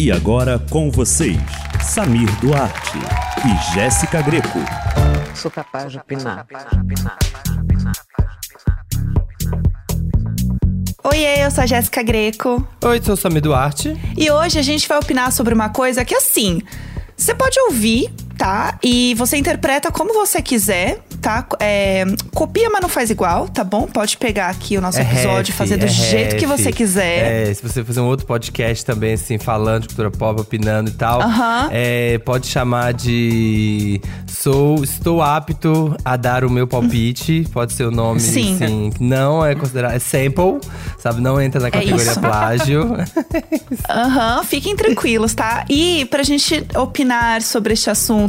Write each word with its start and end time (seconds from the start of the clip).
E 0.00 0.12
agora 0.12 0.60
com 0.70 0.92
vocês, 0.92 1.36
Samir 1.82 2.30
Duarte 2.38 2.98
e 3.44 3.74
Jéssica 3.74 4.22
Greco. 4.22 4.60
Sou 5.34 5.50
capaz 5.50 5.90
de 5.90 5.98
opinar. 5.98 6.46
Oiê, 11.02 11.44
eu 11.44 11.50
sou 11.50 11.64
a 11.64 11.66
Jéssica 11.66 12.00
Greco. 12.04 12.64
Oi, 12.84 13.02
sou 13.02 13.14
o 13.14 13.16
Samir 13.16 13.42
Duarte. 13.42 13.96
E 14.16 14.30
hoje 14.30 14.60
a 14.60 14.62
gente 14.62 14.86
vai 14.86 14.98
opinar 14.98 15.32
sobre 15.32 15.52
uma 15.52 15.68
coisa 15.68 16.04
que, 16.04 16.14
assim, 16.14 16.62
você 17.16 17.34
pode 17.34 17.58
ouvir, 17.62 18.08
tá? 18.38 18.78
E 18.82 19.14
você 19.16 19.36
interpreta 19.36 19.90
como 19.90 20.14
você 20.14 20.40
quiser, 20.40 21.00
tá? 21.20 21.44
É, 21.58 22.04
copia, 22.32 22.70
mas 22.70 22.80
não 22.80 22.88
faz 22.88 23.10
igual, 23.10 23.48
tá 23.48 23.64
bom? 23.64 23.82
Pode 23.88 24.16
pegar 24.16 24.48
aqui 24.48 24.78
o 24.78 24.80
nosso 24.80 24.98
É 24.98 25.02
episódio 25.02 25.50
e 25.50 25.52
ref, 25.52 25.58
fazer 25.58 25.76
do 25.76 25.84
é 25.84 25.88
jeito 25.88 26.36
que 26.36 26.46
ref. 26.46 26.56
você 26.58 26.72
quiser. 26.72 27.48
É, 27.48 27.52
se 27.54 27.60
você 27.62 27.84
fazer 27.84 28.00
um 28.00 28.06
outro 28.06 28.24
podcast 28.24 28.84
também, 28.84 29.14
assim, 29.14 29.38
falando 29.38 29.82
de 29.82 29.88
cultura 29.88 30.10
pop, 30.10 30.40
opinando 30.40 30.88
e 30.90 30.92
tal, 30.94 31.20
é, 31.70 32.18
pode 32.18 32.46
chamar 32.46 32.94
de 32.94 34.00
Sou, 34.28 34.82
Estou 34.84 35.20
apto 35.20 35.96
a 36.04 36.16
dar 36.16 36.44
o 36.44 36.50
meu 36.50 36.66
palpite. 36.66 37.44
Pode 37.52 37.72
ser 37.72 37.84
o 37.84 37.90
nome, 37.90 38.20
Sim. 38.20 38.54
assim, 38.54 38.90
não 39.00 39.44
é 39.44 39.54
considerado. 39.56 39.94
É 39.94 39.98
sample, 39.98 40.60
sabe? 40.98 41.20
Não 41.20 41.40
entra 41.40 41.60
na 41.60 41.70
categoria 41.70 41.98
É 42.06 42.10
isso. 42.12 42.20
plágio. 42.20 42.88
Aham, 43.88 44.44
fiquem 44.44 44.76
tranquilos, 44.76 45.34
tá? 45.34 45.64
E 45.68 46.04
pra 46.06 46.22
gente 46.22 46.64
opinar 46.76 47.42
sobre 47.42 47.72
este 47.72 47.90
assunto, 47.90 48.27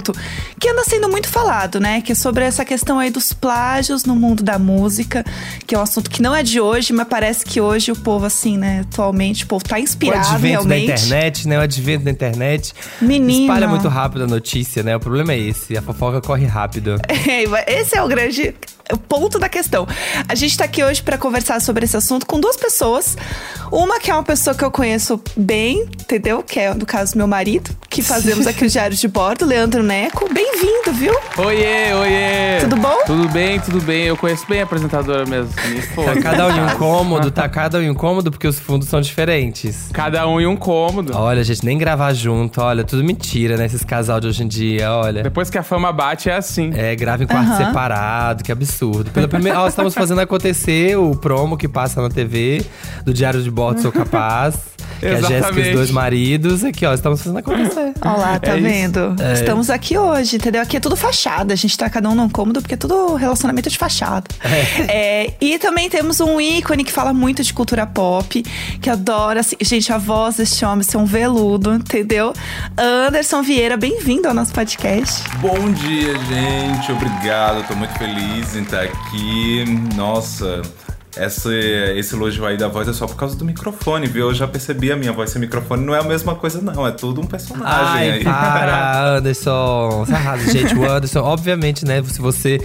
que 0.60 0.70
anda 0.70 0.84
sendo 0.84 1.10
muito 1.10 1.28
falado, 1.28 1.80
né? 1.80 2.02
Que 2.02 2.12
é 2.12 2.16
sobre 2.16 2.44
essa 2.44 2.66
questão 2.66 3.00
aí 3.00 3.10
dos 3.10 3.34
plágios 3.34 4.06
no 4.06 4.16
mundo 4.16 4.44
da 4.44 4.58
música, 4.60 5.24
que 5.66 5.76
é 5.76 5.80
um 5.80 5.82
assunto 5.82 6.10
que 6.10 6.22
não 6.22 6.36
é 6.36 6.44
de 6.44 6.60
hoje, 6.60 6.94
mas 6.94 7.08
parece 7.08 7.46
que 7.46 7.60
hoje 7.62 7.92
o 7.92 7.96
povo, 7.96 8.26
assim, 8.26 8.58
né, 8.58 8.86
atualmente, 8.90 9.44
o 9.44 9.48
povo 9.48 9.64
tá 9.64 9.76
o 9.76 9.80
inspirado 9.80 10.28
advento 10.28 10.68
da 10.68 10.76
realmente. 10.76 10.84
internet, 10.84 11.48
né? 11.48 11.58
O 11.58 11.62
advento 11.62 12.06
da 12.06 12.12
internet. 12.12 12.74
Menino. 13.02 13.42
Espalha 13.42 13.68
muito 13.68 13.88
rápido 13.88 14.24
a 14.24 14.28
notícia, 14.28 14.84
né? 14.84 14.96
O 14.96 15.00
problema 15.00 15.34
é 15.34 15.40
esse. 15.40 15.78
A 15.78 15.82
fofoca 15.82 16.22
corre 16.22 16.46
rápido. 16.46 16.96
Esse 17.68 17.98
é 17.98 18.04
o 18.04 18.08
grande 18.08 18.54
ponto 18.98 19.38
da 19.40 19.48
questão. 19.50 19.88
A 20.28 20.36
gente 20.36 20.58
tá 20.58 20.66
aqui 20.66 20.84
hoje 20.84 21.02
pra 21.02 21.18
conversar 21.18 21.62
sobre 21.62 21.86
esse 21.86 21.96
assunto 21.96 22.26
com 22.26 22.40
duas 22.40 22.58
pessoas. 22.58 23.16
Uma 23.72 24.00
que 24.00 24.10
é 24.10 24.14
uma 24.14 24.24
pessoa 24.24 24.56
que 24.56 24.64
eu 24.64 24.72
conheço 24.72 25.22
bem, 25.38 25.82
entendeu? 25.82 26.42
Que 26.42 26.60
é, 26.60 26.74
no 26.74 26.86
caso, 26.86 27.16
meu 27.18 27.28
marido, 27.28 27.70
que 27.90 28.02
fazemos 28.02 28.48
aqui 28.48 28.66
o 28.66 28.70
Diário 28.70 28.98
de 28.98 29.08
Bordo, 29.08 29.46
Leandro 29.46 29.84
Neco. 29.84 30.28
Bem-vindo, 30.34 30.92
viu? 30.94 31.14
Oiê, 31.38 31.94
oiê! 31.94 32.60
Tudo 32.62 32.78
bom? 32.78 33.04
Tudo 33.06 33.30
bem, 33.30 33.60
tudo 33.60 33.82
bem. 33.82 34.06
Eu 34.06 34.18
conheço 34.18 34.46
bem 34.48 34.62
a 34.62 34.64
apresentadora 34.64 35.26
mesmo. 35.26 35.52
Me 35.68 35.80
Tá 36.10 36.20
cada 36.22 36.48
um 36.48 36.52
em 36.52 36.62
um 36.62 36.78
cômodo, 36.78 37.30
tá 37.32 37.48
cada 37.48 37.78
um 37.78 37.82
em 37.82 37.90
um 37.90 37.96
cômodo 37.96 38.32
porque 38.32 38.48
os 38.48 38.58
fundos 38.58 38.88
são 38.88 39.02
diferentes. 39.02 39.90
Cada 39.94 40.28
um 40.28 40.42
em 40.42 40.48
um 40.48 40.56
cômodo. 40.56 41.16
Olha, 41.16 41.44
gente, 41.44 41.64
nem 41.64 41.78
gravar 41.78 42.14
junto, 42.14 42.62
olha, 42.62 42.84
tudo 42.84 43.04
mentira, 43.04 43.56
né? 43.58 43.66
Esses 43.66 43.84
casal 43.84 44.20
de 44.20 44.28
hoje 44.28 44.44
em 44.44 44.48
dia, 44.48 44.92
olha. 44.92 45.22
Depois 45.22 45.50
que 45.50 45.58
a 45.58 45.64
fama 45.64 45.92
bate, 45.92 46.30
é 46.30 46.36
assim. 46.36 46.72
É, 46.74 46.96
grava 46.96 47.24
em 47.24 47.28
quarto 47.28 47.50
Aham. 47.52 47.66
separado, 47.68 48.44
que 48.44 48.52
absurdo. 48.52 48.79
Pela 49.14 49.28
primeira, 49.28 49.68
estamos 49.68 49.94
fazendo 49.94 50.22
acontecer 50.22 50.98
o 50.98 51.16
promo 51.16 51.58
que 51.58 51.68
passa 51.68 52.02
na 52.02 52.10
TV 52.10 52.66
do 53.04 53.14
Diário 53.14 53.42
de 53.42 53.52
Bordo 53.52 53.82
Sou 53.82 53.92
Capaz. 53.92 54.79
Que 55.00 55.06
é 55.06 55.16
a 55.16 55.22
Jéssica 55.22 55.60
e 55.60 55.70
os 55.70 55.76
dois 55.76 55.92
maridos. 55.92 56.64
Aqui, 56.64 56.86
ó, 56.86 56.94
estamos 56.94 57.22
fazendo 57.22 57.40
acontecer. 57.40 57.94
Olha 58.02 58.18
lá, 58.18 58.40
tá 58.40 58.58
É 58.58 58.60
vendo? 58.60 59.16
É. 59.22 59.34
Estamos 59.34 59.70
aqui 59.70 59.98
hoje, 59.98 60.36
entendeu? 60.36 60.62
Aqui 60.62 60.78
é 60.78 60.80
tudo 60.80 60.96
fachada. 60.96 61.54
A 61.54 61.56
gente 61.58 61.78
tá 61.78 61.90
cada 61.90 62.10
um 62.10 62.16
num 62.16 62.30
cômodo 62.30 62.62
porque 62.62 62.74
é 62.74 62.78
tudo 62.78 63.16
relacionamento 63.16 63.70
de 63.70 63.78
fachada. 63.78 64.26
É, 64.88 65.34
e 65.40 65.58
também 65.60 65.90
temos 65.90 66.20
um 66.20 66.40
ícone 66.40 66.84
que 66.84 66.92
fala 66.92 67.14
muito 67.14 67.44
de 67.44 67.54
cultura 67.54 67.86
pop, 67.86 68.44
que 68.82 68.90
adora. 68.90 69.40
assim, 69.40 69.56
gente, 69.62 69.92
a 69.94 69.98
voz 69.98 70.38
deste 70.38 70.64
homem 70.66 70.84
ser 70.84 70.98
um 70.98 71.06
veludo, 71.06 71.74
entendeu? 71.74 72.34
Anderson 72.78 73.42
Vieira, 73.42 73.78
bem-vindo 73.78 74.28
ao 74.28 74.34
nosso 74.34 74.52
podcast. 74.54 75.24
Bom 75.40 75.72
dia, 75.72 76.14
gente. 76.26 76.92
Obrigado. 76.92 77.66
Tô 77.68 77.76
muito 77.76 77.94
feliz 77.98 78.56
em 78.56 78.64
estar 78.64 78.84
aqui. 78.84 79.66
Nossa, 79.96 80.62
essa, 81.16 81.50
esse 81.54 82.16
elogio 82.16 82.46
aí 82.46 82.56
da 82.58 82.68
voz 82.68 82.88
é 82.88 82.94
só 82.94 83.08
por 83.08 83.16
causa 83.16 83.36
do 83.36 83.44
microfone, 83.44 84.08
viu? 84.08 84.28
Eu 84.30 84.34
já 84.34 84.48
percebi 84.48 84.92
a 84.92 84.96
minha 84.96 85.12
voz 85.12 85.30
sem 85.32 85.42
microfone. 85.42 85.84
Não 85.86 85.94
é 85.96 86.00
a 86.00 86.04
mesma 86.04 86.36
coisa, 86.36 86.62
não. 86.62 86.86
É 86.86 86.92
tudo 86.92 87.22
um 87.22 87.26
personagem 87.26 87.66
Ai, 87.76 88.12
aí. 88.12 88.24
para, 88.24 89.16
Anderson. 89.18 90.06
Você 90.06 90.14
arrasa, 90.14 90.52
gente. 90.52 90.76
O 90.76 90.90
Anderson, 90.90 91.20
obviamente, 91.22 91.86
né? 91.86 92.02
Se 92.04 92.22
você 92.22 92.60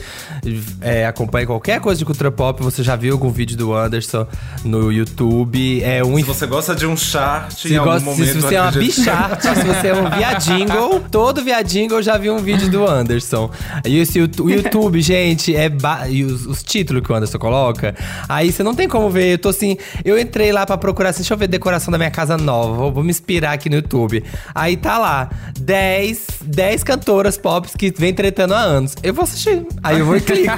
é, 0.81 1.07
acompanha 1.07 1.47
qualquer 1.47 1.81
coisa 1.81 1.99
de 1.99 2.05
cultura 2.05 2.31
pop, 2.31 2.63
você 2.63 2.83
já 2.83 2.97
viu 2.97 3.13
algum 3.15 3.31
vídeo 3.31 3.57
do 3.57 3.75
Anderson 3.75 4.27
no 4.65 4.93
YouTube. 4.93 5.83
É 5.83 6.05
um 6.05 6.17
Se 6.17 6.23
você 6.23 6.47
gosta 6.47 6.75
de 6.75 6.87
um 6.87 6.97
chart, 6.97 7.53
Se, 7.53 7.73
em 7.73 7.77
algum 7.77 7.93
gosta, 7.93 8.05
momento. 8.11 8.27
se 8.33 8.41
você 8.41 8.55
é 8.55 8.61
uma 8.63 8.73
bicharte, 8.73 9.43
se 9.49 9.65
você 9.65 9.89
é 9.89 9.95
um 9.95 10.11
viadingle, 10.11 11.01
todo 11.11 11.43
viadingle 11.43 12.03
já 12.03 12.17
viu 12.19 12.35
um 12.35 12.41
vídeo 12.41 12.69
do 12.71 12.87
Anderson. 12.87 13.51
E 13.87 13.99
esse, 13.99 14.21
o 14.21 14.29
o 14.41 14.51
YouTube, 14.51 15.01
gente, 15.01 15.55
é. 15.57 15.69
ba- 15.69 16.09
E 16.09 16.25
os, 16.25 16.45
os 16.47 16.63
títulos 16.63 17.03
que 17.03 17.11
o 17.11 17.15
Anderson 17.15 17.39
coloca. 17.39 17.95
Aí 18.35 18.53
você 18.53 18.63
não 18.63 18.75
tem 18.75 18.89
como 18.89 19.09
ver. 19.11 19.33
Eu 19.35 19.39
tô 19.39 19.49
assim. 19.49 19.77
Eu 20.05 20.19
entrei 20.19 20.53
lá 20.53 20.67
pra 20.67 20.77
procurar 20.77 21.11
assim, 21.11 21.21
deixa 21.21 21.35
eu 21.35 21.39
ver 21.39 21.47
decoração 21.47 21.93
da 21.93 21.99
minha 21.99 22.11
casa 22.11 22.37
nova. 22.37 22.75
Vou, 22.75 22.93
vou 22.93 23.05
me 23.05 23.11
inspirar 23.11 23.53
aqui 23.53 23.69
no 23.69 23.77
YouTube. 23.77 24.25
Aí 24.55 24.77
tá 24.77 24.99
lá: 24.99 25.31
10, 25.59 26.27
10 26.43 26.83
cantoras 26.85 27.37
pop 27.37 27.69
que 27.79 27.93
vem 27.97 28.13
tretando 28.13 28.55
há 28.55 28.59
anos. 28.59 28.95
Eu 29.03 29.15
vou 29.15 29.25
assistir. 29.25 29.65
Aí 29.83 29.99
eu 30.01 30.07
vou 30.07 30.17
e 30.17 30.21
clico. 30.23 30.55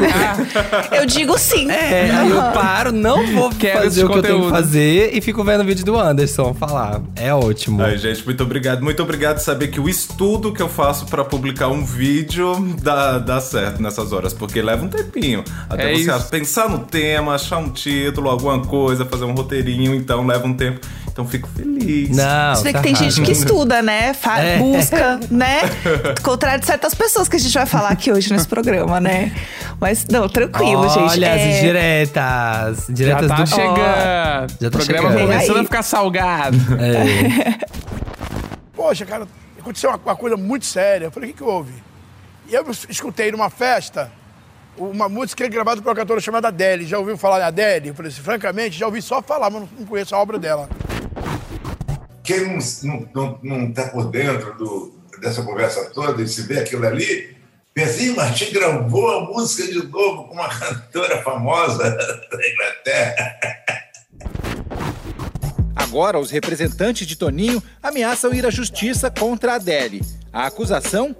Eu 0.92 1.06
digo 1.06 1.38
sim. 1.38 1.70
É, 1.70 2.10
aí 2.10 2.30
eu 2.30 2.42
paro, 2.52 2.92
não 2.92 3.26
vou 3.34 3.50
Quero 3.50 3.80
fazer 3.82 4.04
o 4.04 4.08
que 4.10 4.18
eu 4.18 4.22
tenho 4.22 4.44
que 4.44 4.50
fazer 4.50 5.10
e 5.14 5.20
fico 5.20 5.42
vendo 5.44 5.60
o 5.62 5.64
vídeo 5.64 5.84
do 5.84 5.98
Anderson 5.98 6.54
falar. 6.54 7.00
É 7.14 7.32
ótimo. 7.34 7.82
Ai, 7.82 7.96
gente, 7.98 8.24
muito 8.24 8.42
obrigado. 8.42 8.82
Muito 8.82 9.02
obrigado 9.02 9.38
saber 9.38 9.68
que 9.68 9.80
o 9.80 9.88
estudo 9.88 10.52
que 10.52 10.62
eu 10.62 10.68
faço 10.68 11.06
pra 11.06 11.24
publicar 11.24 11.68
um 11.68 11.84
vídeo 11.84 12.74
dá, 12.82 13.18
dá 13.18 13.40
certo 13.40 13.82
nessas 13.82 14.12
horas, 14.12 14.32
porque 14.32 14.60
leva 14.62 14.84
um 14.84 14.88
tempinho. 14.88 15.44
Até 15.68 15.92
É 15.92 15.94
você 15.96 16.10
isso. 16.10 16.28
pensar 16.30 16.68
no 16.68 16.80
tema, 16.80 17.34
achar 17.34 17.58
um 17.58 17.65
título, 17.70 18.28
alguma 18.30 18.60
coisa, 18.64 19.04
fazer 19.06 19.24
um 19.24 19.32
roteirinho, 19.34 19.94
então 19.94 20.26
leva 20.26 20.46
um 20.46 20.54
tempo. 20.54 20.80
Então 21.10 21.26
fico 21.26 21.48
feliz. 21.48 22.14
Não, 22.14 22.54
Você 22.54 22.62
vê 22.64 22.68
que 22.68 22.74
tá 22.74 22.82
tem 22.82 22.92
errado. 22.92 23.04
gente 23.10 23.22
que 23.22 23.32
estuda, 23.32 23.80
né? 23.80 24.12
Fa- 24.12 24.38
É. 24.40 24.58
Busca, 24.58 25.18
né? 25.30 25.60
Contrário 26.22 26.60
de 26.60 26.66
certas 26.66 26.94
pessoas 26.94 27.26
que 27.26 27.36
a 27.36 27.38
gente 27.38 27.54
vai 27.54 27.64
falar 27.64 27.88
aqui 27.88 28.12
hoje 28.12 28.30
nesse 28.32 28.46
programa, 28.46 29.00
né? 29.00 29.32
Mas, 29.80 30.06
não, 30.08 30.28
tranquilo, 30.28 30.80
Olha 30.82 30.90
gente. 30.90 31.24
as 31.24 31.40
É, 31.40 31.58
indiretas. 31.58 32.84
Já 32.86 32.90
Indiretas 32.92 33.28
tá 33.28 33.36
do 33.36 33.46
chegando. 33.48 33.76
Já 33.76 34.46
tá 34.46 34.66
o 34.66 34.70
programa 34.70 35.08
chegando. 35.10 35.20
começando 35.28 35.56
a 35.56 35.64
ficar 35.64 35.82
salgado. 35.82 36.58
É. 36.78 37.66
Poxa, 38.76 39.06
cara, 39.06 39.26
aconteceu 39.58 39.88
uma, 39.90 39.98
uma 40.04 40.16
coisa 40.16 40.36
muito 40.36 40.66
séria. 40.66 41.06
Eu 41.06 41.10
falei, 41.10 41.30
o 41.30 41.32
que, 41.32 41.38
que 41.38 41.44
houve? 41.44 41.72
E 42.48 42.54
eu 42.54 42.64
escutei 42.88 43.32
numa 43.32 43.48
festa 43.50 44.12
uma 44.78 45.08
música 45.08 45.46
gravada 45.48 45.80
por 45.80 45.88
uma 45.88 45.96
cantora 45.96 46.20
chamada 46.20 46.48
Adele. 46.48 46.86
Já 46.86 46.98
ouviu 46.98 47.16
falar 47.16 47.40
em 47.40 47.44
Adele? 47.44 47.88
Eu 47.88 47.94
falei 47.94 48.10
assim, 48.10 48.22
francamente, 48.22 48.78
já 48.78 48.86
ouvi 48.86 49.00
só 49.00 49.22
falar, 49.22 49.50
mas 49.50 49.62
não, 49.78 49.86
conheço 49.86 50.14
a 50.14 50.18
obra 50.18 50.38
dela. 50.38 50.68
quem 52.22 52.46
não, 52.46 52.58
não, 52.82 53.08
não, 53.14 53.38
não 53.42 53.72
tá 53.72 53.88
por 53.88 54.10
dentro 54.10 54.54
do, 54.56 54.92
dessa 55.20 55.42
conversa 55.42 55.90
toda 55.90 56.22
e 56.22 56.28
se 56.28 56.42
vê 56.42 56.60
aquilo 56.60 56.86
ali, 56.86 57.36
pensa, 57.72 58.02
Ih, 58.02 58.14
Martim 58.14 58.52
gravou 58.52 59.10
a 59.10 59.24
música 59.26 59.70
de 59.70 59.86
novo 59.86 60.24
com 60.24 60.34
uma 60.34 60.48
cantora 60.58 61.22
famosa 61.22 61.90
da 61.90 62.48
Inglaterra. 62.48 63.36
Agora, 65.74 66.18
os 66.18 66.30
representantes 66.30 67.06
de 67.06 67.16
Toninho 67.16 67.62
ameaçam 67.82 68.34
ir 68.34 68.44
à 68.44 68.50
justiça 68.50 69.10
contra 69.10 69.52
a 69.52 69.54
Adele. 69.56 70.02
A 70.32 70.46
acusação? 70.46 71.14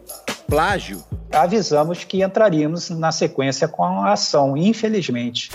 Plágio. 0.46 1.04
avisamos 1.32 2.04
que 2.04 2.22
entraríamos 2.22 2.90
na 2.90 3.10
sequência 3.10 3.66
com 3.66 3.82
a 3.82 4.12
ação, 4.12 4.56
infelizmente. 4.56 5.50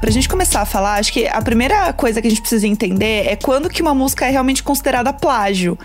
Pra 0.00 0.10
gente 0.10 0.28
começar 0.28 0.60
a 0.60 0.66
falar, 0.66 0.94
acho 0.94 1.12
que 1.12 1.26
a 1.26 1.40
primeira 1.42 1.92
coisa 1.92 2.20
que 2.20 2.26
a 2.26 2.30
gente 2.30 2.40
precisa 2.40 2.66
entender 2.66 3.26
é 3.26 3.36
quando 3.36 3.68
que 3.68 3.82
uma 3.82 3.94
música 3.94 4.26
é 4.26 4.30
realmente 4.30 4.62
considerada 4.62 5.12
plágio. 5.12 5.78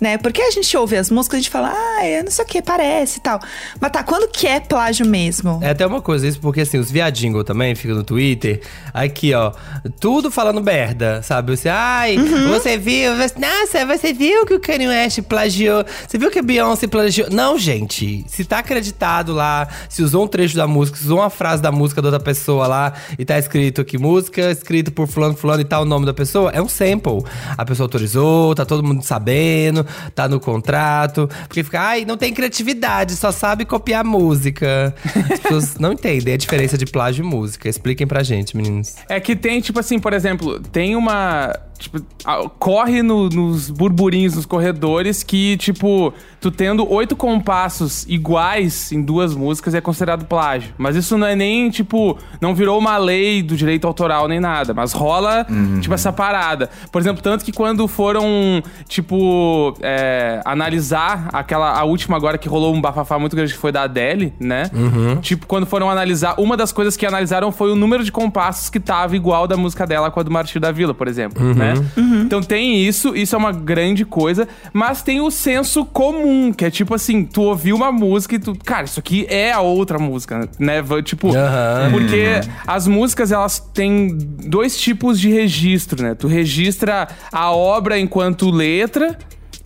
Né? 0.00 0.18
Porque 0.18 0.42
a 0.42 0.50
gente 0.50 0.76
ouve 0.76 0.96
as 0.96 1.10
músicas 1.10 1.38
a 1.38 1.40
gente 1.40 1.50
fala, 1.50 1.72
ah, 1.74 2.04
é 2.04 2.22
não 2.22 2.30
sei 2.30 2.44
o 2.44 2.48
que, 2.48 2.60
parece 2.60 3.18
e 3.18 3.22
tal. 3.22 3.40
Mas 3.80 3.90
tá, 3.90 4.02
quando 4.02 4.28
que 4.30 4.46
é 4.46 4.60
plágio 4.60 5.06
mesmo? 5.06 5.58
É 5.62 5.70
até 5.70 5.86
uma 5.86 6.02
coisa 6.02 6.26
isso, 6.26 6.38
porque 6.40 6.60
assim, 6.60 6.78
os 6.78 6.90
viadingo 6.90 7.42
também 7.42 7.74
ficam 7.74 7.96
no 7.96 8.04
Twitter. 8.04 8.60
Aqui, 8.92 9.32
ó, 9.32 9.52
tudo 9.98 10.30
falando 10.30 10.62
merda, 10.62 11.22
sabe? 11.22 11.56
Você, 11.56 11.68
ai, 11.70 12.16
você 12.48 12.76
viu, 12.76 13.16
você- 13.16 13.34
nossa, 13.38 13.86
você 13.86 14.12
viu 14.12 14.44
que 14.44 14.54
o 14.54 14.60
Kanye 14.60 14.88
West 14.88 15.22
plagiou, 15.22 15.84
você 16.06 16.18
viu 16.18 16.30
que 16.30 16.38
a 16.40 16.42
Beyoncé 16.42 16.86
plagiou. 16.86 17.28
Não, 17.30 17.58
gente, 17.58 18.24
se 18.28 18.44
tá 18.44 18.58
acreditado 18.58 19.32
lá, 19.32 19.66
se 19.88 20.02
usou 20.02 20.24
um 20.24 20.28
trecho 20.28 20.56
da 20.56 20.66
música, 20.66 20.98
se 20.98 21.04
usou 21.04 21.18
uma 21.20 21.30
frase 21.30 21.62
da 21.62 21.72
música 21.72 22.02
da 22.02 22.08
outra 22.08 22.20
pessoa 22.22 22.66
lá 22.66 22.92
e 23.18 23.24
tá 23.24 23.38
escrito 23.38 23.80
aqui, 23.80 23.96
música 23.96 24.50
escrito 24.50 24.92
por 24.92 25.06
fulano, 25.08 25.34
fulano 25.36 25.62
e 25.62 25.64
tal, 25.64 25.82
o 25.82 25.86
nome 25.86 26.04
da 26.04 26.12
pessoa, 26.12 26.50
é 26.50 26.60
um 26.60 26.68
sample. 26.68 27.22
A 27.56 27.64
pessoa 27.64 27.84
autorizou, 27.86 28.54
tá 28.54 28.64
todo 28.66 28.82
mundo 28.82 29.02
sabendo. 29.02 29.85
Tá 30.14 30.28
no 30.28 30.40
contrato. 30.40 31.28
Porque 31.48 31.62
fica, 31.62 31.80
ai, 31.80 32.04
não 32.04 32.16
tem 32.16 32.32
criatividade, 32.32 33.16
só 33.16 33.32
sabe 33.32 33.64
copiar 33.64 34.04
música. 34.04 34.94
As 35.32 35.40
pessoas 35.40 35.78
não 35.78 35.92
entendem 35.92 36.34
a 36.34 36.36
diferença 36.36 36.76
de 36.76 36.86
plágio 36.86 37.24
e 37.24 37.26
música. 37.26 37.68
Expliquem 37.68 38.06
pra 38.06 38.22
gente, 38.22 38.56
meninos. 38.56 38.96
É 39.08 39.20
que 39.20 39.34
tem, 39.34 39.60
tipo 39.60 39.78
assim, 39.78 39.98
por 39.98 40.12
exemplo, 40.12 40.60
tem 40.60 40.96
uma. 40.96 41.54
Tipo, 41.78 41.98
corre 42.58 43.02
no- 43.02 43.28
nos 43.28 43.70
burburinhos, 43.70 44.34
nos 44.34 44.46
corredores, 44.46 45.22
que, 45.22 45.56
tipo, 45.58 46.12
tu 46.40 46.50
tendo 46.50 46.90
oito 46.92 47.14
compassos 47.16 48.04
iguais 48.08 48.90
em 48.92 49.02
duas 49.02 49.34
músicas 49.34 49.74
é 49.74 49.80
considerado 49.80 50.24
plágio. 50.26 50.74
Mas 50.78 50.96
isso 50.96 51.16
não 51.18 51.26
é 51.26 51.36
nem, 51.36 51.70
tipo, 51.70 52.16
não 52.40 52.54
virou 52.54 52.78
uma 52.78 52.96
lei 52.96 53.42
do 53.42 53.56
direito 53.56 53.86
autoral 53.86 54.26
nem 54.28 54.40
nada. 54.40 54.72
Mas 54.74 54.92
rola, 54.92 55.46
tipo, 55.80 55.94
essa 55.94 56.12
parada. 56.12 56.68
Por 56.90 57.00
exemplo, 57.00 57.22
tanto 57.22 57.44
que 57.44 57.52
quando 57.52 57.86
foram, 57.86 58.62
tipo, 58.88 59.74
é, 59.80 60.40
analisar 60.44 61.28
aquela, 61.32 61.78
a 61.78 61.84
última 61.84 62.16
agora 62.16 62.38
que 62.38 62.48
rolou 62.48 62.74
um 62.74 62.80
bafafá 62.80 63.18
muito 63.18 63.36
grande 63.36 63.52
que 63.52 63.58
foi 63.58 63.70
da 63.70 63.82
Adele, 63.82 64.32
né? 64.40 64.70
Tipo, 65.20 65.46
quando 65.46 65.66
foram 65.66 65.90
analisar, 65.90 66.34
uma 66.38 66.56
das 66.56 66.72
coisas 66.72 66.96
que 66.96 67.04
analisaram 67.06 67.52
foi 67.52 67.70
o 67.70 67.76
número 67.76 68.02
de 68.02 68.10
compassos 68.10 68.70
que 68.70 68.80
tava 68.80 69.14
igual 69.16 69.46
da 69.46 69.56
música 69.56 69.86
dela 69.86 70.10
com 70.10 70.20
a 70.20 70.22
do 70.22 70.30
Martir 70.30 70.58
da 70.60 70.72
Vila, 70.72 70.94
por 70.94 71.06
exemplo, 71.08 71.42
né? 71.54 71.65
Então 72.22 72.42
tem 72.42 72.82
isso, 72.84 73.16
isso 73.16 73.34
é 73.34 73.38
uma 73.38 73.52
grande 73.52 74.04
coisa, 74.04 74.48
mas 74.72 75.02
tem 75.02 75.20
o 75.20 75.30
senso 75.30 75.84
comum, 75.84 76.52
que 76.52 76.64
é 76.64 76.70
tipo 76.70 76.94
assim, 76.94 77.24
tu 77.24 77.42
ouviu 77.42 77.76
uma 77.76 77.92
música 77.92 78.34
e 78.34 78.38
tu, 78.38 78.56
cara, 78.64 78.84
isso 78.84 78.98
aqui 79.00 79.26
é 79.28 79.52
a 79.52 79.60
outra 79.60 79.98
música, 79.98 80.48
né? 80.58 80.82
Tipo, 81.04 81.34
Aham. 81.34 81.90
porque 81.90 82.40
as 82.66 82.86
músicas 82.86 83.32
elas 83.32 83.58
têm 83.58 84.16
dois 84.16 84.78
tipos 84.78 85.18
de 85.20 85.30
registro, 85.30 86.02
né? 86.02 86.14
Tu 86.14 86.26
registra 86.26 87.08
a 87.32 87.50
obra 87.50 87.98
enquanto 87.98 88.50
letra 88.50 89.16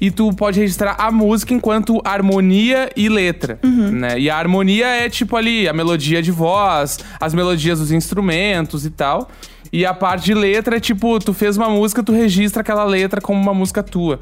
e 0.00 0.10
tu 0.10 0.32
pode 0.32 0.58
registrar 0.58 0.96
a 0.98 1.10
música 1.12 1.52
enquanto 1.52 2.00
harmonia 2.04 2.90
e 2.96 3.08
letra, 3.08 3.58
né? 3.90 4.18
E 4.18 4.30
a 4.30 4.36
harmonia 4.36 4.86
é 4.86 5.10
tipo 5.10 5.36
ali 5.36 5.68
a 5.68 5.72
melodia 5.74 6.22
de 6.22 6.30
voz, 6.30 6.98
as 7.20 7.34
melodias 7.34 7.78
dos 7.78 7.92
instrumentos 7.92 8.86
e 8.86 8.90
tal. 8.90 9.30
E 9.72 9.86
a 9.86 9.94
parte 9.94 10.24
de 10.24 10.34
letra 10.34 10.76
é 10.76 10.80
tipo, 10.80 11.18
tu 11.18 11.32
fez 11.32 11.56
uma 11.56 11.68
música, 11.68 12.02
tu 12.02 12.12
registra 12.12 12.62
aquela 12.62 12.84
letra 12.84 13.20
como 13.20 13.40
uma 13.40 13.54
música 13.54 13.82
tua. 13.82 14.20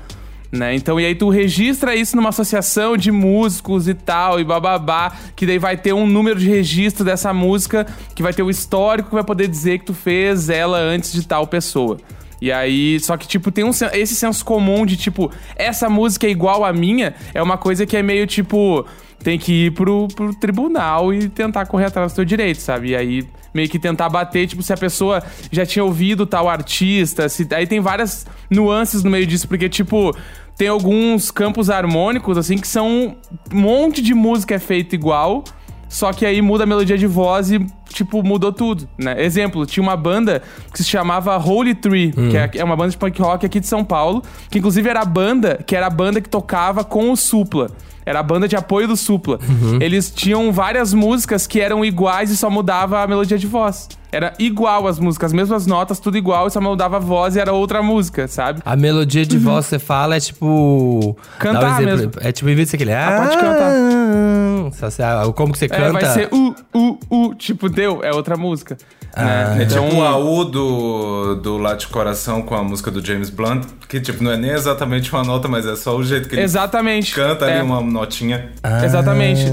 Né? 0.50 0.74
Então, 0.74 0.98
e 0.98 1.04
aí 1.04 1.14
tu 1.14 1.28
registra 1.28 1.94
isso 1.94 2.16
numa 2.16 2.30
associação 2.30 2.96
de 2.96 3.10
músicos 3.10 3.86
e 3.86 3.92
tal, 3.92 4.40
e 4.40 4.44
bababá, 4.44 5.12
que 5.36 5.44
daí 5.44 5.58
vai 5.58 5.76
ter 5.76 5.92
um 5.92 6.06
número 6.06 6.40
de 6.40 6.48
registro 6.48 7.04
dessa 7.04 7.34
música, 7.34 7.86
que 8.14 8.22
vai 8.22 8.32
ter 8.32 8.42
o 8.42 8.48
histórico 8.48 9.10
que 9.10 9.14
vai 9.14 9.24
poder 9.24 9.46
dizer 9.46 9.78
que 9.78 9.84
tu 9.84 9.94
fez 9.94 10.48
ela 10.48 10.78
antes 10.78 11.12
de 11.12 11.26
tal 11.26 11.46
pessoa. 11.46 11.98
E 12.40 12.52
aí, 12.52 12.98
só 13.00 13.16
que, 13.16 13.26
tipo, 13.26 13.50
tem 13.50 13.64
um, 13.64 13.70
esse 13.92 14.14
senso 14.14 14.44
comum 14.44 14.86
de, 14.86 14.96
tipo, 14.96 15.30
essa 15.56 15.90
música 15.90 16.26
é 16.26 16.30
igual 16.30 16.64
à 16.64 16.72
minha, 16.72 17.14
é 17.34 17.42
uma 17.42 17.58
coisa 17.58 17.84
que 17.84 17.96
é 17.96 18.02
meio, 18.02 18.26
tipo, 18.26 18.86
tem 19.22 19.38
que 19.38 19.66
ir 19.66 19.72
pro, 19.72 20.08
pro 20.08 20.34
tribunal 20.34 21.12
e 21.12 21.28
tentar 21.28 21.66
correr 21.66 21.86
atrás 21.86 22.12
do 22.12 22.16
teu 22.16 22.24
direito, 22.24 22.60
sabe? 22.60 22.90
E 22.90 22.96
aí, 22.96 23.28
meio 23.52 23.68
que 23.68 23.78
tentar 23.78 24.08
bater, 24.08 24.46
tipo, 24.46 24.62
se 24.62 24.72
a 24.72 24.76
pessoa 24.76 25.22
já 25.50 25.66
tinha 25.66 25.84
ouvido 25.84 26.26
tal 26.26 26.48
artista, 26.48 27.28
se, 27.28 27.46
aí 27.52 27.66
tem 27.66 27.80
várias 27.80 28.26
nuances 28.50 29.02
no 29.02 29.10
meio 29.10 29.26
disso, 29.26 29.48
porque, 29.48 29.68
tipo, 29.68 30.16
tem 30.56 30.68
alguns 30.68 31.30
campos 31.30 31.70
harmônicos, 31.70 32.38
assim, 32.38 32.56
que 32.58 32.68
são 32.68 33.16
um 33.52 33.60
monte 33.60 34.02
de 34.02 34.14
música 34.14 34.54
é 34.54 34.58
feito 34.58 34.94
igual, 34.94 35.44
só 35.88 36.12
que 36.12 36.26
aí 36.26 36.42
muda 36.42 36.64
a 36.64 36.66
melodia 36.66 36.98
de 36.98 37.06
voz 37.06 37.50
e, 37.50 37.64
tipo, 37.88 38.22
mudou 38.22 38.52
tudo, 38.52 38.88
né? 38.98 39.24
Exemplo, 39.24 39.64
tinha 39.64 39.82
uma 39.82 39.96
banda 39.96 40.42
que 40.72 40.78
se 40.78 40.84
chamava 40.84 41.36
Holy 41.38 41.74
Tree, 41.74 42.12
que 42.12 42.36
é, 42.36 42.50
é 42.56 42.64
uma 42.64 42.76
banda 42.76 42.90
de 42.90 42.98
punk 42.98 43.20
rock 43.22 43.46
aqui 43.46 43.58
de 43.58 43.66
São 43.66 43.82
Paulo, 43.82 44.22
que 44.50 44.58
inclusive 44.58 44.88
era 44.88 45.00
a 45.00 45.04
banda, 45.04 45.62
que 45.66 45.74
era 45.74 45.86
a 45.86 45.90
banda 45.90 46.20
que 46.20 46.28
tocava 46.28 46.84
com 46.84 47.10
o 47.10 47.16
Supla. 47.16 47.70
Era 48.08 48.20
a 48.20 48.22
banda 48.22 48.48
de 48.48 48.56
apoio 48.56 48.88
do 48.88 48.96
Supla. 48.96 49.38
Eles 49.80 50.10
tinham 50.10 50.50
várias 50.50 50.94
músicas 50.94 51.46
que 51.46 51.60
eram 51.60 51.84
iguais 51.84 52.30
e 52.30 52.36
só 52.38 52.48
mudava 52.48 53.02
a 53.02 53.06
melodia 53.06 53.36
de 53.36 53.46
voz. 53.46 53.86
Era 54.10 54.32
igual 54.38 54.86
as 54.86 54.98
músicas, 54.98 55.26
as 55.26 55.32
mesmas 55.34 55.66
notas, 55.66 56.00
tudo 56.00 56.16
igual, 56.16 56.46
e 56.46 56.50
só 56.50 56.58
mudava 56.58 56.96
a 56.96 57.00
voz 57.00 57.36
e 57.36 57.40
era 57.40 57.52
outra 57.52 57.82
música, 57.82 58.26
sabe? 58.26 58.62
A 58.64 58.74
melodia 58.74 59.26
de 59.26 59.36
voz 59.36 59.66
que 59.66 59.70
você 59.70 59.78
fala 59.78 60.16
é 60.16 60.20
tipo. 60.20 61.14
Cantar 61.38 61.62
um 61.72 61.74
exemplo. 61.82 61.96
mesmo. 61.96 62.12
É 62.22 62.32
tipo, 62.32 62.48
em 62.48 62.54
vez 62.54 62.70
de 62.70 62.76
aquele. 62.76 62.94
Ah, 62.94 63.24
pode 63.26 63.36
cantar. 63.36 63.72
Só 64.72 64.88
se- 64.90 65.02
ah, 65.02 65.30
Como 65.36 65.52
que 65.52 65.58
você 65.58 65.66
É, 65.66 65.68
canta? 65.68 65.92
vai 65.92 66.04
ser 66.06 66.28
u, 66.32 66.54
u, 66.74 66.98
u, 67.10 67.34
tipo, 67.34 67.68
deu, 67.68 68.02
é 68.02 68.10
outra 68.12 68.36
música. 68.38 68.78
Né? 69.24 69.56
É 69.58 69.62
Então, 69.64 69.88
tipo 69.88 70.00
o 70.00 70.04
AU 70.04 70.44
do, 70.44 71.34
do 71.36 71.58
Late 71.58 71.88
Coração 71.88 72.42
com 72.42 72.54
a 72.54 72.62
música 72.62 72.90
do 72.90 73.04
James 73.04 73.30
Blunt, 73.30 73.64
que 73.88 74.00
tipo, 74.00 74.22
não 74.22 74.30
é 74.32 74.36
nem 74.36 74.50
exatamente 74.50 75.12
uma 75.12 75.22
nota, 75.24 75.48
mas 75.48 75.66
é 75.66 75.76
só 75.76 75.96
o 75.96 76.02
jeito 76.02 76.28
que 76.28 76.34
ele 76.34 76.42
Exatamente. 76.42 77.14
canta 77.14 77.46
É. 77.46 77.54
ali 77.54 77.62
uma 77.62 77.80
notinha. 77.80 78.50
Exatamente. 78.84 79.44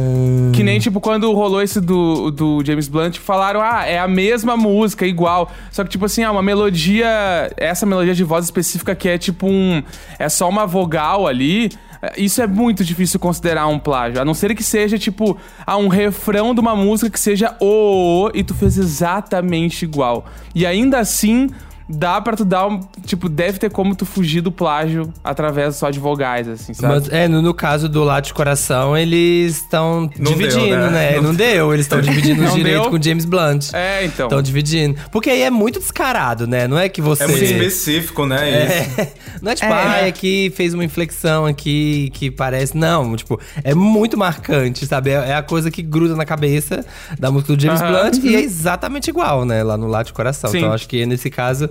Que 0.54 0.64
nem, 0.64 0.80
tipo, 0.80 1.02
quando 1.02 1.32
rolou 1.34 1.62
esse 1.62 1.82
do, 1.82 2.32
do 2.32 2.64
James 2.66 2.88
Blunt, 2.88 3.18
falaram, 3.18 3.62
ah, 3.62 3.86
é 3.86 4.00
a 4.00 4.08
mesma 4.08 4.56
música, 4.56 5.06
igual. 5.06 5.52
Só 5.72 5.84
que, 5.84 5.90
tipo 5.90 6.06
assim, 6.06 6.24
ah, 6.24 6.32
uma 6.32 6.42
melodia. 6.44 7.52
Essa 7.58 7.86
melodia 7.86 8.14
de 8.14 8.24
voz 8.24 8.46
específica 8.46 8.96
que 8.96 9.10
é 9.10 9.18
tipo 9.18 9.48
um. 9.48 9.84
É 10.18 10.30
só 10.30 10.48
uma 10.48 10.66
vogal 10.66 11.28
ali. 11.28 11.72
Isso 12.18 12.42
é 12.42 12.48
muito 12.48 12.84
difícil 12.84 13.19
considerar 13.19 13.68
um 13.68 13.80
plágio. 13.80 14.22
A 14.22 14.25
não 14.25 14.34
ser 14.34 14.54
que 14.56 14.63
seja, 14.63 14.98
tipo, 14.98 15.38
ah, 15.66 15.78
um 15.78 15.88
refrão 15.88 16.54
de 16.54 16.60
uma 16.60 16.75
música 16.75 17.10
que 17.10 17.19
seja 17.19 17.56
o, 17.60 17.66
o, 17.66 18.25
o 18.25 18.31
e 18.34 18.44
tu 18.44 18.54
fez 18.54 18.78
exatamente 18.78 19.84
igual. 19.84 20.25
E 20.54 20.66
ainda 20.66 21.00
assim. 21.00 21.50
Dá 21.88 22.20
pra 22.20 22.36
tu 22.36 22.44
dar 22.44 22.68
um. 22.68 22.80
Tipo, 23.06 23.30
deve 23.30 23.60
ter 23.60 23.70
como 23.70 23.96
tu 23.96 24.06
fugir 24.08 24.42
do 24.42 24.52
plágio 24.52 25.14
através 25.24 25.76
só 25.76 25.92
de 25.92 26.00
vogais, 26.00 26.48
assim, 26.48 26.74
sabe? 26.74 26.96
Mas, 26.96 27.10
é, 27.10 27.28
no, 27.28 27.44
no 27.44 27.54
caso 27.54 27.88
do 27.88 28.04
Late 28.04 28.34
Coração, 28.34 28.98
eles 28.98 29.58
estão 29.58 30.10
dividindo, 30.20 30.66
deu, 30.66 30.78
né? 30.92 31.12
né? 31.12 31.16
Não, 31.18 31.24
Não- 31.24 31.36
deu, 31.36 31.72
eles 31.74 31.86
estão 31.86 32.02
dividindo 32.02 32.42
os 32.44 32.50
Não 32.50 32.56
direitos 32.56 32.82
deu? 32.82 32.90
com 32.92 32.98
o 32.98 33.04
James 33.04 33.26
Blunt. 33.26 33.72
É, 33.74 34.04
então. 34.04 34.26
Estão 34.26 34.42
dividindo. 34.42 35.00
Porque 35.12 35.30
aí 35.30 35.44
é 35.44 35.52
muito 35.52 35.80
descarado, 35.80 36.48
né? 36.48 36.68
Não 36.68 36.78
é 36.78 36.90
que 36.90 37.02
você. 37.02 37.24
É 37.24 37.28
muito 37.28 37.44
específico, 37.44 38.26
né? 38.26 38.66
Isso. 38.66 39.02
É. 39.02 39.14
Não 39.42 39.52
é 39.52 39.56
tipo, 39.56 39.72
É. 39.72 39.88
ah, 39.88 40.08
é 40.08 40.12
que 40.12 40.52
fez 40.56 40.74
uma 40.74 40.84
inflexão 40.84 41.46
aqui 41.46 42.10
que 42.14 42.32
parece. 42.32 42.76
Não, 42.76 43.16
tipo, 43.16 43.40
é 43.64 43.76
muito 43.76 44.18
marcante, 44.18 44.88
sabe? 44.88 45.12
É, 45.12 45.30
é 45.30 45.36
a 45.36 45.44
coisa 45.44 45.70
que 45.70 45.84
gruda 45.84 46.16
na 46.16 46.26
cabeça 46.26 46.84
da 47.20 47.30
música 47.30 47.56
do 47.56 47.62
James 47.62 47.80
Aham. 47.82 47.92
Blunt 48.10 48.24
e 48.24 48.36
é 48.36 48.42
exatamente 48.42 49.10
igual, 49.10 49.46
né? 49.46 49.62
Lá 49.62 49.78
no 49.78 49.88
Late 49.88 50.14
Coração. 50.14 50.50
Sim. 50.50 50.58
Então 50.60 50.74
acho 50.74 50.88
que 50.88 51.06
nesse 51.06 51.30
caso 51.30 51.70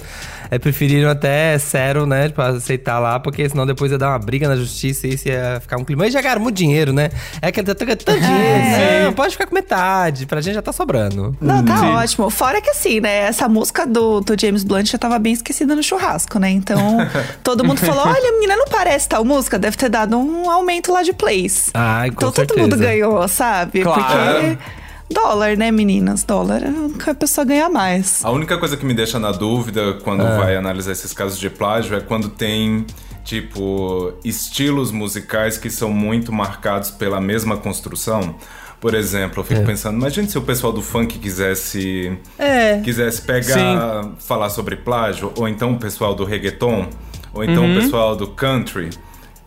é 0.50 0.58
preferiram 0.58 1.10
até 1.10 1.56
zero, 1.58 2.06
né? 2.06 2.28
Pra 2.28 2.48
aceitar 2.48 2.98
lá, 2.98 3.18
porque 3.18 3.48
senão 3.48 3.66
depois 3.66 3.90
ia 3.90 3.98
dar 3.98 4.10
uma 4.10 4.18
briga 4.18 4.48
na 4.48 4.56
justiça 4.56 5.06
e 5.06 5.14
isso 5.14 5.28
ia 5.28 5.58
ficar 5.60 5.76
um 5.78 5.84
clima. 5.84 6.06
E 6.06 6.10
já 6.10 6.20
ganharam 6.20 6.40
muito 6.40 6.56
dinheiro, 6.56 6.92
né? 6.92 7.10
É 7.40 7.50
que 7.50 7.62
tanto 7.62 7.84
tanto 7.84 8.20
dinheiro. 8.20 9.04
Não, 9.04 9.12
pode 9.12 9.32
ficar 9.32 9.46
com 9.46 9.54
metade. 9.54 10.26
Pra 10.26 10.40
gente 10.40 10.54
já 10.54 10.62
tá 10.62 10.72
sobrando. 10.72 11.36
Não, 11.40 11.64
tá 11.64 11.78
Sim. 11.78 11.86
ótimo. 11.86 12.30
Fora 12.30 12.60
que 12.60 12.70
assim, 12.70 13.00
né? 13.00 13.26
Essa 13.26 13.48
música 13.48 13.86
do, 13.86 14.20
do 14.20 14.40
James 14.40 14.64
Blunt 14.64 14.90
já 14.90 14.98
tava 14.98 15.18
bem 15.18 15.32
esquecida 15.32 15.74
no 15.74 15.82
churrasco, 15.82 16.38
né? 16.38 16.50
Então, 16.50 16.98
todo 17.42 17.64
mundo 17.64 17.78
falou: 17.78 18.06
olha, 18.06 18.32
menina, 18.32 18.56
não 18.56 18.66
parece 18.66 19.08
tal 19.08 19.24
música, 19.24 19.58
deve 19.58 19.76
ter 19.76 19.88
dado 19.88 20.16
um 20.16 20.50
aumento 20.50 20.92
lá 20.92 21.02
de 21.02 21.12
plays. 21.12 21.70
Ai, 21.74 22.10
com 22.10 22.16
então 22.16 22.32
todo 22.32 22.36
certeza. 22.36 22.60
mundo 22.60 22.76
ganhou, 22.76 23.26
sabe? 23.28 23.82
Claro. 23.82 24.02
Porque 24.02 24.58
dólar, 25.14 25.56
né, 25.56 25.70
meninas? 25.70 26.22
Dólar 26.24 26.62
é 26.62 26.68
o 26.68 26.90
que 26.90 27.08
a 27.08 27.14
pessoa 27.14 27.44
ganha 27.44 27.68
mais. 27.70 28.22
A 28.24 28.30
única 28.30 28.58
coisa 28.58 28.76
que 28.76 28.84
me 28.84 28.92
deixa 28.92 29.18
na 29.18 29.32
dúvida 29.32 29.94
quando 30.04 30.22
Ah. 30.22 30.36
vai 30.36 30.56
analisar 30.56 30.92
esses 30.92 31.12
casos 31.14 31.38
de 31.38 31.48
plágio 31.48 31.96
é 31.96 32.00
quando 32.00 32.28
tem, 32.28 32.84
tipo, 33.24 34.12
estilos 34.24 34.90
musicais 34.90 35.56
que 35.56 35.70
são 35.70 35.90
muito 35.90 36.32
marcados 36.32 36.90
pela 36.90 37.20
mesma 37.20 37.56
construção. 37.56 38.34
Por 38.80 38.94
exemplo, 38.94 39.40
eu 39.40 39.44
fico 39.44 39.62
É. 39.62 39.64
pensando, 39.64 39.96
imagine 39.98 40.28
se 40.28 40.36
o 40.36 40.42
pessoal 40.42 40.70
do 40.72 40.82
funk 40.82 41.18
quisesse 41.18 42.18
É. 42.38 42.80
quisesse 42.80 43.22
pegar, 43.22 44.10
falar 44.18 44.50
sobre 44.50 44.76
plágio, 44.76 45.32
ou 45.38 45.48
então 45.48 45.72
o 45.72 45.78
pessoal 45.78 46.14
do 46.14 46.22
reggaeton, 46.24 46.88
ou 47.32 47.42
então 47.42 47.64
Uhum. 47.64 47.78
o 47.78 47.80
pessoal 47.80 48.14
do 48.14 48.26
country, 48.28 48.90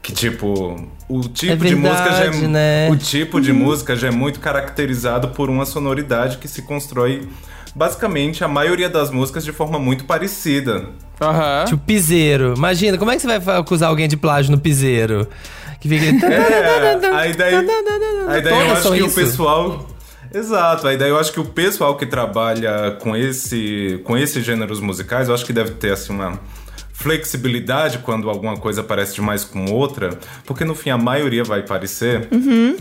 que 0.08 0.14
tipo, 0.14 0.88
o 1.10 1.22
tipo 1.28 1.52
É 1.52 1.56
de 1.58 1.76
música 1.76 2.12
já 2.12 2.24
é, 2.24 2.30
verdade, 2.30 2.48
né? 2.48 2.90
o 2.90 2.96
tipo 2.96 3.42
de 3.42 3.52
música 3.52 3.94
já 3.94 4.08
é 4.08 4.12
muito 4.12 4.40
caracterizado 4.40 5.28
por 5.28 5.50
uma 5.50 5.66
sonoridade 5.66 6.38
que 6.38 6.48
se 6.48 6.62
constrói 6.62 7.28
basicamente 7.76 8.42
a 8.42 8.48
maioria 8.48 8.90
das 8.90 9.12
músicas 9.12 9.44
de 9.44 9.52
forma 9.52 9.78
muito 9.78 10.06
parecida. 10.06 10.86
Aham. 11.20 11.66
Tipo, 11.66 11.84
piseiro. 11.84 12.54
Imagina, 12.56 12.98
como 12.98 13.12
é 13.12 13.18
que 13.18 13.22
você 13.22 13.38
vai 13.38 13.58
acusar 13.58 13.90
alguém 13.90 14.08
de 14.08 14.16
plágio 14.16 14.50
no 14.50 14.58
piseiro? 14.58 15.28
Que 15.82 15.90
fica. 15.90 16.26
É, 16.26 16.94
aí 17.14 17.34
daí, 17.36 17.56
aí 18.30 18.42
daí 18.42 18.54
eu 18.54 18.72
acho 18.72 18.90
que 18.90 18.98
isso. 19.00 19.08
o 19.08 19.14
pessoal. 19.14 19.88
Exato, 20.34 20.88
aí 20.88 20.96
daí 20.96 21.10
eu 21.10 21.20
acho 21.20 21.34
que 21.34 21.40
o 21.42 21.46
pessoal 21.46 21.98
que 21.98 22.06
trabalha 22.06 22.98
com 23.02 23.14
esse 23.14 24.00
com 24.06 24.18
esses 24.18 24.46
gêneros 24.46 24.80
musicais, 24.80 25.28
eu 25.28 25.34
acho 25.34 25.46
que 25.46 25.52
deve 25.52 25.72
ter 25.72 25.92
assim 25.92 26.14
uma 26.14 26.40
flexibilidade 27.08 28.00
quando 28.00 28.30
alguma 28.30 28.58
coisa 28.58 28.84
parece 28.84 29.16
demais 29.16 29.44
com 29.44 29.66
outra, 29.72 30.18
porque 30.46 30.64
no 30.66 30.76
fim 30.76 30.90
a 30.90 30.98
maioria 30.98 31.44
vai 31.44 31.62
parecer. 31.64 32.28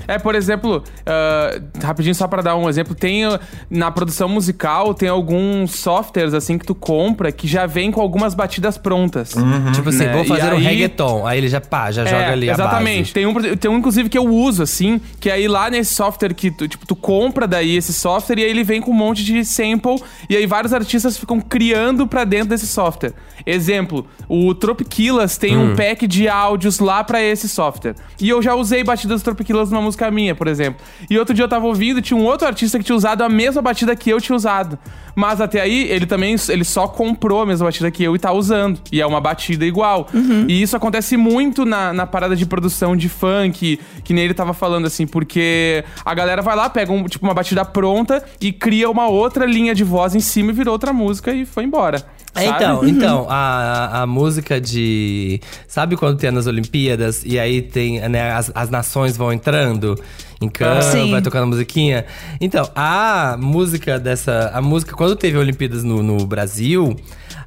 É, 0.09 0.18
por 0.18 0.35
exemplo, 0.35 0.83
ah, 1.06 1.61
rapidinho 1.83 2.14
só 2.14 2.26
pra 2.28 2.42
dar 2.42 2.56
um 2.56 2.68
exemplo, 2.68 2.95
tem 2.95 3.23
na 3.71 3.90
produção 3.90 4.28
musical 4.28 4.95
tem 4.95 5.09
alguns 5.09 5.73
softwares 5.73 6.35
assim 6.35 6.59
que 6.59 6.66
tu 6.66 6.75
compra 6.75 7.30
que 7.33 7.47
já 7.47 7.66
vem 7.66 7.90
com 7.90 8.00
algumas 8.00 8.35
batidas 8.35 8.76
prontas. 8.78 9.35
Tipo 9.75 9.88
assim, 9.88 10.04
Né? 10.06 10.12
vou 10.12 10.25
E 10.25 10.28
fazer 10.28 10.52
um 10.52 10.56
aí- 10.56 10.62
reggaeton. 10.64 11.26
Aí 11.26 11.38
ele 11.38 11.49
já 11.49 11.61
pá, 11.61 11.90
já 11.90 12.04
joga 12.04 12.16
É, 12.16 12.33
ali 12.33 12.49
Exatamente. 12.50 12.99
a 12.99 13.00
base. 13.00 13.12
Tem 13.12 13.26
um, 13.26 13.56
tem 13.56 13.71
um, 13.71 13.78
inclusive, 13.78 14.09
que 14.09 14.18
eu 14.18 14.26
uso, 14.26 14.62
assim, 14.62 15.00
que 15.21 15.30
aí 15.30 15.47
lá 15.49 15.71
nesse 15.71 15.95
software 15.95 16.35
que 16.35 16.50
tu, 16.50 16.66
tipo, 16.68 16.87
tu 16.87 16.95
compra 16.97 17.47
daí 17.47 17.76
esse 17.76 17.92
software 17.92 18.38
e 18.38 18.45
aí 18.45 18.50
ele 18.50 18.64
vem 18.64 18.80
com 18.80 18.90
um 18.90 18.95
monte 18.95 19.25
de 19.25 19.45
sample 19.45 20.02
e 20.28 20.37
aí 20.37 20.47
vários 20.47 20.73
artistas 20.73 21.16
ficam 21.16 21.40
criando 21.40 22.06
pra 22.06 22.25
dentro 22.25 22.49
desse 22.49 22.66
software. 22.66 23.12
Exemplo, 23.45 24.06
o 24.28 24.54
Tropiquilas 24.54 25.37
tem 25.38 25.56
Hum. 25.56 25.73
um 25.73 25.76
pack 25.76 26.06
de 26.06 26.28
áudios 26.28 26.78
lá 26.78 27.02
pra 27.04 27.23
esse 27.23 27.49
software. 27.49 27.94
E 28.20 28.28
eu 28.28 28.42
já 28.42 28.54
usei 28.54 28.82
batidas 28.82 29.20
do 29.23 29.25
Tropiquilas 29.25 29.70
numa 29.70 29.82
música 29.82 30.11
minha, 30.11 30.35
por 30.35 30.49
exemplo. 30.49 30.80
E 31.08 31.18
outro 31.18 31.35
dia 31.35 31.44
eu 31.44 31.49
tava 31.49 31.66
ouvindo, 31.66 32.02
tinha 32.02 32.18
um 32.18 32.25
outro 32.25 32.46
artista 32.46 32.78
que 32.78 32.85
tinha 32.85 32.96
usado 32.96 33.23
a 33.23 33.28
mesma 33.28 33.62
batida 33.62 33.94
que 33.94 34.11
eu 34.11 34.20
tinha 34.20 34.35
usado. 34.37 34.78
Mas 35.14 35.40
até 35.40 35.61
aí, 35.62 35.85
ele 35.88 36.04
também 36.04 36.37
ele 36.50 36.64
só 36.64 36.87
comprou 36.87 37.40
a 37.40 37.46
mesma 37.46 37.66
batida 37.66 37.90
que 37.90 38.04
eu 38.04 38.14
e 38.14 38.18
tá 38.18 38.32
usando. 38.32 38.78
E 38.92 39.00
é 39.00 39.06
uma 39.06 39.20
batida 39.20 39.64
igual. 39.64 40.08
E 40.49 40.61
isso 40.61 40.76
acontece 40.76 41.16
muito 41.16 41.64
na, 41.64 41.92
na 41.92 42.06
parada 42.06 42.37
de 42.37 42.44
produção 42.44 42.94
de 42.94 43.08
funk, 43.08 43.80
que 44.04 44.12
nem 44.12 44.25
ele 44.25 44.35
tava 44.35 44.52
falando 44.52 44.87
assim, 44.87 45.06
porque 45.06 45.85
a 46.04 46.12
galera 46.14 46.42
vai 46.42 46.54
lá, 46.54 46.68
pega 46.68 46.92
um, 46.92 47.04
tipo, 47.04 47.25
uma 47.25 47.32
batida 47.32 47.64
pronta 47.64 48.23
e 48.40 48.52
cria 48.52 48.90
uma 48.90 49.06
outra 49.08 49.46
linha 49.46 49.75
de 49.75 49.85
voz 49.85 50.14
em 50.14 50.20
cima 50.20 50.50
e 50.50 50.54
virou 50.54 50.73
outra 50.73 50.92
música 50.92 51.32
e 51.32 51.46
foi 51.46 51.64
embora. 51.64 52.04
É, 52.37 52.47
então, 52.47 52.87
então 52.87 53.26
a, 53.28 54.02
a 54.02 54.07
música 54.07 54.61
de. 54.61 55.40
Sabe 55.66 55.97
quando 55.97 56.19
tem 56.19 56.31
nas 56.31 56.47
Olimpíadas 56.47 57.23
e 57.25 57.38
aí 57.38 57.62
tem, 57.62 58.00
né, 58.09 58.33
as, 58.33 58.50
as 58.55 58.71
nações 58.71 59.16
vão 59.16 59.33
entrando 59.33 59.99
em 60.40 60.49
campo, 60.49 60.83
Sim. 60.83 61.11
vai 61.11 61.23
tocando 61.23 61.47
musiquinha? 61.47 62.05
Então, 62.40 62.69
a 62.75 63.37
música 63.40 63.99
dessa. 63.99 64.50
A 64.52 64.61
música, 64.61 64.95
quando 64.95 65.16
teve 65.16 65.38
Olimpíadas 65.38 65.83
no, 65.83 66.02
no 66.02 66.26
Brasil, 66.26 66.95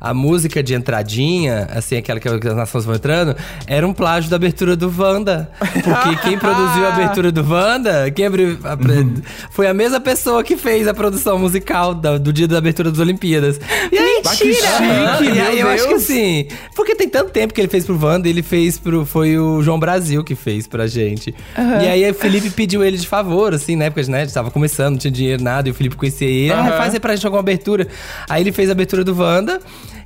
a 0.02 0.14
música 0.14 0.64
de 0.64 0.74
entradinha, 0.74 1.68
assim, 1.74 1.98
aquela 1.98 2.20
que 2.20 2.28
as 2.28 2.56
nações 2.56 2.86
vão 2.86 2.96
entrando, 2.96 3.36
era 3.68 3.86
um 3.86 3.94
plágio 3.94 4.30
da 4.30 4.38
abertura 4.38 4.76
do 4.76 4.92
Wanda. 4.98 5.52
Porque 5.60 6.16
quem 6.24 6.38
produziu 6.40 6.86
a 6.86 6.94
abertura 6.94 7.32
do 7.32 7.48
Wanda, 7.48 8.10
quem 8.10 8.26
abriu, 8.26 8.58
pre- 8.58 9.22
foi 9.52 9.68
a 9.68 9.74
mesma 9.74 10.00
pessoa 10.00 10.44
que 10.44 10.56
fez 10.58 10.88
a 10.88 10.94
produção 10.94 11.38
musical 11.38 11.94
da- 11.94 12.18
do 12.18 12.32
dia 12.34 12.48
da 12.48 12.58
abertura 12.58 12.90
das 12.90 13.00
Olimpíadas. 13.00 13.60
E 13.92 13.98
aí, 13.98 14.22
que 14.24 14.36
chique, 14.36 14.64
e 15.36 15.40
aí 15.42 15.60
eu 15.60 15.68
acho 15.68 15.84
que 15.84 15.90
Deus. 15.90 16.04
assim, 16.04 16.48
porque 16.76 16.96
tem 16.96 17.10
tanto 17.10 17.32
tempo 17.32 17.54
que 17.54 17.60
ele 17.62 17.68
fez 17.68 17.86
pro 17.86 18.00
Wanda, 18.04 18.28
ele 18.30 18.42
fez 18.42 18.80
pro. 18.80 19.06
Foi 19.06 19.38
o 19.38 19.62
João 19.62 19.80
Brasil 19.80 20.24
que 20.24 20.34
fez 20.34 20.66
pra 20.66 20.88
gente. 20.88 21.36
E 21.58 21.88
aí 21.88 22.10
o 22.10 22.14
Felipe 22.14 22.50
pediu 22.50 22.79
ele 22.84 22.98
de 22.98 23.08
favor, 23.08 23.54
assim, 23.54 23.76
na 23.76 23.86
época, 23.86 24.02
né? 24.08 24.22
A 24.22 24.26
gente 24.26 24.34
tava 24.34 24.52
começando, 24.52 24.92
não 24.94 24.98
tinha 24.98 25.12
dinheiro, 25.12 25.44
nada, 25.44 25.68
e 25.68 25.72
o 25.72 25.74
Felipe 25.74 25.96
conhecia 25.96 26.28
ele. 26.28 26.52
Ah, 26.52 26.60
Aham. 26.60 26.78
faz 26.78 26.94
aí 26.94 27.00
pra 27.00 27.16
gente 27.16 27.26
alguma 27.26 27.40
abertura. 27.42 27.88
Aí 28.28 28.42
ele 28.44 28.52
fez 28.52 28.70
a 28.70 28.72
abertura 28.74 29.04
do 29.04 29.18
Wanda. 29.18 29.60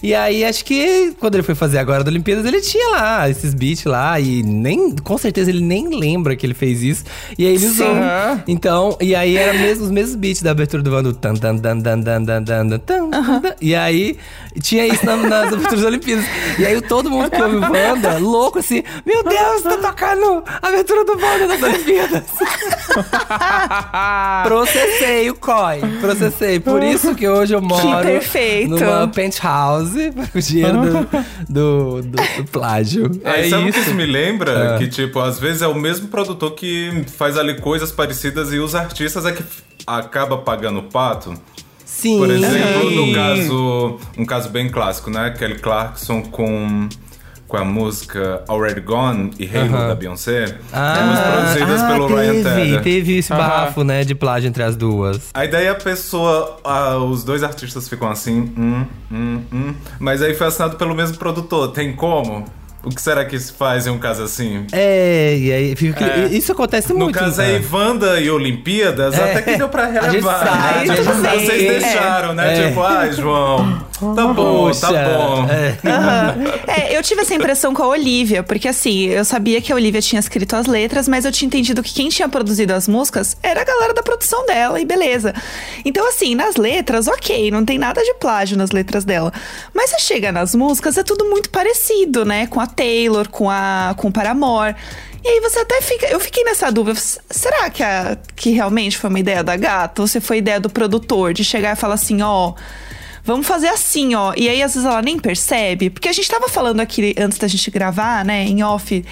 E 0.04 0.14
aí, 0.14 0.44
acho 0.44 0.66
que 0.66 1.16
quando 1.18 1.36
ele 1.36 1.44
foi 1.44 1.56
fazer 1.56 1.78
agora 1.78 2.04
da 2.04 2.12
Olimpíadas, 2.12 2.46
ele 2.46 2.60
tinha 2.60 2.90
lá 2.90 3.30
esses 3.30 3.54
beats 3.54 3.86
lá. 3.86 4.20
E 4.20 4.44
nem, 4.44 4.94
com 4.98 5.18
certeza, 5.18 5.50
ele 5.50 5.62
nem 5.62 5.98
lembra 5.98 6.36
que 6.36 6.46
ele 6.46 6.54
fez 6.54 6.84
isso. 6.84 7.06
E 7.38 7.48
aí 7.48 7.56
ele 7.56 7.66
usou. 7.66 7.88
Uhum. 7.88 8.42
Então, 8.46 8.98
e 9.00 9.16
aí 9.16 9.38
era 9.38 9.54
mesmo, 9.54 9.86
os 9.86 9.92
mesmos 9.92 10.18
beats 10.18 10.42
da 10.42 10.52
abertura 10.52 10.84
do 10.84 10.92
Vando. 10.92 11.14
Tan, 11.14 11.36
tan, 11.36 11.58
tan, 11.58 11.80
tan, 11.80 12.04
tan, 12.04 12.26
tan, 12.26 12.44
tan, 12.44 12.80
tan, 12.80 13.04
uhum. 13.04 13.42
E 13.62 13.74
aí 13.74 14.18
tinha 14.62 14.86
isso 14.86 15.06
na, 15.06 15.16
nas 15.16 15.54
aberturas 15.54 15.86
Olimpíadas. 15.86 16.26
E 16.60 16.66
aí 16.66 16.82
todo 16.82 17.10
mundo 17.10 17.32
que 17.32 17.42
ouve 17.42 17.56
Wanda, 17.56 18.18
louco 18.18 18.60
assim, 18.60 18.84
meu 19.06 19.24
Deus, 19.24 19.62
tá 19.62 19.78
tocando 19.78 20.44
a 20.62 20.68
abertura 20.68 21.06
do 21.06 21.14
Wanda 21.14 21.48
nas 21.48 21.64
Olimpíadas. 21.64 22.24
processei 24.44 25.30
o 25.30 25.36
COI, 25.36 25.80
processei. 26.02 26.60
Por 26.60 26.84
isso 26.84 27.16
que 27.16 27.26
hoje 27.26 27.56
eu 27.56 27.62
moro 27.62 27.88
numa 28.68 29.08
penthouse 29.08 29.93
com 30.32 30.38
o 30.38 30.42
dinheiro 30.42 30.80
do, 30.82 31.08
do, 31.50 32.02
do- 32.02 32.38
do 32.38 32.44
plágio. 32.52 33.10
Aí 33.24 33.48
É 33.48 33.50
sabe 33.50 33.64
o 33.70 33.72
que 33.72 33.80
isso. 33.80 33.90
isso 33.90 33.96
me 33.96 34.06
lembra? 34.06 34.76
É. 34.76 34.78
Que, 34.78 34.88
tipo, 34.88 35.20
às 35.20 35.40
vezes 35.40 35.62
é 35.62 35.68
o 35.68 35.76
mesmo 35.76 36.08
produtor 36.08 36.52
que 36.52 37.04
faz 37.18 37.38
ali 37.38 37.60
coisas 37.60 37.92
parecidas 37.92 38.52
e 38.54 38.60
os 38.60 38.76
artistas 38.76 39.26
é 39.26 39.32
que 39.32 39.44
acaba 39.86 40.38
pagando 40.38 40.80
o 40.80 40.84
pato. 40.84 41.34
Sim. 41.86 42.18
Por 42.18 42.30
exemplo, 42.32 42.90
Sim. 42.90 43.08
no 43.08 43.14
caso, 43.14 44.00
um 44.18 44.26
caso 44.26 44.50
bem 44.50 44.68
clássico, 44.70 45.10
né? 45.12 45.30
Kelly 45.38 45.60
Clarkson 45.60 46.22
com, 46.24 46.90
com 47.54 47.58
a 47.58 47.64
música 47.64 48.44
Already 48.50 48.82
Gone 48.82 49.30
e 49.38 49.46
Halo 49.46 49.76
Aham. 49.76 49.88
da 49.90 49.94
Beyoncé. 49.94 50.58
ambas 50.74 51.20
produzidas 51.20 51.82
ah, 51.82 51.88
pelo 51.88 52.08
teve, 52.08 52.20
Ryan 52.20 52.44
Tedder. 52.44 52.82
Teve 52.82 53.18
esse 53.20 53.30
bafo, 53.30 53.84
né, 53.84 54.04
de 54.04 54.16
plágio 54.16 54.48
entre 54.48 54.64
as 54.64 54.76
duas. 54.76 55.30
Aí 55.36 55.48
daí 55.48 55.68
a 55.68 55.76
pessoa, 55.76 56.58
ah, 56.64 56.98
os 56.98 57.24
dois 57.24 57.44
artistas 57.44 57.88
ficam 57.88 58.10
assim, 58.10 58.52
hum, 58.58 58.86
hum, 59.12 59.42
hum. 59.54 59.76
Mas 60.00 60.24
aí 60.24 60.34
foi 60.34 60.48
assinado 60.48 60.78
pelo 60.78 60.96
mesmo 60.96 61.16
produtor, 61.18 61.68
tem 61.68 61.96
como? 61.96 62.44
O 62.86 62.90
que 62.90 63.02
será 63.02 63.24
que 63.24 63.40
se 63.40 63.54
faz 63.54 63.88
em 63.88 63.90
um 63.92 63.98
caso 63.98 64.24
assim? 64.24 64.66
É, 64.74 65.38
e 65.38 65.54
aí 65.54 65.75
fica, 65.75 66.04
É. 66.06 66.28
isso 66.28 66.52
acontece 66.52 66.92
No 66.92 67.00
muito. 67.00 67.18
caso 67.18 67.38
né? 67.42 67.56
aí, 67.56 67.66
Wanda 67.72 68.20
e 68.20 68.30
Olimpíadas, 68.30 69.13
É. 69.18 69.24
até 69.24 69.42
que 69.42 69.58
deu 69.58 69.70
pra 69.70 69.86
A 69.86 69.92
gente 69.94 70.02
relevar. 70.06 70.40
sabe, 70.46 70.58
né? 70.58 70.74
a 70.74 70.86
gente 70.86 71.02
Tipo. 71.08 71.13
Vocês 71.13 71.63
É. 71.63 71.80
deixaram, 71.80 72.34
né? 72.34 72.60
É. 72.60 72.68
Tipo, 72.68 72.82
ai, 72.82 73.12
João, 73.13 73.80
tá 74.16 74.28
bom, 74.28 74.68
Poxa, 74.68 74.82
tá 74.82 74.92
bom. 74.92 75.48
é. 75.50 75.78
Aham. 75.90 76.36
É, 76.68 76.98
eu 76.98 77.02
tive 77.02 77.22
essa 77.22 77.34
impressão 77.34 77.74
com 77.74 77.84
a 77.84 77.88
Olivia, 77.88 78.44
porque 78.44 78.68
assim, 78.68 79.06
eu 79.08 79.24
sabia 79.24 79.62
que 79.62 79.72
a 79.72 79.75
Olivia 79.75 80.02
tinha 80.02 80.20
escrito 80.20 80.54
as 80.56 80.66
letras, 80.68 81.08
mas 81.08 81.24
eu 81.24 81.32
tinha 81.32 81.48
entendido 81.48 81.82
que 81.82 81.94
quem 81.94 82.10
tinha 82.10 82.28
produzido 82.28 82.74
as 82.74 82.88
músicas 82.88 83.38
era 83.42 83.62
a 83.62 83.63
galera 83.63 83.94
da 83.94 84.04
produção 84.04 84.46
dela, 84.46 84.80
e 84.82 84.86
beleza. 84.86 85.34
Então, 85.86 86.06
assim, 86.10 86.36
nas 86.36 86.58
letras, 86.58 87.08
ok, 87.08 87.50
não 87.50 87.63
tem 87.63 87.78
nada 87.78 88.02
de 88.04 88.13
plágio 88.16 88.58
nas 88.58 88.72
letras 88.72 89.06
dela. 89.06 89.32
Mas 89.74 89.90
você 89.92 90.00
chega 90.00 90.32
nas 90.34 90.54
músicas, 90.54 90.98
é 90.98 91.04
tudo 91.04 91.24
muito 91.30 91.50
parecido, 91.50 92.25
né? 92.25 92.46
Com 92.48 92.60
a 92.60 92.68
Taylor, 92.74 93.30
com 93.30 93.50
a 93.50 93.94
com 93.98 94.12
Paramore. 94.12 94.75
E 95.24 95.27
aí 95.27 95.39
você 95.39 95.60
até 95.60 95.82
fica. 95.82 96.08
Eu 96.08 96.20
fiquei 96.20 96.44
nessa 96.44 96.70
dúvida. 96.72 97.00
Será 97.00 97.70
que, 97.70 97.82
a, 97.82 98.18
que 98.36 98.51
realmente 98.51 98.98
foi 98.98 99.10
uma 99.10 99.20
ideia 99.20 99.44
da 99.44 99.56
gata? 99.56 100.01
Ou 100.01 100.08
se 100.08 100.20
foi 100.20 100.39
ideia 100.39 100.60
do 100.60 100.70
produtor 100.70 101.34
de 101.34 101.44
chegar 101.44 101.74
e 101.74 101.80
falar 101.80 101.94
assim, 101.94 102.22
ó. 102.22 102.53
Vamos 103.25 103.48
fazer 103.48 103.70
assim, 103.70 104.15
ó. 104.15 104.34
E 104.36 104.50
aí, 104.50 104.62
às 104.62 104.74
vezes, 104.74 104.88
ela 104.88 105.01
nem 105.01 105.18
percebe. 105.18 105.89
Porque 105.89 106.10
a 106.10 106.13
gente 106.13 106.30
tava 106.30 106.50
falando 106.50 106.82
aqui 106.82 107.15
antes 107.18 107.38
da 107.38 107.48
gente 107.48 107.72
gravar, 107.72 108.25
né, 108.25 108.44
em 108.44 108.62
off, 108.63 109.03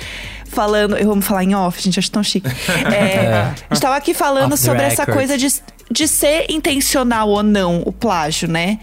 falando. 0.52 0.98
Eu 0.98 1.08
vou 1.08 1.22
falar 1.22 1.44
em 1.44 1.56
off, 1.56 1.82
gente, 1.82 1.98
acho 1.98 2.12
tão 2.12 2.24
chique. 2.24 2.50
É, 2.92 3.54
a 3.70 3.74
gente 3.74 3.82
tava 3.82 3.96
aqui 3.96 4.14
falando 4.14 4.58
sobre 4.58 4.82
essa 4.82 5.06
coisa 5.06 5.38
de, 5.38 5.48
de 5.90 6.08
ser 6.08 6.46
intencional 6.50 7.30
ou 7.30 7.42
não 7.42 7.84
o 7.86 7.92
plágio, 7.92 8.50
né? 8.50 8.80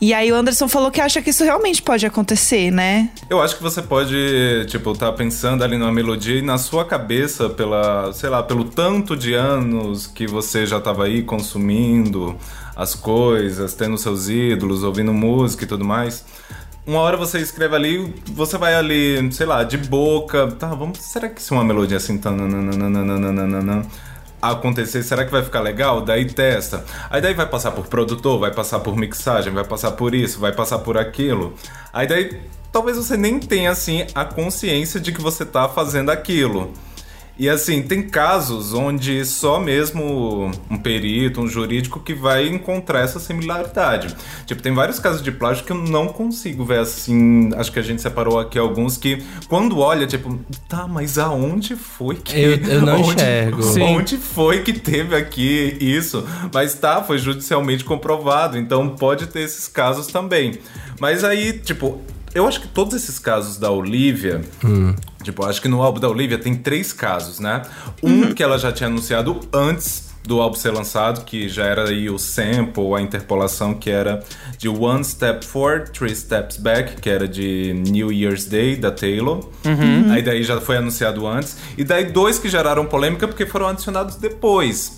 E 0.00 0.12
aí 0.12 0.32
o 0.32 0.34
Anderson 0.34 0.66
falou 0.68 0.90
que 0.90 1.00
acha 1.00 1.22
que 1.22 1.30
isso 1.30 1.44
realmente 1.44 1.80
pode 1.80 2.04
acontecer, 2.04 2.70
né? 2.72 3.10
Eu 3.30 3.40
acho 3.40 3.56
que 3.56 3.62
você 3.62 3.82
pode, 3.82 4.66
tipo, 4.68 4.96
tá 4.96 5.12
pensando 5.12 5.62
ali 5.62 5.76
numa 5.76 5.92
melodia 5.92 6.38
e 6.38 6.42
na 6.42 6.58
sua 6.58 6.84
cabeça, 6.84 7.48
pela, 7.48 8.12
sei 8.12 8.30
lá, 8.30 8.42
pelo 8.42 8.64
tanto 8.64 9.16
de 9.16 9.34
anos 9.34 10.06
que 10.06 10.26
você 10.26 10.66
já 10.66 10.80
tava 10.80 11.04
aí 11.04 11.22
consumindo 11.22 12.36
as 12.74 12.94
coisas, 12.94 13.74
tendo 13.74 13.96
seus 13.98 14.28
ídolos, 14.28 14.82
ouvindo 14.82 15.12
música 15.12 15.64
e 15.64 15.66
tudo 15.66 15.84
mais. 15.84 16.24
Uma 16.84 16.98
hora 16.98 17.16
você 17.16 17.38
escreve 17.38 17.76
ali, 17.76 18.14
você 18.26 18.58
vai 18.58 18.74
ali, 18.74 19.32
sei 19.32 19.46
lá, 19.46 19.62
de 19.62 19.76
boca. 19.76 20.50
Tá, 20.58 20.68
vamos. 20.68 20.98
Será 20.98 21.28
que 21.28 21.40
se 21.40 21.52
uma 21.52 21.62
melodia 21.62 21.96
assim. 21.96 22.18
Tananana, 22.18 23.86
acontecer, 24.42 25.04
será 25.04 25.24
que 25.24 25.30
vai 25.30 25.44
ficar 25.44 25.60
legal? 25.60 26.00
Daí 26.00 26.24
testa. 26.24 26.84
Aí 27.08 27.22
daí 27.22 27.34
vai 27.34 27.46
passar 27.46 27.70
por 27.70 27.86
produtor, 27.86 28.40
vai 28.40 28.52
passar 28.52 28.80
por 28.80 28.96
mixagem, 28.96 29.52
vai 29.52 29.64
passar 29.64 29.92
por 29.92 30.12
isso, 30.12 30.40
vai 30.40 30.52
passar 30.52 30.80
por 30.80 30.98
aquilo. 30.98 31.54
Aí 31.92 32.08
daí 32.08 32.40
talvez 32.72 32.96
você 32.96 33.16
nem 33.16 33.38
tenha 33.38 33.70
assim 33.70 34.04
a 34.12 34.24
consciência 34.24 34.98
de 34.98 35.12
que 35.12 35.20
você 35.20 35.46
tá 35.46 35.68
fazendo 35.68 36.10
aquilo. 36.10 36.72
E 37.42 37.48
assim, 37.48 37.82
tem 37.82 38.02
casos 38.02 38.72
onde 38.72 39.24
só 39.24 39.58
mesmo 39.58 40.48
um 40.70 40.78
perito, 40.78 41.40
um 41.40 41.48
jurídico 41.48 41.98
que 41.98 42.14
vai 42.14 42.46
encontrar 42.46 43.00
essa 43.00 43.18
similaridade. 43.18 44.14
Tipo, 44.46 44.62
tem 44.62 44.72
vários 44.72 45.00
casos 45.00 45.20
de 45.20 45.32
plágio 45.32 45.64
que 45.64 45.72
eu 45.72 45.76
não 45.76 46.06
consigo 46.06 46.64
ver 46.64 46.78
assim. 46.78 47.50
Acho 47.56 47.72
que 47.72 47.80
a 47.80 47.82
gente 47.82 48.00
separou 48.00 48.38
aqui 48.38 48.56
alguns 48.56 48.96
que, 48.96 49.24
quando 49.48 49.80
olha, 49.80 50.06
tipo, 50.06 50.38
tá, 50.68 50.86
mas 50.86 51.18
aonde 51.18 51.74
foi 51.74 52.14
que. 52.14 52.38
Eu- 52.40 52.56
eu 52.58 52.82
não 52.82 53.00
onde, 53.02 53.10
enxergo. 53.14 53.62
Sim. 53.64 53.82
Onde 53.82 54.18
foi 54.18 54.62
que 54.62 54.72
teve 54.72 55.16
aqui 55.16 55.76
isso? 55.80 56.24
Mas 56.54 56.74
tá, 56.74 57.02
foi 57.02 57.18
judicialmente 57.18 57.82
comprovado, 57.84 58.56
então 58.56 58.90
pode 58.90 59.26
ter 59.26 59.40
esses 59.40 59.66
casos 59.66 60.06
também. 60.06 60.60
Mas 61.00 61.24
aí, 61.24 61.54
tipo, 61.54 62.00
eu 62.34 62.46
acho 62.46 62.60
que 62.60 62.68
todos 62.68 62.94
esses 62.94 63.18
casos 63.18 63.56
da 63.56 63.70
Olivia, 63.70 64.40
tipo, 65.22 65.42
eu 65.42 65.48
acho 65.48 65.60
que 65.60 65.68
no 65.68 65.82
álbum 65.82 66.00
da 66.00 66.08
Olivia 66.08 66.38
tem 66.38 66.54
três 66.54 66.92
casos, 66.92 67.38
né? 67.38 67.62
Um 68.02 68.32
que 68.32 68.42
ela 68.42 68.58
já 68.58 68.72
tinha 68.72 68.88
anunciado 68.88 69.40
antes 69.52 70.10
do 70.24 70.40
álbum 70.40 70.54
ser 70.54 70.70
lançado, 70.70 71.24
que 71.24 71.48
já 71.48 71.64
era 71.64 71.88
aí 71.88 72.08
o 72.08 72.18
sample, 72.18 72.94
a 72.96 73.00
interpolação, 73.00 73.74
que 73.74 73.90
era 73.90 74.22
de 74.56 74.68
One 74.68 75.04
Step 75.04 75.44
Forward, 75.44 75.90
Three 75.90 76.14
Steps 76.14 76.56
Back, 76.56 77.00
que 77.00 77.10
era 77.10 77.26
de 77.26 77.74
New 77.74 78.12
Year's 78.12 78.44
Day, 78.44 78.76
da 78.76 78.90
Taylor. 78.90 79.48
Aí 80.12 80.22
daí 80.22 80.44
já 80.44 80.60
foi 80.60 80.76
anunciado 80.76 81.26
antes. 81.26 81.56
E 81.76 81.82
daí 81.82 82.04
dois 82.04 82.38
que 82.38 82.48
geraram 82.48 82.86
polêmica 82.86 83.26
porque 83.26 83.44
foram 83.46 83.66
adicionados 83.66 84.16
depois. 84.16 84.94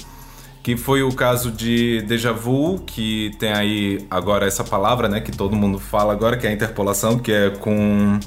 Que 0.65 0.77
foi 0.79 1.03
o 1.03 1.13
caso 1.13 1.51
de 1.53 2.01
Deja 2.09 2.33
Vu, 2.33 2.81
que 2.87 3.33
tem 3.39 3.53
aí 3.53 4.05
agora 4.11 4.47
essa 4.47 4.65
palavra, 4.65 5.09
né, 5.11 5.21
que 5.21 5.31
todo 5.31 5.55
mundo 5.55 5.79
fala 5.79 6.13
agora, 6.13 6.39
que 6.39 6.47
é 6.47 6.51
a 6.51 6.53
interpolação, 6.55 7.19
que 7.19 7.31
é 7.31 7.51
com 7.51 8.19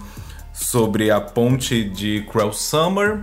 sobre 0.53 1.11
a 1.11 1.19
ponte 1.19 1.83
de 1.83 2.23
Cruel 2.31 2.51
Summer 2.53 3.19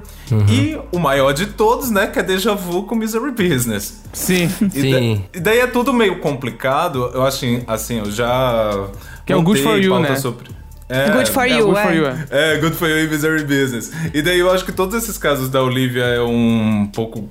e 0.49 0.77
o 0.93 0.99
maior 0.99 1.33
de 1.33 1.47
todos, 1.47 1.91
né, 1.91 2.07
que 2.09 2.19
é 2.19 2.23
Deja 2.25 2.55
Vu 2.55 2.83
com 2.85 2.95
Misery 2.97 3.31
Business. 3.31 4.03
Sim. 4.13 4.49
E, 4.75 4.81
Sim. 4.81 4.91
da- 5.33 5.39
e 5.39 5.41
daí 5.41 5.59
é 5.61 5.67
tudo 5.69 5.93
meio 5.93 6.19
complicado. 6.19 7.11
Eu 7.15 7.25
acho 7.25 7.45
assim, 7.69 7.99
eu 8.01 8.11
já 8.11 8.89
Que 9.27 9.33
é 9.33 9.37
o 9.37 9.43
Good 9.43 9.63
For 9.63 9.79
You, 9.81 9.99
né? 10.01 10.17
sobre- 10.17 10.49
É, 10.89 11.11
Good 11.11 11.31
for 11.31 11.45
É, 11.45 11.49
you, 11.59 11.67
good 11.67 11.79
é. 11.79 11.83
for 11.83 11.95
you, 11.95 12.07
é. 12.07 12.27
é, 12.31 12.59
Good 12.59 12.77
For 12.77 12.89
You 12.89 12.99
e 13.05 13.09
Misery 13.09 13.43
Business. 13.45 13.91
E 14.13 14.21
daí 14.23 14.39
eu 14.39 14.51
acho 14.53 14.65
que 14.65 14.73
todos 14.73 14.95
esses 15.01 15.17
casos 15.17 15.49
da 15.49 15.63
Olivia 15.63 16.05
é 16.05 16.21
um 16.21 16.89
pouco 16.95 17.29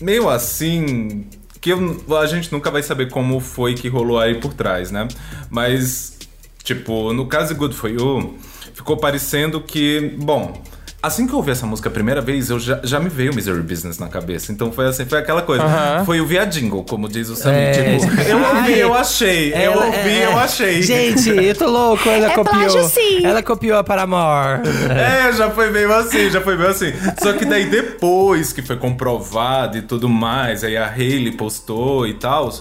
meio 0.00 0.28
assim 0.28 1.26
que 1.60 1.70
eu- 1.70 2.16
a 2.18 2.26
gente 2.26 2.50
nunca 2.52 2.70
vai 2.70 2.82
saber 2.82 3.10
como 3.10 3.38
foi 3.38 3.74
que 3.74 3.88
rolou 3.88 4.18
aí 4.18 4.40
por 4.40 4.54
trás, 4.54 4.90
né? 4.90 5.06
Mas 5.50 6.18
tipo, 6.64 7.12
no 7.12 7.26
caso 7.26 7.52
de 7.52 7.58
Good 7.58 7.74
For 7.74 7.90
You, 7.90 8.38
ficou 8.74 8.96
parecendo 8.96 9.60
que, 9.60 10.14
bom, 10.18 10.62
Assim 11.02 11.26
que 11.26 11.32
eu 11.32 11.38
ouvi 11.38 11.50
essa 11.50 11.64
música 11.66 11.88
a 11.88 11.92
primeira 11.92 12.20
vez, 12.20 12.50
eu 12.50 12.58
já, 12.60 12.78
já 12.84 13.00
me 13.00 13.08
veio 13.08 13.34
Misery 13.34 13.62
Business 13.62 13.98
na 13.98 14.08
cabeça. 14.08 14.52
Então 14.52 14.70
foi 14.70 14.86
assim, 14.86 15.06
foi 15.06 15.18
aquela 15.18 15.40
coisa. 15.40 15.64
Aham. 15.64 16.04
Foi 16.04 16.20
o 16.20 16.26
viadingo, 16.26 16.84
como 16.84 17.08
diz 17.08 17.30
o 17.30 17.36
Samir. 17.36 17.58
É. 17.58 17.70
Tipo, 17.98 18.20
eu 18.20 18.38
ouvi, 18.56 18.78
eu 18.78 18.94
achei. 18.94 19.50
eu 19.54 19.56
Ela- 19.72 19.86
ouvi, 19.86 19.98
é. 20.10 20.26
eu 20.26 20.38
achei. 20.38 20.82
Gente, 20.82 21.30
eu 21.30 21.54
tô 21.54 21.66
louco, 21.70 22.06
ela 22.06 22.26
É 22.32 22.34
copiou. 22.34 22.54
plágio, 22.54 22.84
sim. 22.84 23.24
Ela 23.24 23.42
copiou 23.42 23.78
a 23.78 23.82
Paramore. 23.84 24.60
É, 24.90 25.32
já 25.32 25.50
foi 25.50 25.70
meio 25.70 25.90
assim, 25.94 26.28
já 26.28 26.40
foi 26.42 26.54
meio 26.58 26.68
assim. 26.68 26.92
Só 27.22 27.32
que 27.32 27.46
daí 27.46 27.64
depois 27.64 28.52
que 28.52 28.60
foi 28.60 28.76
comprovado 28.76 29.78
e 29.78 29.82
tudo 29.82 30.06
mais, 30.06 30.62
aí 30.62 30.76
a 30.76 30.86
Hailey 30.86 31.32
postou 31.32 32.06
e 32.06 32.12
tal, 32.12 32.52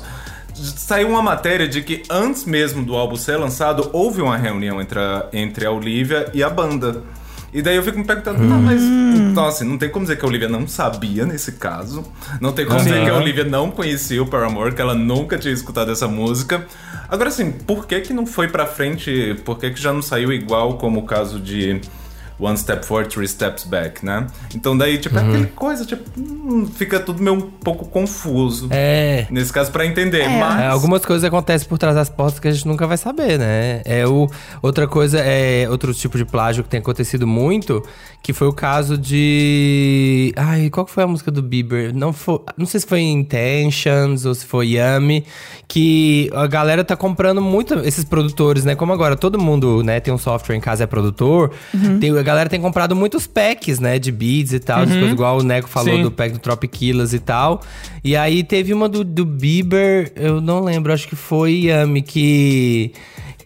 saiu 0.54 1.10
uma 1.10 1.22
matéria 1.22 1.68
de 1.68 1.82
que 1.82 2.04
antes 2.10 2.46
mesmo 2.46 2.86
do 2.86 2.96
álbum 2.96 3.18
ser 3.18 3.36
lançado, 3.36 3.90
houve 3.92 4.22
uma 4.22 4.38
reunião 4.38 4.82
entre 4.82 4.98
a, 4.98 5.26
entre 5.34 5.66
a 5.66 5.72
Olivia 5.72 6.30
e 6.34 6.42
a 6.42 6.50
banda. 6.50 7.02
E 7.54 7.62
daí 7.62 7.76
eu 7.76 7.84
fico 7.84 7.98
me 7.98 8.06
perguntando, 8.06 8.40
tá, 8.40 8.56
mas. 8.56 8.82
Então, 8.82 9.46
assim, 9.46 9.66
não 9.66 9.78
tem 9.78 9.90
como 9.90 10.06
dizer 10.06 10.18
que 10.18 10.26
a 10.26 10.28
Olivia 10.28 10.48
não 10.48 10.68
sabia 10.68 11.26
nesse 11.26 11.54
caso. 11.54 12.06
Não 12.40 12.52
tem 12.52 12.66
como 12.66 12.80
dizer 12.80 13.04
que 13.04 13.10
a 13.10 13.18
Olivia 13.18 13.44
não 13.44 13.72
conhecia 13.72 14.22
o 14.22 14.28
Paramore, 14.28 14.74
que 14.74 14.82
ela 14.82 14.96
nunca 14.96 15.38
tinha 15.38 15.54
escutado 15.54 15.92
essa 15.92 16.08
música. 16.08 16.66
Agora, 17.08 17.30
assim, 17.30 17.52
por 17.52 17.88
que 17.88 18.00
que 18.02 18.14
não 18.14 18.26
foi 18.26 18.48
pra 18.48 18.68
frente? 18.68 19.36
Por 19.44 19.58
que 19.58 19.72
que 19.72 19.82
já 19.82 19.92
não 19.92 20.02
saiu 20.02 20.32
igual 20.32 20.78
como 20.78 21.00
o 21.00 21.04
caso 21.04 21.40
de 21.40 21.82
One 22.40 22.58
Step 22.58 22.86
Forward, 22.86 23.14
Three 23.14 23.28
Steps 23.28 23.66
Back, 23.66 24.06
né? 24.06 24.28
Então 24.56 24.78
daí, 24.78 24.98
tipo, 24.98 25.18
é 25.18 25.22
aquela 25.22 25.46
coisa, 25.48 25.86
tipo, 25.86 26.04
hum, 26.18 26.66
fica 26.74 27.00
tudo 27.00 27.22
meio 27.22 27.36
um 27.36 27.42
pouco 27.42 27.86
confuso. 27.86 28.70
É. 28.72 29.28
Nesse 29.30 29.52
caso, 29.52 29.72
pra 29.72 29.86
entender. 29.86 30.28
Mas. 30.30 30.62
É, 30.62 30.68
algumas 30.68 31.06
coisas 31.06 31.24
acontecem 31.24 31.68
por 31.68 31.78
trás 31.78 31.96
das 31.96 32.10
portas 32.10 32.40
que 32.40 32.48
a 32.48 32.52
gente 32.52 32.68
nunca 32.68 32.88
vai 32.88 32.98
saber, 32.98 33.38
né? 33.38 33.82
É 33.84 34.08
o, 34.08 34.30
outra 34.62 34.88
coisa, 34.88 35.20
é 35.20 35.70
outro 35.70 35.94
tipo 35.94 36.18
de 36.18 36.26
plágio 36.26 36.64
que 36.64 36.70
tem 36.70 36.80
acontecido 36.80 37.28
muito, 37.28 37.84
que 38.24 38.32
foi 38.32 38.48
o 38.48 38.54
caso 38.54 38.98
de. 38.98 40.34
Ai, 40.36 40.70
qual 40.70 40.86
que 40.86 40.92
foi 40.92 41.04
a 41.04 41.08
música 41.08 41.30
do 41.30 41.42
Bieber? 41.42 41.94
Não, 41.94 42.14
foi, 42.14 42.40
não 42.58 42.66
sei 42.66 42.80
se 42.80 42.88
foi 42.88 43.02
Intentions 43.02 44.26
ou 44.26 44.34
se 44.34 44.46
foi 44.46 44.78
Yummy, 44.78 45.26
que 45.68 46.30
a 46.34 46.48
galera 46.48 46.84
tá 46.84 46.96
comprando 46.96 47.42
muito 47.42 47.76
esses 47.80 48.06
produtores, 48.06 48.64
né? 48.64 48.76
Como 48.76 48.94
agora 48.94 49.16
todo 49.16 49.38
mundo 49.38 49.84
né, 49.84 50.00
tem 50.00 50.14
um 50.14 50.18
software 50.18 50.56
em 50.56 50.62
casa 50.62 50.84
é 50.84 50.88
produtor, 50.88 51.52
tem, 52.00 52.18
a 52.18 52.24
galera 52.30 52.50
tem 52.50 52.62
comprado 52.62 52.96
muitos 52.96 53.28
packs, 53.28 53.80
né? 53.80 54.00
De 54.00 54.12
beats 54.12 54.54
e 54.54 54.60
tal, 54.60 54.86
coisa 54.86 55.06
igual 55.06 55.40
o 55.40 55.44
Neco 55.44 55.68
falou 55.68 55.96
Sim. 55.96 56.04
do 56.04 56.12
pack 56.12 56.34
do 56.34 56.40
Tropiquilas 56.40 57.14
e 57.14 57.20
tal. 57.20 57.62
E 58.04 58.16
aí 58.16 58.44
teve 58.44 58.74
uma 58.74 58.88
do, 58.88 59.04
do 59.04 59.26
Bieber, 59.26 60.12
eu 60.16 60.40
não 60.40 60.62
lembro, 60.62 60.94
acho 60.94 61.08
que 61.08 61.16
foi 61.16 61.66
Yami, 61.66 62.02
que. 62.02 62.94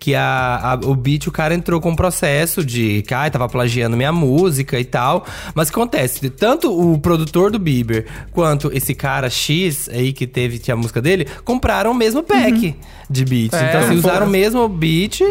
Que 0.03 0.15
a, 0.15 0.60
a- 0.74 0.79
o 0.86 0.93
beat, 0.95 1.27
o 1.27 1.31
cara 1.31 1.53
entrou 1.55 1.79
com 1.79 1.91
um 1.91 1.95
processo 1.95 2.62
de 2.65 3.03
que 3.03 3.13
ai, 3.13 3.31
tava 3.31 3.48
plagiando 3.48 3.95
minha 3.95 4.12
música 4.12 4.77
e 4.77 4.83
tal. 4.83 5.25
Mas 5.55 5.69
o 5.69 5.72
que 5.72 5.79
acontece? 5.79 6.29
Tanto 6.29 6.69
o 6.77 6.98
produtor 7.00 7.50
do 7.50 7.57
Bieber 7.57 8.05
quanto 8.33 8.69
esse 8.75 8.93
cara 8.93 9.29
X 9.29 9.88
aí 9.88 10.12
que 10.12 10.27
teve 10.27 10.60
tinha 10.60 10.74
a 10.74 10.77
música 10.77 11.01
dele, 11.01 11.25
compraram 11.45 11.91
o 11.91 11.95
mesmo 11.95 12.22
pack 12.22 12.75
de 13.10 13.25
beats. 13.25 13.53
É, 13.62 13.69
então, 13.69 13.81
assim, 13.81 13.95
usaram 13.95 14.25
o 14.25 14.29
mesmo 14.29 14.67
beat 14.67 15.22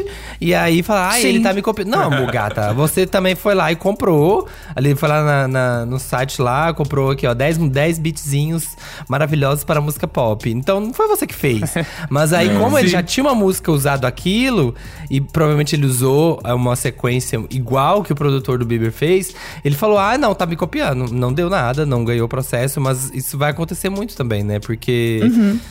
e 0.41 0.55
aí 0.55 0.83
falaram, 0.83 1.09
ah, 1.17 1.21
Sim. 1.21 1.27
ele 1.29 1.41
tá 1.41 1.53
me 1.53 1.61
copiando. 1.63 1.89
Não, 1.89 2.09
Bugata, 2.25 2.73
você 2.73 3.07
também 3.07 3.35
foi 3.35 3.55
lá 3.55 3.73
e 3.73 3.77
comprou. 3.77 4.47
Ali 4.77 4.95
foi 4.95 5.09
lá 5.09 5.23
na- 5.23 5.49
na- 5.49 5.87
no 5.87 5.99
site 5.99 6.41
lá, 6.41 6.73
comprou 6.73 7.11
aqui, 7.11 7.27
ó, 7.27 7.35
10, 7.35 7.59
10 7.59 7.99
beatzinhos 7.99 8.65
maravilhosos 9.09 9.65
para 9.65 9.81
música 9.81 10.07
pop. 10.07 10.49
Então 10.51 10.81
não 10.81 10.93
foi 10.95 11.09
você 11.09 11.27
que 11.27 11.35
fez. 11.35 11.75
Mas 12.09 12.33
aí, 12.33 12.49
como 12.59 12.79
ele 12.79 12.89
Sim. 12.89 12.93
já 12.93 13.03
tinha 13.03 13.25
uma 13.25 13.35
música 13.35 13.73
usado 13.73 14.05
aquilo, 14.07 14.62
e 15.11 15.21
provavelmente 15.21 15.75
ele 15.75 15.87
usou 15.87 16.41
é, 16.45 16.53
uma 16.55 16.77
sequência 16.77 17.43
igual 17.51 18.03
que 18.03 18.13
o 18.13 18.17
produtor 18.17 18.59
do 18.59 18.65
Bieber 18.65 18.93
fez, 18.93 19.35
ele 19.65 19.75
falou: 19.75 19.99
Ah, 19.99 20.17
não, 20.17 20.35
tá 20.35 20.47
me 20.47 20.57
copiando. 20.57 21.13
Não 21.13 21.33
deu 21.33 21.49
nada, 21.51 21.85
não 21.87 22.05
ganhou 22.05 22.27
o 22.27 22.29
processo, 22.29 22.81
mas 22.81 23.11
isso 23.15 23.37
vai 23.39 23.51
acontecer 23.51 23.89
muito 23.89 24.15
também, 24.17 24.43
né? 24.45 24.59
Porque 24.61 25.21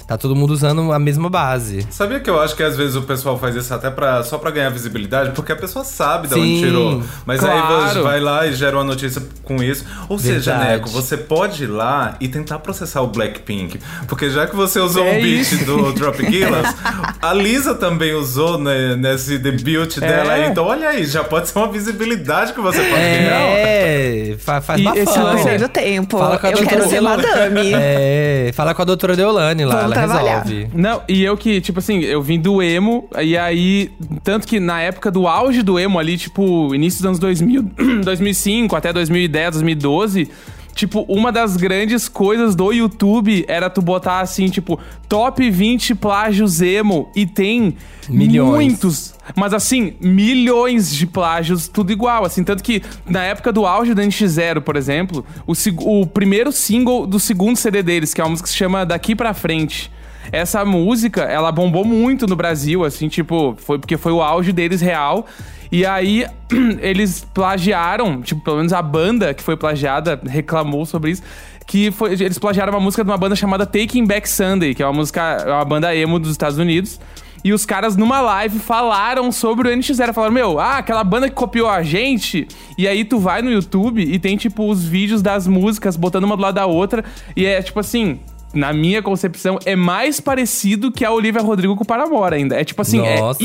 tá 0.08 0.18
todo 0.18 0.36
mundo 0.36 0.52
usando 0.52 0.92
a 0.92 1.00
mesma 1.00 1.30
base. 1.30 1.86
Sabia 1.90 2.20
que 2.20 2.30
eu 2.30 2.40
acho 2.42 2.56
que 2.56 2.64
às 2.64 2.76
vezes 2.76 2.96
o 2.96 3.04
pessoal 3.04 3.38
faz 3.38 3.56
isso 3.56 3.74
até 3.74 3.90
pra, 3.90 4.24
só 4.24 4.38
pra 4.38 4.52
ganhar 4.52 4.70
visibilidade? 4.70 5.32
Porque 5.32 5.52
a 5.52 5.56
pessoa 5.56 5.86
sabe 5.86 6.28
de 6.28 6.34
onde 6.34 6.44
Sim, 6.44 6.60
tirou. 6.60 7.04
Mas 7.26 7.44
aí 7.44 7.60
claro. 7.60 7.94
você 7.94 8.02
vai 8.02 8.20
lá 8.20 8.46
e 8.48 8.54
gera 8.54 8.78
uma 8.78 8.84
notícia 8.84 9.22
com 9.44 9.62
isso. 9.62 9.86
Ou 10.10 10.18
seja, 10.18 10.52
Verdade. 10.52 10.72
Neco, 10.72 10.90
você 10.90 11.18
pode 11.18 11.64
ir 11.64 11.68
lá 11.68 12.16
e 12.20 12.28
tentar 12.28 12.60
processar 12.60 13.02
o 13.02 13.08
Blackpink. 13.08 13.80
Porque 14.08 14.30
já 14.30 14.48
que 14.48 14.56
você 14.56 14.80
usou 14.80 15.04
É 15.06 15.18
um 15.18 15.22
beat 15.22 15.42
isso. 15.52 15.66
do 15.66 15.94
Tropiquilas, 15.94 16.76
a 17.22 17.34
Lisa 17.34 17.76
também 17.76 18.14
usou 18.14 18.58
né, 18.58 18.81
nesse 18.98 19.38
debut 19.38 20.00
dela 20.00 20.34
aí. 20.34 20.48
Então 20.50 20.66
olha 20.66 20.90
aí, 20.90 21.06
já 21.06 21.24
pode 21.24 21.50
ser 21.50 21.58
uma 21.60 21.72
visibilidade 21.72 22.54
que 22.54 22.60
você 22.62 22.80
pode 22.80 22.92
ganhar. 23.02 23.42
É, 23.42 24.36
fa- 24.40 24.62
faz 24.62 24.80
E 24.80 24.84
bafão. 24.84 25.02
esse 25.04 25.20
lance 25.20 25.58
do 25.58 25.68
tempo. 25.70 26.18
Fala 26.18 26.38
com 26.38 26.48
a 26.48 26.50
Eu 26.50 26.58
doutora 26.58 26.78
quero 26.78 26.90
ser 26.90 27.02
madame. 27.02 27.72
É, 27.74 28.52
fala 28.54 28.74
com 28.74 28.82
a 28.82 28.86
doutora 28.86 29.16
Deolane 29.16 29.66
lá, 29.66 29.82
Vamos 29.82 29.96
ela 29.98 30.08
trabalhar. 30.08 30.44
resolve. 30.44 30.68
Não, 30.74 31.02
e 31.08 31.24
eu 31.24 31.36
que, 31.38 31.62
tipo 31.62 31.80
assim, 31.80 32.00
eu 32.02 32.22
vim 32.22 32.40
do 32.40 32.62
emo, 32.62 33.08
e 33.22 33.38
aí, 33.38 33.92
tanto 34.24 34.48
que 34.48 34.60
na 34.60 34.82
época 34.82 35.10
do 35.12 35.28
auge 35.28 35.62
do 35.62 35.80
emo 35.80 36.00
ali, 36.00 36.18
tipo, 36.18 36.74
início 36.76 37.00
dos 37.00 37.06
anos 37.08 37.20
2000, 37.20 37.64
2005 38.04 38.76
até 38.76 38.92
2010, 38.94 39.52
2012, 39.56 40.30
tipo, 40.74 41.02
uma 41.08 41.32
das 41.32 41.56
grandes 41.58 42.08
coisas 42.08 42.56
do 42.56 42.72
YouTube 42.72 43.46
era 43.48 43.70
tu 43.70 43.82
botar 43.82 44.20
assim, 44.20 44.50
tipo, 44.50 44.80
top 45.08 45.50
20 45.50 45.96
plágios 45.96 46.62
emo, 46.62 47.10
e 47.16 47.26
tem 47.26 47.76
Milhões. 48.10 48.50
muitos, 48.52 49.16
mas 49.36 49.54
assim, 49.54 49.94
milhões 50.00 50.94
de 50.94 51.06
plágios, 51.06 51.68
tudo 51.68 51.92
igual, 51.92 52.26
assim, 52.26 52.44
tanto 52.44 52.64
que 52.64 52.82
na 53.06 53.24
época 53.24 53.52
do 53.52 53.66
auge 53.66 53.94
do 53.94 54.02
NX0, 54.02 54.62
por 54.62 54.76
exemplo, 54.76 55.26
o, 55.46 55.54
o 56.02 56.08
primeiro 56.08 56.52
single 56.52 57.06
do 57.06 57.20
segundo 57.20 57.58
CD 57.58 57.84
deles, 57.84 58.14
que 58.14 58.22
é 58.22 58.24
uma 58.24 58.32
música 58.32 58.48
que 58.48 58.52
se 58.52 58.58
chama 58.58 58.86
Daqui 58.86 59.16
Pra 59.16 59.34
Frente, 59.34 59.92
essa 60.32 60.66
música, 60.66 61.22
ela 61.22 61.52
bombou 61.52 61.86
muito 61.86 62.28
no 62.28 62.36
Brasil, 62.36 62.84
assim, 62.84 63.08
tipo, 63.08 63.56
foi 63.58 63.80
porque 63.80 63.98
foi 63.98 64.12
o 64.12 64.22
auge 64.22 64.52
deles 64.52 64.82
real. 64.82 65.26
E 65.72 65.86
aí, 65.86 66.26
eles 66.82 67.26
plagiaram, 67.34 68.22
tipo, 68.22 68.42
pelo 68.42 68.58
menos 68.58 68.74
a 68.74 68.82
banda 68.82 69.34
que 69.34 69.42
foi 69.42 69.56
plagiada 69.56 70.20
reclamou 70.28 70.86
sobre 70.86 71.12
isso. 71.12 71.24
Que 71.66 71.90
foi, 71.92 72.12
eles 72.12 72.38
plagiaram 72.38 72.74
uma 72.74 72.80
música 72.80 73.04
de 73.04 73.10
uma 73.10 73.18
banda 73.18 73.36
chamada 73.36 73.66
Taking 73.66 74.06
Back 74.06 74.28
Sunday, 74.28 74.76
que 74.76 74.84
é 74.84 74.86
uma 74.86 74.94
música, 74.94 75.22
é 75.22 75.52
uma 75.52 75.64
banda 75.64 75.96
emo 75.96 76.20
dos 76.20 76.32
Estados 76.32 76.58
Unidos. 76.58 77.00
E 77.44 77.54
os 77.54 77.66
caras 77.66 77.96
numa 77.98 78.22
live 78.22 78.60
falaram 78.60 79.32
sobre 79.32 79.70
o 79.70 79.72
NX0. 79.72 80.14
Falaram, 80.14 80.34
meu, 80.34 80.60
ah, 80.60 80.78
aquela 80.78 81.04
banda 81.04 81.28
que 81.28 81.36
copiou 81.36 81.70
a 81.70 81.82
gente. 81.82 82.48
E 82.78 82.88
aí 82.88 83.04
tu 83.04 83.18
vai 83.18 83.42
no 83.42 83.52
YouTube 83.52 84.02
e 84.02 84.20
tem, 84.20 84.38
tipo, 84.38 84.70
os 84.70 84.86
vídeos 84.86 85.22
das 85.22 85.48
músicas 85.48 85.96
botando 85.96 86.26
uma 86.26 86.36
do 86.36 86.42
lado 86.44 86.56
da 86.56 86.66
outra. 86.66 87.04
E 87.36 87.46
é 87.46 87.62
tipo 87.62 87.80
assim. 87.80 88.20
Na 88.54 88.74
minha 88.74 89.02
concepção, 89.02 89.58
é 89.66 89.76
mais 89.76 90.20
parecido 90.20 90.92
que 90.92 91.06
a 91.06 91.12
Olivia 91.12 91.42
Rodrigo 91.42 91.76
com 91.76 91.84
o 91.84 91.88
Paramore 91.88 92.36
ainda. 92.36 92.60
É 92.60 92.64
tipo 92.64 92.82
assim, 92.82 93.00
Nossa. 93.02 93.42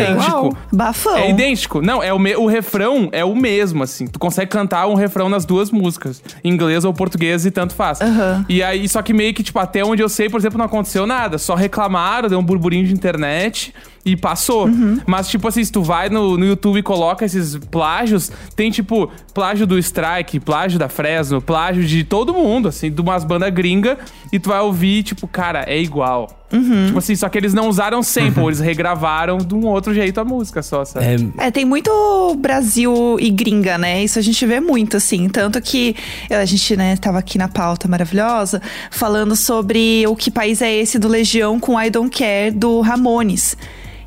é 0.00 0.10
idêntico. 0.10 0.30
Uau, 0.32 0.56
bafão. 0.72 1.16
É 1.16 1.30
idêntico. 1.30 1.80
Não, 1.80 2.02
é 2.02 2.12
o, 2.12 2.18
me- 2.18 2.36
o 2.36 2.46
refrão 2.46 3.08
é 3.12 3.24
o 3.24 3.34
mesmo, 3.34 3.82
assim. 3.82 4.06
Tu 4.06 4.18
consegue 4.18 4.50
cantar 4.50 4.86
um 4.88 4.94
refrão 4.94 5.28
nas 5.28 5.44
duas 5.44 5.70
músicas. 5.70 6.22
Inglês 6.44 6.84
ou 6.84 6.92
português 6.92 7.46
e 7.46 7.50
tanto 7.50 7.74
faz. 7.74 8.00
Aham. 8.00 8.44
E 8.48 8.62
aí, 8.62 8.88
só 8.88 9.00
que 9.00 9.12
meio 9.12 9.32
que, 9.32 9.42
tipo, 9.42 9.58
até 9.58 9.82
onde 9.84 10.02
eu 10.02 10.08
sei, 10.08 10.28
por 10.28 10.38
exemplo, 10.38 10.58
não 10.58 10.66
aconteceu 10.66 11.06
nada. 11.06 11.38
Só 11.38 11.54
reclamaram, 11.54 12.28
deu 12.28 12.38
um 12.38 12.42
burburinho 12.44 12.86
de 12.86 12.92
internet. 12.92 13.72
E 14.04 14.16
passou. 14.16 14.68
Mas, 15.06 15.28
tipo 15.28 15.46
assim, 15.46 15.62
se 15.64 15.70
tu 15.70 15.82
vai 15.82 16.08
no, 16.08 16.36
no 16.36 16.44
YouTube 16.44 16.78
e 16.78 16.82
coloca 16.82 17.24
esses 17.24 17.56
plágios, 17.56 18.30
tem, 18.56 18.70
tipo, 18.70 19.10
plágio 19.32 19.66
do 19.66 19.78
Strike, 19.78 20.40
plágio 20.40 20.78
da 20.78 20.88
Fresno, 20.88 21.40
plágio 21.40 21.84
de 21.84 22.02
todo 22.04 22.34
mundo, 22.34 22.68
assim, 22.68 22.90
de 22.90 23.00
umas 23.00 23.24
bandas 23.24 23.52
gringa, 23.52 23.98
e 24.32 24.38
tu 24.38 24.48
vai 24.48 24.60
ouvir, 24.60 25.02
tipo, 25.02 25.26
cara, 25.28 25.64
é 25.68 25.80
igual. 25.80 26.38
Tipo 26.86 26.98
assim, 26.98 27.16
só 27.16 27.30
que 27.30 27.38
eles 27.38 27.54
não 27.54 27.66
usaram 27.66 28.02
sample, 28.02 28.44
eles 28.44 28.60
regravaram 28.60 29.38
de 29.38 29.54
um 29.54 29.66
outro 29.66 29.94
jeito 29.94 30.20
a 30.20 30.24
música 30.24 30.62
só, 30.62 30.84
sabe? 30.84 31.32
É, 31.38 31.46
É, 31.46 31.50
tem 31.50 31.64
muito 31.64 31.90
Brasil 32.38 33.16
e 33.18 33.30
gringa, 33.30 33.78
né? 33.78 34.04
Isso 34.04 34.18
a 34.18 34.22
gente 34.22 34.44
vê 34.44 34.60
muito, 34.60 34.98
assim. 34.98 35.30
Tanto 35.30 35.58
que 35.62 35.96
a 36.28 36.44
gente, 36.44 36.76
né, 36.76 36.94
tava 36.96 37.18
aqui 37.18 37.38
na 37.38 37.48
pauta 37.48 37.88
maravilhosa, 37.88 38.60
falando 38.90 39.34
sobre 39.34 40.06
o 40.06 40.14
que 40.14 40.30
país 40.30 40.60
é 40.60 40.70
esse 40.70 40.98
do 40.98 41.08
Legião 41.08 41.58
com 41.58 41.80
I 41.80 41.88
Don't 41.88 42.14
Care 42.14 42.50
do 42.50 42.82
Ramones. 42.82 43.56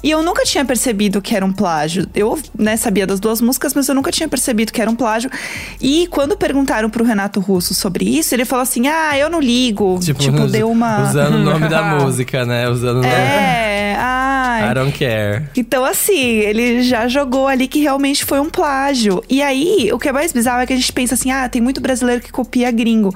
E 0.04 0.12
eu 0.12 0.22
nunca 0.22 0.44
tinha 0.44 0.64
percebido 0.64 1.22
que 1.22 1.36
era 1.36 1.44
um 1.46 1.52
plágio. 1.52 2.08
Eu, 2.14 2.40
né, 2.58 2.78
sabia 2.78 3.08
das 3.08 3.20
duas 3.20 3.42
músicas, 3.42 3.74
mas 3.74 3.88
eu 3.90 3.96
nunca 3.96 4.12
tinha 4.12 4.30
percebido 4.30 4.72
que 4.72 4.82
era 4.82 4.90
um 4.90 4.96
plágio. 4.96 5.30
E 5.82 6.08
quando 6.08 6.38
perguntaram 6.38 6.90
pro 6.90 7.04
Renato 7.04 7.40
Russo 7.40 7.74
sobre 7.74 8.06
isso, 8.06 8.36
ele 8.36 8.46
falou 8.46 8.64
assim: 8.64 8.88
ah, 8.88 9.18
eu 9.18 9.30
não 9.30 9.40
ligo. 9.40 10.00
Tipo, 10.02 10.44
us- 10.44 10.52
deu 10.52 10.70
uma. 10.70 11.10
Usando 11.10 11.36
o 11.36 11.40
nome 11.40 11.68
da 11.68 11.82
música, 12.00 12.46
né? 12.46 12.70
Usando 12.70 12.98
o 12.98 13.02
nome. 13.02 13.08
É, 13.08 13.96
ai. 13.98 14.72
I 14.72 14.74
don't 14.74 14.92
care. 14.98 15.44
Então, 15.56 15.84
assim, 15.84 16.18
ele 16.20 16.84
já 16.84 17.08
jogou 17.08 17.48
ali 17.48 17.68
que 17.68 17.80
realmente 17.80 18.24
foi 18.26 18.40
um 18.40 18.50
plágio. 18.50 19.24
E 19.30 19.42
aí, 19.42 19.90
o 19.92 19.98
que 20.00 20.08
é 20.10 20.12
mais 20.12 20.32
bizarro 20.32 20.62
é 20.62 20.66
que 20.66 20.74
a 20.74 20.76
gente 20.76 20.92
pensa 20.94 21.16
assim: 21.16 21.32
ah, 21.32 21.48
tem 21.50 21.62
muito 21.62 21.82
brasileiro 21.82 22.22
que 22.22 22.32
copia 22.32 22.70
gringo. 22.72 23.14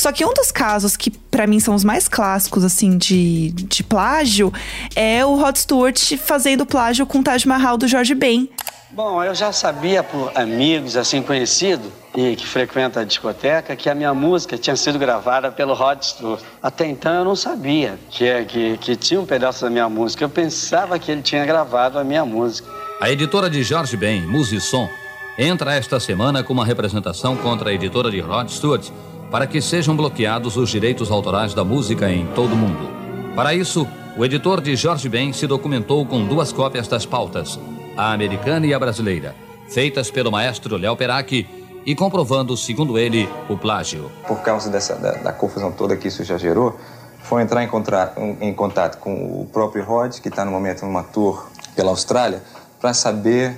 Só 0.00 0.10
que 0.12 0.24
um 0.24 0.32
dos 0.32 0.50
casos 0.50 0.96
que, 0.96 1.10
pra 1.10 1.46
mim, 1.46 1.60
são 1.60 1.74
os 1.74 1.84
mais 1.84 2.08
clássicos, 2.08 2.64
assim, 2.64 2.96
de, 2.96 3.50
de 3.50 3.82
plágio 3.84 4.50
é 4.96 5.22
o 5.26 5.34
Rod 5.36 5.54
Stewart 5.56 6.16
fazendo 6.16 6.64
plágio 6.64 7.04
com 7.04 7.18
o 7.18 7.22
Taj 7.22 7.46
Mahal 7.46 7.76
do 7.76 7.86
Jorge 7.86 8.14
Ben. 8.14 8.48
Bom, 8.92 9.22
eu 9.22 9.34
já 9.34 9.52
sabia 9.52 10.02
por 10.02 10.32
amigos, 10.34 10.96
assim, 10.96 11.20
conhecido 11.20 11.92
e 12.16 12.34
que 12.34 12.46
frequenta 12.46 13.00
a 13.00 13.04
discoteca, 13.04 13.76
que 13.76 13.90
a 13.90 13.94
minha 13.94 14.14
música 14.14 14.56
tinha 14.56 14.74
sido 14.74 14.98
gravada 14.98 15.52
pelo 15.52 15.74
Rod 15.74 16.00
Stewart. 16.02 16.40
Até 16.62 16.86
então 16.86 17.12
eu 17.12 17.24
não 17.26 17.36
sabia 17.36 17.98
que, 18.08 18.24
é- 18.24 18.42
que, 18.42 18.78
que 18.78 18.96
tinha 18.96 19.20
um 19.20 19.26
pedaço 19.26 19.60
da 19.66 19.68
minha 19.68 19.86
música. 19.90 20.24
Eu 20.24 20.30
pensava 20.30 20.98
que 20.98 21.12
ele 21.12 21.20
tinha 21.20 21.44
gravado 21.44 21.98
a 21.98 22.04
minha 22.04 22.24
música. 22.24 22.66
A 23.02 23.10
editora 23.10 23.50
de 23.50 23.62
Jorge 23.62 23.98
Ben, 23.98 24.22
Musisson, 24.26 24.88
entra 25.36 25.74
esta 25.74 26.00
semana 26.00 26.42
com 26.42 26.54
uma 26.54 26.64
representação 26.64 27.36
contra 27.36 27.68
a 27.68 27.72
editora 27.74 28.10
de 28.10 28.18
Rod 28.20 28.48
Stewart 28.48 28.88
para 29.30 29.46
que 29.46 29.60
sejam 29.60 29.96
bloqueados 29.96 30.56
os 30.56 30.68
direitos 30.70 31.10
autorais 31.10 31.54
da 31.54 31.64
música 31.64 32.10
em 32.10 32.26
todo 32.34 32.52
o 32.52 32.56
mundo. 32.56 32.90
Para 33.34 33.54
isso, 33.54 33.86
o 34.16 34.24
editor 34.24 34.60
de 34.60 34.74
Jorge 34.74 35.08
Ben 35.08 35.32
se 35.32 35.46
documentou 35.46 36.04
com 36.04 36.24
duas 36.26 36.52
cópias 36.52 36.88
das 36.88 37.06
pautas, 37.06 37.58
a 37.96 38.12
americana 38.12 38.66
e 38.66 38.74
a 38.74 38.78
brasileira, 38.78 39.34
feitas 39.68 40.10
pelo 40.10 40.32
maestro 40.32 40.76
Léo 40.76 40.96
Peracchi 40.96 41.46
e 41.86 41.94
comprovando, 41.94 42.56
segundo 42.56 42.98
ele, 42.98 43.28
o 43.48 43.56
plágio. 43.56 44.10
por 44.26 44.40
causa 44.42 44.68
dessa, 44.68 44.96
da, 44.96 45.12
da 45.12 45.32
confusão 45.32 45.70
toda 45.72 45.96
que 45.96 46.08
isso 46.08 46.24
já 46.24 46.36
gerou, 46.36 46.78
foi 47.22 47.42
entrar 47.42 47.62
em, 47.62 47.68
contra- 47.68 48.12
em- 48.40 48.52
contato 48.52 48.98
com 48.98 49.12
o 49.12 49.46
próprio 49.52 49.84
Rod, 49.84 50.18
que 50.20 50.28
está 50.28 50.44
no 50.44 50.50
momento 50.50 50.84
numa 50.84 51.02
tour 51.04 51.48
pela 51.76 51.90
Austrália, 51.90 52.42
para 52.80 52.92
saber 52.92 53.56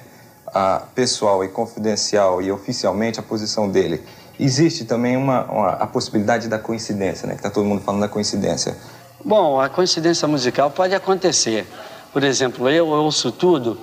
a 0.54 0.82
pessoal 0.94 1.42
e 1.42 1.48
confidencial 1.48 2.42
e 2.42 2.52
oficialmente 2.52 3.18
a 3.18 3.22
posição 3.22 3.68
dele. 3.70 4.02
Existe 4.38 4.84
também 4.84 5.16
uma, 5.16 5.44
uma- 5.44 5.70
a 5.70 5.86
possibilidade 5.86 6.48
da 6.48 6.58
coincidência, 6.58 7.26
né? 7.26 7.34
Que 7.34 7.40
está 7.40 7.50
todo 7.50 7.64
mundo 7.64 7.82
falando 7.82 8.00
da 8.00 8.08
coincidência. 8.08 8.76
Bom, 9.24 9.60
a 9.60 9.68
coincidência 9.68 10.26
musical 10.26 10.70
pode 10.70 10.94
acontecer. 10.94 11.66
Por 12.12 12.24
exemplo, 12.24 12.68
eu 12.68 12.88
ouço 12.88 13.30
tudo, 13.30 13.78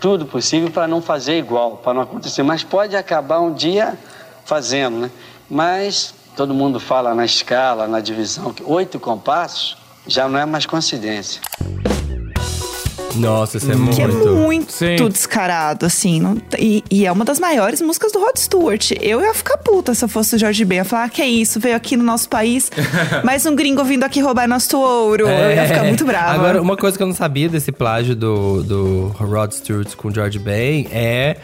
tudo 0.00 0.24
possível 0.26 0.70
para 0.70 0.88
não 0.88 1.02
fazer 1.02 1.38
igual, 1.38 1.76
para 1.76 1.92
não 1.94 2.02
acontecer. 2.02 2.42
Mas 2.42 2.62
pode 2.64 2.96
acabar 2.96 3.40
um 3.40 3.52
dia 3.52 3.98
fazendo, 4.44 4.98
né? 4.98 5.10
Mas 5.48 6.14
todo 6.36 6.54
mundo 6.54 6.80
fala 6.80 7.14
na 7.14 7.24
escala, 7.24 7.86
na 7.86 8.00
divisão, 8.00 8.52
que 8.52 8.62
oito 8.64 8.98
compassos 8.98 9.76
já 10.06 10.26
não 10.28 10.38
é 10.38 10.46
mais 10.46 10.64
coincidência. 10.64 11.40
Nossa, 13.16 13.56
isso 13.56 13.70
é 13.70 13.74
Que 13.94 14.02
é 14.02 14.06
muito. 14.06 14.28
muito 14.30 14.72
Sim. 14.72 14.96
descarado, 15.08 15.86
assim. 15.86 16.20
não- 16.20 16.36
e, 16.58 16.82
e 16.90 17.06
é 17.06 17.12
uma 17.12 17.24
das 17.24 17.38
maiores 17.40 17.80
músicas 17.80 18.12
do 18.12 18.18
Rod 18.20 18.36
Stewart. 18.36 18.92
Eu 19.00 19.20
ia 19.20 19.34
ficar 19.34 19.58
puta 19.58 19.94
se 19.94 20.04
eu 20.04 20.08
fosse 20.08 20.36
o 20.36 20.38
Jorge 20.38 20.64
Ben. 20.64 20.78
Eu 20.78 20.82
ia 20.82 20.84
falar, 20.84 21.04
ah, 21.04 21.08
que 21.08 21.20
é 21.22 21.26
isso? 21.28 21.58
Veio 21.60 21.74
aqui 21.76 21.96
no 21.96 22.04
nosso 22.04 22.28
país, 22.28 22.70
mais 23.24 23.44
um 23.46 23.54
gringo 23.54 23.82
vindo 23.84 24.04
aqui 24.04 24.20
roubar 24.20 24.48
nosso 24.48 24.78
ouro. 24.78 25.28
Eu 25.28 25.54
ia 25.54 25.66
ficar 25.66 25.84
muito 25.84 26.04
brava. 26.04 26.32
É. 26.32 26.34
Agora, 26.36 26.62
uma 26.62 26.76
coisa 26.76 26.96
que 26.96 27.02
eu 27.02 27.06
não 27.06 27.14
sabia 27.14 27.48
desse 27.48 27.72
plágio 27.72 28.14
do, 28.14 28.62
do 28.62 29.06
Rod 29.18 29.52
Stewart 29.52 29.94
com 29.96 30.08
o 30.08 30.14
George 30.14 30.38
Ben 30.38 30.86
é. 30.90 31.36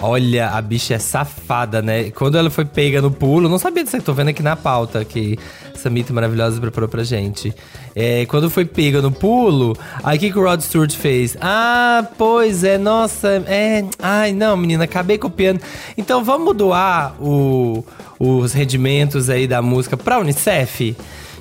Olha, 0.00 0.48
a 0.48 0.60
bicha 0.62 0.94
é 0.94 0.98
safada, 0.98 1.80
né? 1.82 2.10
Quando 2.10 2.36
ela 2.38 2.48
foi 2.50 2.64
pega 2.64 3.00
no 3.02 3.10
pulo, 3.10 3.48
não 3.48 3.58
sabia 3.58 3.84
disso, 3.84 3.96
eu 3.96 4.02
tô 4.02 4.12
vendo 4.14 4.28
aqui 4.28 4.42
na 4.42 4.56
pauta 4.56 5.04
que 5.04 5.38
essa 5.74 5.88
mito 5.90 6.12
maravilhosa 6.12 6.58
preparou 6.60 6.88
pra 6.88 7.04
gente. 7.04 7.54
É, 7.94 8.24
quando 8.26 8.48
foi 8.50 8.64
pega 8.64 9.00
no 9.02 9.12
pulo, 9.12 9.76
aí 10.02 10.16
o 10.16 10.20
que, 10.20 10.30
que 10.32 10.38
o 10.38 10.42
Rod 10.42 10.60
Stewart 10.62 10.92
fez? 10.96 11.13
Ah, 11.40 12.04
pois 12.18 12.64
é, 12.64 12.78
nossa, 12.78 13.42
é. 13.46 13.84
Ai, 14.00 14.32
não, 14.32 14.56
menina, 14.56 14.84
acabei 14.84 15.18
copiando. 15.18 15.60
Então 15.96 16.22
vamos 16.24 16.56
doar 16.56 17.14
o- 17.20 17.84
os 18.18 18.52
rendimentos 18.52 19.28
aí 19.30 19.46
da 19.46 19.60
música 19.62 19.96
pra 19.96 20.18
Unicef? 20.18 20.96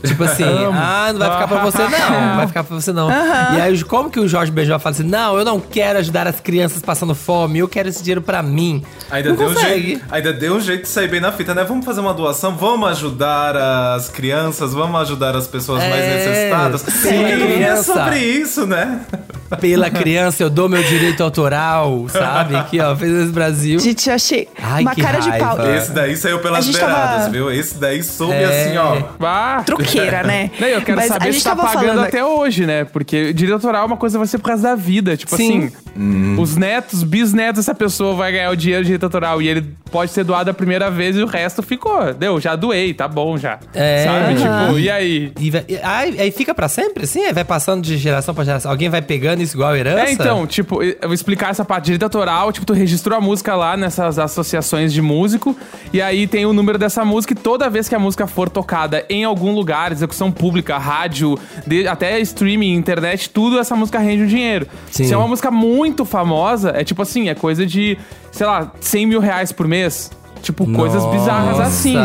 Tipo 0.06 0.22
assim, 0.26 0.44
ah, 0.44 1.12
não 1.14 1.20
vai 1.20 1.32
ficar 1.32 1.48
pra 1.48 1.64
você 1.64 1.78
não, 1.78 2.22
não 2.28 2.36
vai 2.36 2.48
ficar 2.48 2.64
pra 2.66 2.76
você 2.76 2.92
não. 2.92 3.10
E 3.10 3.62
aí, 3.62 3.84
como 3.86 4.10
que 4.10 4.20
o 4.20 4.28
Jorge 4.28 4.52
Benjol 4.52 4.78
fala 4.78 4.94
assim, 4.94 5.04
não, 5.04 5.38
eu 5.38 5.46
não 5.46 5.62
quero 5.62 5.98
ajudar 6.00 6.28
as 6.28 6.42
crianças 6.42 6.82
passando 6.82 7.16
fome, 7.16 7.60
eu 7.60 7.70
quero 7.70 7.88
esse 7.88 8.04
dinheiro 8.04 8.22
pra 8.22 8.44
mim. 8.44 8.84
Ainda 9.10 9.30
não 9.30 9.38
deu, 9.38 9.48
um 9.48 9.56
jeito, 9.58 10.02
ainda 10.12 10.34
deu 10.34 10.56
um 10.56 10.60
jeito 10.60 10.82
de 10.82 10.90
sair 10.90 11.08
bem 11.08 11.22
na 11.22 11.32
fita, 11.32 11.54
né? 11.56 11.64
Vamos 11.64 11.86
fazer 11.86 12.02
uma 12.02 12.14
doação, 12.14 12.58
vamos 12.58 12.90
ajudar 12.90 13.56
as 13.96 14.10
crianças, 14.10 14.74
vamos 14.74 15.00
ajudar 15.04 15.38
as 15.38 15.48
pessoas 15.48 15.80
mais 15.82 16.04
É, 16.04 16.16
necessitadas. 16.18 16.82
sim, 16.82 17.64
é 17.64 17.76
sobre 17.78 18.20
isso, 18.20 18.68
né? 18.68 19.00
Pela 19.60 19.90
criança, 19.90 20.42
eu 20.44 20.50
dou 20.50 20.68
meu 20.68 20.82
direito 20.82 21.22
autoral, 21.24 22.08
sabe? 22.10 22.56
Aqui, 22.56 22.80
ó, 22.80 22.96
fez 22.96 23.12
esse 23.12 23.32
Brasil. 23.32 23.80
Gente, 23.80 24.10
eu 24.10 24.16
achei 24.16 24.48
Ai, 24.62 24.82
uma 24.82 24.96
que 24.96 25.02
cara 25.02 25.20
de 25.20 25.30
pau. 25.38 25.56
raiva. 25.58 25.78
Esse 25.78 25.92
daí 25.92 26.18
saiu 26.18 26.40
pelas 26.40 26.68
beiradas, 26.68 27.18
tava- 27.18 27.30
viu? 27.30 27.52
Esse 27.52 27.76
daí 27.78 28.02
soube 28.04 28.34
É. 28.34 28.46
assim, 28.46 28.78
ó. 28.78 29.04
Ah, 29.22 29.62
Truqueira, 29.66 30.24
né? 30.24 30.50
Não, 30.60 30.68
eu 30.68 30.82
quero 30.82 30.98
Mas 30.98 31.12
a 31.12 31.14
saber 31.16 31.26
gente 31.32 31.38
se 31.38 31.44
tá 31.44 31.56
pagando 31.56 31.74
falando- 31.74 32.00
até 32.08 32.26
hoje, 32.26 32.66
né? 32.66 32.84
Porque 32.86 33.32
direito 33.34 33.54
autoral 33.54 33.84
é 33.84 33.86
uma 33.86 33.98
coisa 33.98 34.16
que 34.16 34.20
vai 34.20 34.28
ser 34.28 34.38
por 34.40 34.46
causa 34.48 34.64
da 34.64 34.76
vida. 34.76 35.16
Tipo 35.16 35.36
Sim. 35.38 35.70
assim, 35.96 36.36
os 36.40 36.56
netos, 36.58 37.04
bisnetos 37.04 37.58
dessa 37.64 37.76
pessoa 37.76 38.16
vai 38.16 38.32
ganhar 38.32 38.50
o 38.50 38.56
dinheiro 38.56 38.84
de 38.84 38.88
direito 38.88 39.04
autoral 39.04 39.42
e 39.42 39.48
ele 39.48 39.74
pode 39.94 40.12
ser 40.12 40.24
doado 40.26 40.50
a 40.50 40.54
primeira 40.54 40.90
vez 40.92 41.16
e 41.16 41.22
o 41.22 41.26
resto 41.28 41.62
ficou. 41.64 42.14
Deu, 42.14 42.42
já 42.42 42.56
doei, 42.56 42.94
tá 42.94 43.08
bom 43.08 43.38
já. 43.38 43.60
É. 43.74 44.04
Sabe? 44.04 44.36
Tipo, 44.36 44.80
e 44.80 44.90
aí? 44.90 45.32
E 45.40 45.52
vai- 45.52 45.66
ai, 45.84 46.16
aí 46.20 46.32
fica 46.32 46.54
pra 46.54 46.68
sempre? 46.68 47.06
Aí 47.26 47.32
vai 47.32 47.44
passando 47.46 47.82
de 47.84 47.96
geração 47.98 48.34
pra 48.34 48.44
geração. 48.44 48.72
Alguém 48.72 48.90
vai 48.90 49.02
pegando 49.02 49.42
isso 49.42 49.56
igual 49.56 49.76
herança? 49.76 50.06
É, 50.06 50.12
então, 50.12 50.46
tipo, 50.48 50.82
eu 50.84 50.98
vou 51.04 51.14
explicar 51.14 51.52
essa 51.52 51.64
parte 51.64 51.84
de 51.84 51.92
direito 51.92 52.04
autoral. 52.04 52.52
Tipo, 52.52 52.66
tu 52.66 52.74
registrou 52.74 53.16
a 53.18 53.22
música 53.22 53.56
lá 53.56 53.78
nessas 53.78 54.18
associações 54.18 54.92
de 54.92 55.02
músico. 55.02 55.56
E 55.94 56.02
aí 56.02 56.26
tem 56.26 56.46
o 56.46 56.54
número 56.54 56.78
dessa 56.80 57.06
música. 57.06 57.34
E 57.34 57.36
toda 57.36 57.70
vez 57.70 57.88
que 57.88 57.94
a 57.94 58.00
música 58.00 58.26
for 58.26 58.50
tocada 58.50 59.06
em 59.08 59.24
algum 59.24 59.54
lugar, 59.54 59.92
execução 59.92 60.32
pública, 60.32 60.78
rádio, 60.80 61.38
de- 61.68 61.88
até 61.88 62.20
streaming, 62.20 62.74
internet, 62.74 63.30
tudo, 63.30 63.60
essa 63.60 63.76
música 63.76 64.00
rende 64.00 64.24
um 64.24 64.28
dinheiro. 64.28 64.68
Sim. 64.90 65.04
Se 65.04 65.14
é 65.14 65.18
uma 65.18 65.28
música 65.28 65.52
muito 65.52 66.04
famosa, 66.04 66.72
é 66.76 66.84
tipo 66.84 67.02
assim, 67.04 67.30
é 67.30 67.36
coisa 67.36 67.64
de, 67.66 67.98
sei 68.34 68.46
lá, 68.48 68.74
100 68.82 69.06
mil 69.06 69.20
reais 69.22 69.54
por 69.54 69.68
mês. 69.68 70.12
Tipo, 70.42 70.70
coisas 70.74 71.02
Nossa. 71.02 71.18
bizarras 71.18 71.60
assim. 71.62 71.96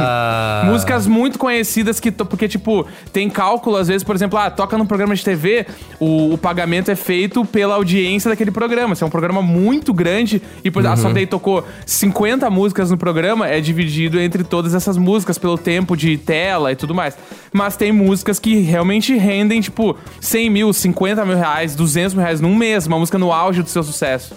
Músicas 0.65 1.09
muito 1.09 1.41
conhecidas 1.41 1.99
que. 1.99 2.13
Porque, 2.13 2.47
tipo, 2.47 2.87
tem 3.13 3.29
cálculo, 3.29 3.77
às 3.77 3.89
vezes, 3.89 4.05
por 4.05 4.15
exemplo, 4.15 4.39
ah, 4.39 4.49
toca 4.49 4.79
num 4.79 4.87
programa 4.87 5.13
de 5.13 5.25
TV, 5.25 5.67
o, 5.99 6.35
o 6.35 6.39
pagamento 6.39 6.89
é 6.89 6.95
feito 6.95 7.45
pela 7.45 7.75
audiência 7.75 8.31
daquele 8.31 8.53
programa. 8.53 8.95
Se 8.95 9.03
é 9.03 9.07
um 9.07 9.11
programa 9.11 9.43
muito 9.43 9.93
grande 9.93 10.41
e 10.63 10.71
por, 10.71 10.87
ah, 10.87 10.97
só 10.97 11.13
daí 11.13 11.27
tocou 11.27 11.65
50 11.85 12.49
músicas 12.49 12.93
no 12.93 12.97
programa, 12.97 13.49
é 13.49 13.61
dividido 13.61 14.21
entre 14.21 14.45
todas 14.45 14.73
essas 14.73 14.97
músicas 14.97 15.37
pelo 15.37 15.59
tempo 15.59 15.97
de 15.97 16.17
tela 16.17 16.71
e 16.71 16.77
tudo 16.77 16.95
mais. 16.95 17.19
Mas 17.53 17.77
tem 17.77 17.91
músicas 17.91 18.39
que 18.39 18.61
realmente 18.61 19.17
rendem, 19.17 19.61
tipo, 19.61 19.97
100 20.21 20.49
mil, 20.49 20.73
50 20.73 21.25
mil 21.25 21.37
reais, 21.37 21.75
200 21.75 22.15
mil 22.15 22.23
reais 22.23 22.41
num 22.41 22.55
mês, 22.55 22.87
uma 22.87 23.01
música 23.01 23.19
no 23.19 23.33
auge 23.33 23.65
do 23.65 23.69
seu 23.69 23.83
sucesso. 23.83 24.33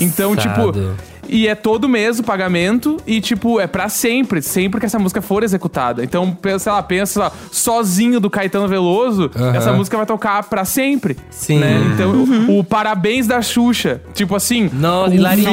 Então, 0.00 0.36
tipo, 0.36 0.54
Passado. 0.54 0.96
E 1.30 1.46
é 1.46 1.54
todo 1.54 1.88
mês 1.88 2.18
o 2.18 2.22
pagamento 2.24 2.96
e, 3.06 3.20
tipo, 3.20 3.60
é 3.60 3.66
pra 3.66 3.88
sempre, 3.88 4.42
sempre 4.42 4.80
que 4.80 4.86
essa 4.86 4.98
música 4.98 5.22
for 5.22 5.42
executada. 5.42 6.02
Então, 6.02 6.36
sei 6.58 6.72
lá, 6.72 6.82
pensa 6.82 7.20
lá, 7.20 7.32
sozinho 7.52 8.18
do 8.20 8.28
Caetano 8.28 8.66
Veloso, 8.68 9.30
Aham. 9.36 9.54
essa 9.56 9.72
música 9.72 9.96
vai 9.96 10.06
tocar 10.06 10.42
pra 10.44 10.64
sempre. 10.64 11.16
Sim. 11.30 11.58
né? 11.58 11.80
Então, 11.94 12.12
o, 12.48 12.58
o 12.58 12.64
Parabéns 12.64 13.26
da 13.26 13.40
Xuxa, 13.42 14.00
tipo 14.14 14.34
assim. 14.34 14.70
Nossa, 14.72 15.10
o 15.10 15.14
Hilarie, 15.14 15.44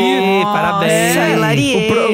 parabéns. 0.44 1.16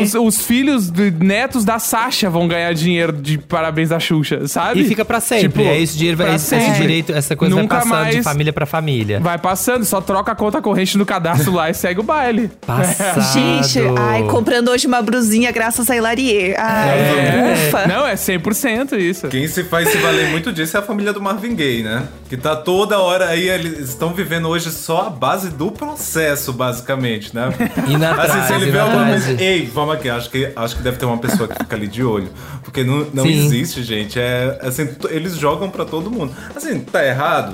Nossa, 0.02 0.20
os, 0.20 0.36
os 0.38 0.46
filhos 0.46 0.90
de- 0.90 1.12
netos 1.12 1.64
da 1.66 1.80
Sasha 1.80 2.30
vão 2.30 2.48
ganhar 2.48 2.74
dinheiro 2.74 3.14
de 3.14 3.38
Parabéns 3.38 3.90
da 3.90 4.00
Xuxa, 4.00 4.48
sabe? 4.48 4.82
E 4.82 4.86
fica 4.86 5.06
pra 5.06 5.20
sempre. 5.20 5.50
Tipo, 5.50 5.62
é 5.62 5.80
esse 5.80 5.98
dinheiro, 5.98 6.18
vai- 6.18 6.28
pra 6.28 6.36
esse, 6.36 6.46
sempre. 6.46 6.68
esse 6.72 6.82
direito, 6.82 7.12
essa 7.14 7.36
coisa 7.36 7.56
Nunca 7.56 7.76
vai 7.80 7.84
passando 7.86 8.08
de 8.10 8.14
mais- 8.16 8.24
família 8.26 8.54
pra 8.54 8.66
família. 8.66 9.20
Vai 9.20 9.38
passando, 9.38 9.86
só 9.86 10.02
troca 10.02 10.32
a 10.32 10.36
conta 10.36 10.62
corrente 10.62 10.98
no 10.98 11.06
cadastro 11.06 11.54
lá 11.54 11.70
e 11.70 11.74
segue 11.74 12.00
o 12.00 12.04
baile. 12.04 12.50
Passado. 12.66 13.22
Gente, 13.62 13.80
ai, 14.00 14.24
comprando 14.24 14.70
hoje 14.70 14.88
uma 14.88 15.02
brusinha 15.02 15.52
graças 15.52 15.90
a 15.90 15.96
Hilarie. 15.96 16.56
Ai, 16.58 17.00
É. 17.00 17.68
ufa. 17.68 17.88
Não, 17.88 18.08
é 18.08 18.16
100% 18.16 18.94
isso. 18.98 19.28
Quem 19.28 19.48
se 19.48 19.64
faz 19.64 19.90
se 19.90 19.98
valer 19.98 20.30
muito 20.30 20.52
disso 20.52 20.76
é 20.78 20.80
a 20.80 20.84
família 20.84 21.14
do 21.14 21.22
Marvin 21.22 21.56
Gaye, 21.56 21.84
né? 21.84 22.04
Que 22.30 22.38
tá 22.38 22.56
toda 22.56 23.00
hora 23.00 23.28
aí, 23.28 23.48
eles 23.50 23.90
estão 23.90 24.14
vivendo 24.14 24.48
hoje 24.48 24.72
só 24.72 25.08
a 25.08 25.10
base 25.10 25.50
do 25.50 25.72
processo, 25.72 26.52
basicamente, 26.54 27.34
né? 27.36 27.50
Indo 27.88 28.04
atrás, 28.06 28.32
assim, 28.32 28.48
se 28.48 28.54
ele 28.62 28.72
vê 28.72 28.80
alguma 28.80 29.06
coisa. 29.06 29.42
Ei, 29.42 29.66
vamos 29.74 29.96
aqui, 29.96 30.10
acho 30.10 30.30
que, 30.30 30.52
acho 30.56 30.76
que 30.76 30.82
deve 30.82 30.98
ter 30.98 31.06
uma 31.06 31.18
pessoa 31.18 31.48
que 31.48 31.56
fica 31.56 31.76
ali 31.76 31.88
de 31.88 32.04
olho. 32.04 32.30
Porque 32.64 32.84
não, 32.84 33.06
não 33.14 33.24
Sim. 33.24 33.46
existe, 33.46 33.84
gente. 33.84 34.20
É 34.20 34.58
assim, 34.62 34.88
eles 35.10 35.36
jogam 35.36 35.70
pra 35.70 35.86
todo 35.86 36.10
mundo. 36.10 36.34
Assim, 36.56 36.80
tá 36.80 37.06
errado? 37.06 37.54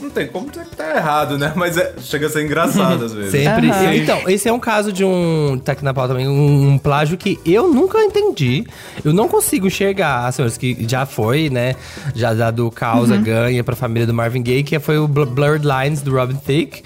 Não 0.00 0.10
tem 0.10 0.26
como 0.26 0.50
dizer 0.50 0.64
que 0.66 0.76
tá 0.76 0.96
errado, 0.96 1.36
né? 1.38 1.52
Mas 1.54 1.76
é- 1.76 1.94
chega 2.00 2.26
a 2.26 2.30
ser 2.30 2.44
engraçado 2.44 3.04
às 3.04 3.12
vezes. 3.12 3.30
Sempre. 3.32 3.70
Aham. 3.70 3.94
Então, 3.94 4.22
esse 4.28 4.48
é 4.48 4.52
um 4.52 4.58
caso 4.60 4.92
de 4.92 5.04
um. 5.04 5.60
Tá 5.64 5.72
aqui 5.72 5.84
na 5.84 5.92
pauta 5.92 6.14
também, 6.14 6.26
um, 6.28 6.70
um 6.72 6.78
plágio 6.78 7.16
que 7.18 7.38
eu 7.44 7.72
nunca 7.72 7.98
entendi. 8.00 8.64
Eu 9.04 9.12
não 9.12 9.28
consigo 9.28 9.66
enxergar, 9.66 10.32
senhores, 10.32 10.56
que 10.56 10.76
já 10.88 11.04
foi, 11.06 11.50
né? 11.50 11.74
Já 12.14 12.32
dado 12.32 12.70
causa, 12.70 13.14
Uhum. 13.14 13.22
ganha 13.22 13.62
pra 13.64 13.76
família 13.76 14.06
do 14.06 14.14
Marvin 14.14 14.42
Gaye, 14.42 14.62
que 14.62 14.78
foi 14.78 14.98
o 14.98 15.06
Bl- 15.06 15.24
Blurred 15.26 15.66
Lines 15.66 16.00
do 16.02 16.12
Robin 16.14 16.36
Thicke. 16.36 16.82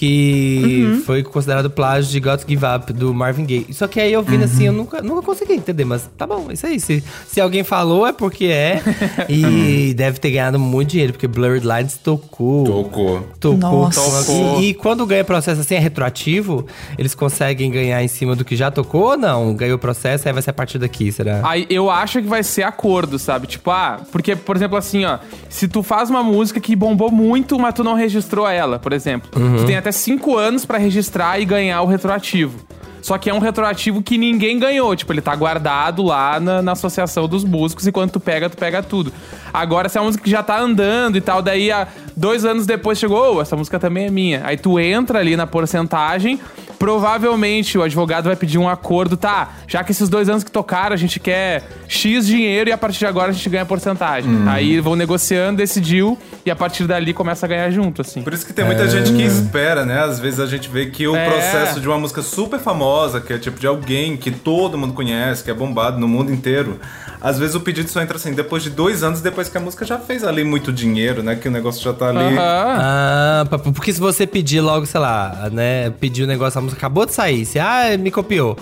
Que 0.00 0.82
Uhum. 0.86 1.02
foi 1.02 1.22
considerado 1.22 1.68
plágio 1.68 2.10
de 2.10 2.18
Got 2.20 2.38
to 2.38 2.48
Give 2.48 2.64
Up 2.64 2.90
do 2.90 3.12
Marvin 3.12 3.44
Gaye. 3.44 3.66
Só 3.70 3.86
que 3.86 4.00
aí 4.00 4.10
eu 4.10 4.22
vindo 4.22 4.44
assim, 4.44 4.64
eu 4.64 4.72
nunca, 4.72 5.02
nunca 5.02 5.20
consegui 5.20 5.52
entender, 5.52 5.84
mas 5.84 6.08
tá 6.16 6.26
bom, 6.26 6.46
isso 6.50 6.64
aí. 6.64 6.80
Se, 6.80 7.04
se 7.26 7.38
alguém 7.38 7.62
falou, 7.62 8.06
é 8.06 8.12
porque 8.12 8.46
é. 8.46 8.80
e 9.28 9.92
deve 9.92 10.18
ter 10.18 10.30
ganhado 10.30 10.58
muito 10.58 10.92
dinheiro, 10.92 11.12
porque 11.12 11.28
Blurred 11.28 11.66
Lines 11.66 11.98
tocou. 11.98 12.64
Tocou. 12.64 13.28
Tocou. 13.38 13.58
Nossa. 13.58 14.24
Tocou. 14.24 14.62
E, 14.62 14.70
e 14.70 14.74
quando 14.74 15.04
ganha 15.04 15.22
processo 15.22 15.60
assim, 15.60 15.74
é 15.74 15.78
retroativo? 15.78 16.64
Eles 16.96 17.14
conseguem 17.14 17.70
ganhar 17.70 18.02
em 18.02 18.08
cima 18.08 18.34
do 18.34 18.42
que 18.42 18.56
já 18.56 18.70
tocou 18.70 19.02
ou 19.10 19.16
não? 19.18 19.54
Ganhou 19.54 19.76
o 19.76 19.78
processo, 19.78 20.26
aí 20.26 20.32
vai 20.32 20.40
ser 20.42 20.48
a 20.48 20.54
partir 20.54 20.78
daqui, 20.78 21.12
será? 21.12 21.42
Aí 21.44 21.66
eu 21.68 21.90
acho 21.90 22.22
que 22.22 22.26
vai 22.26 22.42
ser 22.42 22.62
acordo, 22.62 23.18
sabe? 23.18 23.46
Tipo, 23.46 23.70
ah, 23.70 24.00
porque, 24.10 24.34
por 24.34 24.56
exemplo, 24.56 24.78
assim, 24.78 25.04
ó, 25.04 25.18
se 25.50 25.68
tu 25.68 25.82
faz 25.82 26.08
uma 26.08 26.22
música 26.22 26.58
que 26.58 26.74
bombou 26.74 27.10
muito, 27.10 27.58
mas 27.58 27.74
tu 27.74 27.84
não 27.84 27.92
registrou 27.94 28.48
ela, 28.48 28.78
por 28.78 28.94
exemplo, 28.94 29.28
tu 29.30 29.66
tem 29.66 29.76
até 29.76 29.89
cinco 29.92 30.36
anos 30.36 30.64
pra 30.64 30.78
registrar 30.78 31.40
e 31.40 31.44
ganhar 31.44 31.80
o 31.82 31.86
retroativo. 31.86 32.58
Só 33.02 33.16
que 33.16 33.30
é 33.30 33.34
um 33.34 33.38
retroativo 33.38 34.02
que 34.02 34.18
ninguém 34.18 34.58
ganhou. 34.58 34.94
Tipo, 34.94 35.12
ele 35.14 35.22
tá 35.22 35.34
guardado 35.34 36.02
lá 36.02 36.38
na, 36.38 36.60
na 36.60 36.72
associação 36.72 37.26
dos 37.26 37.44
músicos 37.44 37.86
e 37.86 37.92
quando 37.92 38.10
tu 38.10 38.20
pega, 38.20 38.50
tu 38.50 38.58
pega 38.58 38.82
tudo. 38.82 39.10
Agora, 39.52 39.88
se 39.88 39.96
é 39.96 40.00
uma 40.02 40.06
música 40.08 40.22
que 40.22 40.30
já 40.30 40.42
tá 40.42 40.60
andando 40.60 41.16
e 41.16 41.20
tal, 41.22 41.40
daí 41.40 41.72
há 41.72 41.88
dois 42.14 42.44
anos 42.44 42.66
depois 42.66 42.98
chegou, 42.98 43.36
"Oh, 43.36 43.40
essa 43.40 43.56
música 43.56 43.78
também 43.78 44.06
é 44.06 44.10
minha. 44.10 44.42
Aí 44.44 44.58
tu 44.58 44.78
entra 44.78 45.18
ali 45.18 45.34
na 45.34 45.46
porcentagem, 45.46 46.38
provavelmente 46.78 47.78
o 47.78 47.82
advogado 47.82 48.24
vai 48.24 48.36
pedir 48.36 48.58
um 48.58 48.68
acordo, 48.68 49.16
tá? 49.16 49.50
Já 49.66 49.82
que 49.82 49.92
esses 49.92 50.08
dois 50.08 50.28
anos 50.28 50.44
que 50.44 50.50
tocaram, 50.50 50.92
a 50.92 50.96
gente 50.98 51.18
quer 51.18 51.62
X 51.88 52.26
dinheiro 52.26 52.68
e 52.68 52.72
a 52.72 52.78
partir 52.78 52.98
de 52.98 53.06
agora 53.06 53.30
a 53.30 53.32
gente 53.32 53.48
ganha 53.48 53.64
porcentagem. 53.64 54.30
Aí 54.46 54.78
vão 54.80 54.94
negociando, 54.96 55.56
decidiu 55.56 56.18
e 56.44 56.50
a 56.50 56.56
partir 56.56 56.86
dali 56.86 57.12
começa 57.12 57.44
a 57.44 57.48
ganhar 57.48 57.70
junto, 57.70 58.00
assim. 58.00 58.22
Por 58.22 58.32
isso 58.32 58.46
que 58.46 58.52
tem 58.52 58.64
muita 58.64 58.88
gente 58.88 59.12
que 59.12 59.22
espera, 59.22 59.84
né? 59.84 60.00
Às 60.02 60.18
vezes 60.18 60.40
a 60.40 60.46
gente 60.46 60.68
vê 60.68 60.86
que 60.86 61.06
o 61.06 61.14
É. 61.14 61.28
processo 61.28 61.80
de 61.80 61.86
uma 61.86 61.98
música 61.98 62.22
super 62.22 62.58
famosa, 62.58 63.20
que 63.20 63.32
é 63.32 63.38
tipo 63.38 63.58
de 63.60 63.66
alguém 63.66 64.16
que 64.16 64.30
todo 64.30 64.78
mundo 64.78 64.94
conhece, 64.94 65.44
que 65.44 65.50
é 65.50 65.54
bombado 65.54 65.98
no 65.98 66.08
mundo 66.08 66.32
inteiro, 66.32 66.80
às 67.20 67.38
vezes 67.38 67.54
o 67.54 67.60
pedido 67.60 67.90
só 67.90 68.00
entra 68.00 68.16
assim, 68.16 68.32
depois 68.32 68.62
de 68.62 68.70
dois 68.70 69.02
anos, 69.02 69.20
depois 69.20 69.48
que 69.50 69.58
a 69.58 69.60
música 69.60 69.84
já 69.84 69.98
fez 69.98 70.24
ali 70.24 70.42
muito 70.42 70.72
dinheiro, 70.72 71.22
né? 71.22 71.34
Que 71.36 71.48
o 71.48 71.50
negócio 71.50 71.82
já 71.82 71.92
tá 71.92 72.08
ali. 72.08 72.18
Aham. 72.36 72.38
Ah, 72.40 73.44
porque 73.74 73.92
se 73.92 74.00
você 74.00 74.26
pedir 74.26 74.60
logo, 74.62 74.86
sei 74.86 75.00
lá, 75.00 75.48
né? 75.52 75.90
Pedir 76.00 76.22
o 76.24 76.26
negócio, 76.26 76.58
a 76.58 76.62
música 76.62 76.78
acabou 76.78 77.04
de 77.04 77.12
sair, 77.12 77.44
você, 77.44 77.58
ah, 77.58 77.96
me 77.98 78.10
copiou. 78.10 78.56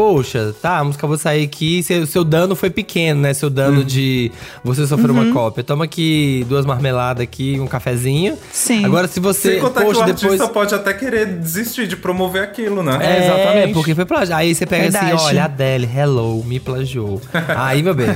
Poxa, 0.00 0.54
tá, 0.62 0.78
a 0.78 0.84
música 0.84 1.06
de 1.06 1.18
sair 1.18 1.44
aqui, 1.44 1.82
seu, 1.82 2.06
seu 2.06 2.24
dano 2.24 2.56
foi 2.56 2.70
pequeno, 2.70 3.20
né? 3.20 3.34
Seu 3.34 3.50
dano 3.50 3.84
de 3.84 4.32
você 4.64 4.86
sofrer 4.86 5.10
uma 5.10 5.30
cópia. 5.30 5.62
Toma 5.62 5.84
aqui 5.84 6.42
duas 6.48 6.64
marmeladas 6.64 7.22
aqui, 7.22 7.60
um 7.60 7.66
cafezinho. 7.66 8.38
Sim. 8.50 8.82
Agora, 8.82 9.06
se 9.06 9.20
você, 9.20 9.52
Sem 9.52 9.60
contar 9.60 9.80
que 9.80 9.86
poxa, 9.86 10.00
o 10.00 10.02
artista 10.04 10.30
depois... 10.30 10.50
pode 10.52 10.74
até 10.74 10.94
querer 10.94 11.26
desistir 11.26 11.86
de 11.86 11.98
promover 11.98 12.42
aquilo, 12.42 12.82
né? 12.82 12.98
É, 12.98 13.26
exatamente. 13.26 13.74
porque 13.74 13.94
foi 13.94 14.06
plágio. 14.06 14.34
Aí 14.34 14.54
você 14.54 14.64
pega 14.64 14.84
Verdade. 14.84 15.12
assim, 15.12 15.26
olha, 15.26 15.44
Adele, 15.44 15.86
hello, 15.94 16.42
me 16.46 16.58
plagiou. 16.58 17.20
Aí, 17.54 17.82
meu 17.82 17.94
bem, 17.94 18.08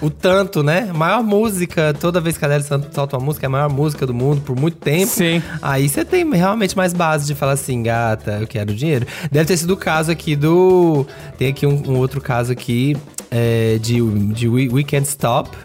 o 0.00 0.08
tanto, 0.08 0.62
né? 0.62 0.90
Maior 0.94 1.22
música, 1.22 1.92
toda 2.00 2.22
vez 2.22 2.38
que 2.38 2.44
a 2.46 2.48
Adele 2.48 2.64
solta 2.90 3.18
uma 3.18 3.26
música, 3.26 3.44
é 3.44 3.48
a 3.48 3.50
maior 3.50 3.68
música 3.68 4.06
do 4.06 4.14
mundo 4.14 4.40
por 4.40 4.56
muito 4.56 4.78
tempo. 4.78 5.12
Sim. 5.12 5.42
Aí 5.60 5.90
você 5.90 6.06
tem 6.06 6.26
realmente 6.30 6.74
mais 6.74 6.94
base 6.94 7.26
de 7.26 7.34
falar 7.34 7.52
assim, 7.52 7.82
gata, 7.82 8.38
eu 8.40 8.46
quero 8.46 8.74
dinheiro. 8.74 9.06
Deve 9.30 9.44
ter 9.44 9.58
sido 9.58 9.74
o 9.74 9.76
caso 9.76 10.10
aqui 10.10 10.34
do. 10.34 11.06
Tem 11.36 11.48
aqui 11.48 11.66
um, 11.66 11.90
um 11.90 11.96
outro 11.98 12.20
caso 12.20 12.52
aqui 12.52 12.96
é, 13.30 13.78
de, 13.80 14.00
de 14.32 14.48
We, 14.48 14.68
We 14.68 14.82
Can't 14.82 15.06
Stop, 15.08 15.56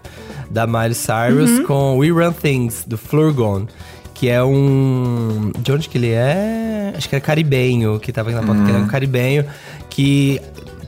da 0.50 0.68
Miley 0.68 0.94
Cyrus, 0.94 1.66
com 1.66 1.98
We 1.98 2.10
Run 2.10 2.34
Things, 2.34 2.84
do 2.86 2.98
Flurgon. 2.98 3.68
Que 4.14 4.30
é 4.30 4.44
um. 4.44 5.52
De 5.58 5.72
onde 5.72 5.90
que 5.90 5.98
ele 5.98 6.12
é? 6.12 6.94
Acho 6.96 7.10
que 7.10 7.16
era 7.16 7.24
caribenho, 7.24 8.00
que 8.00 8.12
tava 8.12 8.30
aqui 8.30 8.40
na 8.40 8.46
pauta, 8.46 8.64
que 8.64 8.70
era 8.70 8.80
um 8.80 8.88
caribenho 8.88 9.46
que 9.90 10.40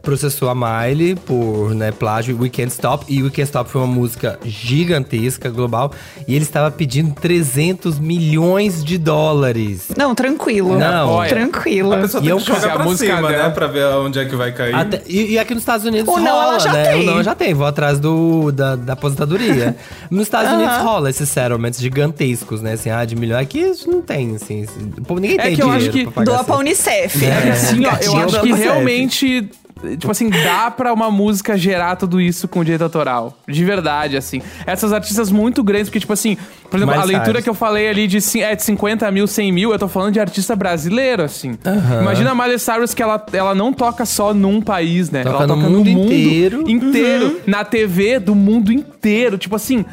processou 0.06 0.50
a 0.50 0.56
Miley 0.56 1.16
por 1.16 1.74
né, 1.76 1.92
plágio 1.92 2.38
We 2.40 2.48
Can't 2.50 2.72
Stop. 2.72 3.06
E 3.12 3.22
We 3.24 3.30
Can't 3.30 3.42
Stop 3.44 3.70
foi 3.70 3.82
uma 3.82 3.92
música 3.94 4.40
gigantesca, 4.46 5.50
global. 5.50 5.92
E 6.28 6.36
ele 6.36 6.44
estava 6.44 6.70
pedindo 6.72 7.14
300 7.16 8.00
milhões 8.00 8.84
de 8.84 8.98
dólares. 8.98 9.88
Não, 9.98 10.14
tranquilo. 10.14 10.78
Não. 10.78 11.10
Olha, 11.10 11.30
Tranquilo. 11.30 11.94
A 11.94 11.98
pessoa 11.98 12.24
E 12.24 12.28
tem 12.28 12.36
é 12.36 12.40
que 12.40 12.46
jogar 12.46 12.74
pra 12.74 12.82
a 12.82 12.86
música 12.86 13.16
cima, 13.16 13.28
dela- 13.30 13.44
né? 13.48 13.50
Pra 13.50 13.68
ver 13.68 13.86
onde 13.96 14.20
é 14.20 14.26
que 14.26 14.36
vai 14.36 14.52
cair. 14.52 14.76
Até- 14.76 15.02
e, 15.08 15.32
e 15.34 15.40
aqui 15.40 15.54
nos 15.54 15.64
Estados 15.64 15.86
Unidos 15.86 16.08
O 16.08 16.18
não, 16.20 16.32
rola, 16.32 16.44
ela 16.52 16.60
já 16.60 16.72
né? 16.74 16.84
tem. 16.86 17.02
O 17.02 17.04
não 17.06 17.24
já 17.24 17.34
tem, 17.36 17.54
vou 17.54 17.66
atrás 17.66 18.00
do, 18.00 18.52
da, 18.52 18.76
da 18.76 18.94
aposentadoria. 18.94 19.76
nos 20.12 20.24
Estados 20.24 20.52
Unidos 20.54 20.78
rola 20.78 21.10
esses 21.10 21.28
settlements 21.28 21.80
gigantescos, 21.82 22.62
né? 22.62 22.74
Assim, 22.74 22.92
ah, 22.92 23.04
de 23.04 23.16
milhões. 23.16 23.42
Aqui 23.42 23.72
não 23.88 24.02
tem, 24.02 24.36
assim. 24.36 24.66
ninguém 25.10 25.40
É 25.40 25.44
tem 25.44 25.56
que 25.56 25.62
eu 25.62 25.66
dinheiro 25.66 25.84
acho 25.84 25.92
que 25.92 26.04
pra 26.04 26.12
pagar 26.12 26.26
Doa 26.26 26.36
assim. 26.36 26.46
pra 26.46 26.58
Unicef. 26.58 27.26
É, 27.26 27.52
assim, 27.52 27.86
ó, 27.86 27.98
eu 28.02 28.18
acho 28.18 28.42
que 28.42 28.54
realmente. 28.54 29.50
Tipo 29.98 30.10
assim, 30.10 30.30
dá 30.30 30.72
pra 30.72 30.94
uma 30.94 31.12
música 31.12 31.58
gerar 31.58 31.96
tudo 31.98 32.20
isso 32.20 32.48
com 32.48 32.64
direito 32.64 32.84
autoral. 32.84 33.38
De 33.48 33.64
verdade, 33.64 34.16
assim. 34.18 34.42
Essas 34.66 34.94
artistas 34.94 35.30
muito 35.30 35.64
grandes, 35.64 35.90
porque, 35.90 36.00
tipo 36.00 36.14
assim, 36.14 36.38
por 36.72 36.78
exemplo, 36.78 36.96
Mais 36.96 37.02
a 37.02 37.06
leitura 37.06 37.26
tarde. 37.34 37.44
que 37.44 37.50
eu 37.50 37.54
falei 37.54 37.88
ali 37.90 38.08
de, 38.08 38.22
cin- 38.22 38.40
é, 38.42 38.56
de 38.56 38.64
50 38.64 39.12
mil, 39.12 39.28
100 39.28 39.52
mil, 39.52 39.72
eu 39.72 39.78
tô 39.78 39.88
falando 39.88 40.14
de 40.14 40.20
artista 40.20 40.56
brasileiro, 40.56 41.24
assim. 41.24 41.58
Aham. 41.66 42.02
Imagina 42.02 42.32
a 42.32 42.36
Miley 42.36 42.58
Cyrus 42.58 42.94
que 42.94 43.04
ela, 43.04 43.24
ela 43.34 43.54
não 43.54 43.74
toca 43.74 44.06
só 44.06 44.34
num 44.34 44.62
país, 44.62 45.12
né? 45.12 45.24
Toca 45.24 45.36
ela 45.44 45.48
no 45.48 45.56
toca 45.56 45.70
mundo 45.70 45.90
inteiro. 45.90 46.70
inteiro, 46.70 47.42
na 47.46 47.64
TV 47.66 48.18
do 48.18 48.34
mundo 48.34 48.72
inteiro. 48.72 49.38
Tipo 49.38 49.56
assim. 49.58 49.86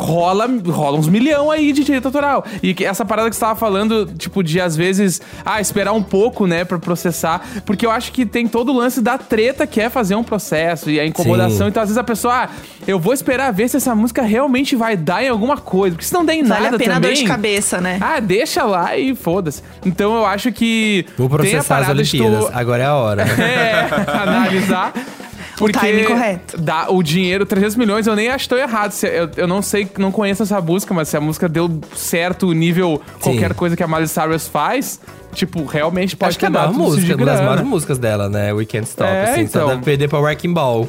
Rola, 0.00 0.48
rola 0.68 0.98
uns 0.98 1.08
milhão 1.08 1.50
aí 1.50 1.72
de 1.72 1.84
direito 1.84 2.06
autoral. 2.06 2.44
E 2.62 2.72
que 2.72 2.84
essa 2.84 3.04
parada 3.04 3.28
que 3.28 3.36
você 3.36 3.40
tava 3.40 3.54
falando, 3.54 4.06
tipo, 4.16 4.42
de 4.42 4.60
às 4.60 4.74
vezes, 4.74 5.20
ah, 5.44 5.60
esperar 5.60 5.92
um 5.92 6.02
pouco, 6.02 6.46
né, 6.46 6.64
pra 6.64 6.78
processar. 6.78 7.42
Porque 7.66 7.84
eu 7.84 7.90
acho 7.90 8.10
que 8.12 8.24
tem 8.24 8.48
todo 8.48 8.72
o 8.72 8.76
lance 8.76 9.00
da 9.02 9.18
treta 9.18 9.66
que 9.66 9.80
é 9.80 9.90
fazer 9.90 10.14
um 10.14 10.24
processo 10.24 10.90
e 10.90 10.98
a 10.98 11.04
incomodação. 11.06 11.66
Sim. 11.66 11.70
Então, 11.70 11.82
às 11.82 11.88
vezes 11.90 11.98
a 11.98 12.04
pessoa, 12.04 12.44
ah, 12.44 12.48
eu 12.86 12.98
vou 12.98 13.12
esperar 13.12 13.52
ver 13.52 13.68
se 13.68 13.76
essa 13.76 13.94
música 13.94 14.22
realmente 14.22 14.74
vai 14.74 14.96
dar 14.96 15.22
em 15.22 15.28
alguma 15.28 15.56
coisa. 15.58 15.94
Porque 15.94 16.06
se 16.06 16.14
não 16.14 16.24
der 16.24 16.34
em 16.34 16.44
Vale 16.44 16.64
nada 16.64 16.76
a 16.76 16.78
pena 16.78 16.92
a 16.92 16.94
também. 16.96 17.10
dor 17.14 17.20
de 17.22 17.24
cabeça, 17.28 17.80
né? 17.80 17.98
Ah, 18.00 18.20
deixa 18.20 18.62
lá 18.64 18.96
e 18.96 19.14
foda-se. 19.14 19.62
Então 19.84 20.16
eu 20.16 20.24
acho 20.26 20.50
que. 20.50 21.04
Vou 21.18 21.28
tem 21.28 21.36
a 21.36 21.38
processar 21.62 21.78
as 21.78 21.86
de 22.08 22.16
tu- 22.18 22.24
Olimpíadas. 22.24 22.56
Agora 22.56 22.82
é 22.82 22.86
a 22.86 22.94
hora. 22.94 23.22
é, 23.40 23.88
analisar. 24.22 24.92
Porque 25.60 25.78
timing 25.78 26.04
correto. 26.04 26.58
Dá 26.58 26.90
o 26.90 27.02
dinheiro, 27.02 27.46
300 27.46 27.76
milhões, 27.76 28.06
eu 28.06 28.16
nem 28.16 28.28
acho 28.28 28.48
tão 28.48 28.58
errado. 28.58 28.90
Se- 28.92 29.06
Eu, 29.06 29.30
eu 29.36 29.46
não 29.46 29.62
sei, 29.62 29.88
não 29.98 30.10
conheço 30.10 30.42
essa 30.42 30.60
música, 30.60 30.92
mas 30.92 31.08
se 31.08 31.16
a 31.16 31.20
música 31.20 31.48
deu 31.48 31.80
certo 31.94 32.52
nível 32.52 33.00
qualquer 33.20 33.54
coisa 33.54 33.76
que 33.76 33.82
a 33.82 33.86
Miley 33.88 34.08
Cyrus 34.08 34.48
faz, 34.48 35.00
Tipo, 35.32 35.64
realmente 35.64 36.16
pode 36.16 36.30
Acho 36.30 36.38
que 36.40 36.44
é 36.44 36.48
a 36.48 36.50
maior 36.50 36.72
música, 36.72 37.14
uma 37.16 37.24
das 37.26 37.40
maiores 37.40 37.64
músicas 37.64 37.98
dela, 37.98 38.28
né? 38.28 38.52
We 38.52 38.64
Can't 38.64 38.88
Stop, 38.88 39.08
É, 39.10 39.30
assim. 39.30 39.40
então. 39.42 39.62
Só 39.62 39.68
deve 39.74 39.84
perder 39.84 40.08
pra 40.08 40.18
Wrecking 40.18 40.52
Ball. 40.52 40.88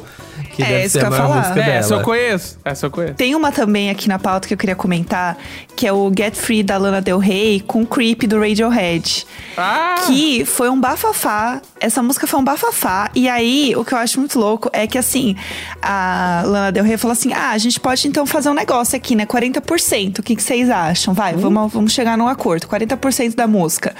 Que 0.52 0.62
É, 0.62 0.66
deve 0.66 0.80
isso 0.86 0.92
ser 0.94 0.98
que 0.98 1.04
a 1.04 1.08
eu 1.08 1.12
ia 1.12 1.18
maior 1.18 1.28
falar. 1.28 1.40
música 1.42 1.60
É, 1.60 1.64
dela. 1.64 1.76
essa 1.78 1.94
eu 1.94 2.00
conheço. 2.02 2.58
Essa 2.64 2.86
eu 2.86 2.90
conheço. 2.90 3.14
Tem 3.14 3.34
uma 3.34 3.52
também 3.52 3.88
aqui 3.90 4.08
na 4.08 4.18
pauta 4.18 4.48
que 4.48 4.54
eu 4.54 4.58
queria 4.58 4.74
comentar, 4.74 5.38
que 5.76 5.86
é 5.86 5.92
o 5.92 6.12
Get 6.14 6.34
Free 6.34 6.62
da 6.62 6.76
Lana 6.76 7.00
Del 7.00 7.18
Rey 7.18 7.60
com 7.60 7.86
Creep 7.86 8.22
do 8.26 8.38
Radiohead. 8.40 9.26
Ah! 9.56 9.94
Que 10.06 10.44
foi 10.44 10.68
um 10.68 10.80
bafafá. 10.80 11.60
Essa 11.80 12.02
música 12.02 12.26
foi 12.26 12.40
um 12.40 12.44
bafafá. 12.44 13.10
E 13.14 13.28
aí, 13.28 13.72
o 13.76 13.84
que 13.84 13.94
eu 13.94 13.98
acho 13.98 14.18
muito 14.18 14.38
louco 14.38 14.68
é 14.72 14.86
que, 14.86 14.98
assim, 14.98 15.36
a 15.80 16.42
Lana 16.44 16.72
Del 16.72 16.84
Rey 16.84 16.96
falou 16.96 17.12
assim: 17.12 17.32
ah, 17.32 17.50
a 17.50 17.58
gente 17.58 17.78
pode 17.78 18.06
então 18.08 18.26
fazer 18.26 18.48
um 18.50 18.54
negócio 18.54 18.96
aqui, 18.96 19.14
né? 19.14 19.24
40%. 19.24 20.18
O 20.18 20.22
que, 20.22 20.34
que 20.36 20.42
vocês 20.42 20.68
acham? 20.68 21.14
Vai, 21.14 21.34
vamos, 21.34 21.72
vamos 21.72 21.92
chegar 21.92 22.18
num 22.18 22.26
acordo. 22.28 22.66
40% 22.66 23.34
da 23.36 23.46
música. 23.46 23.94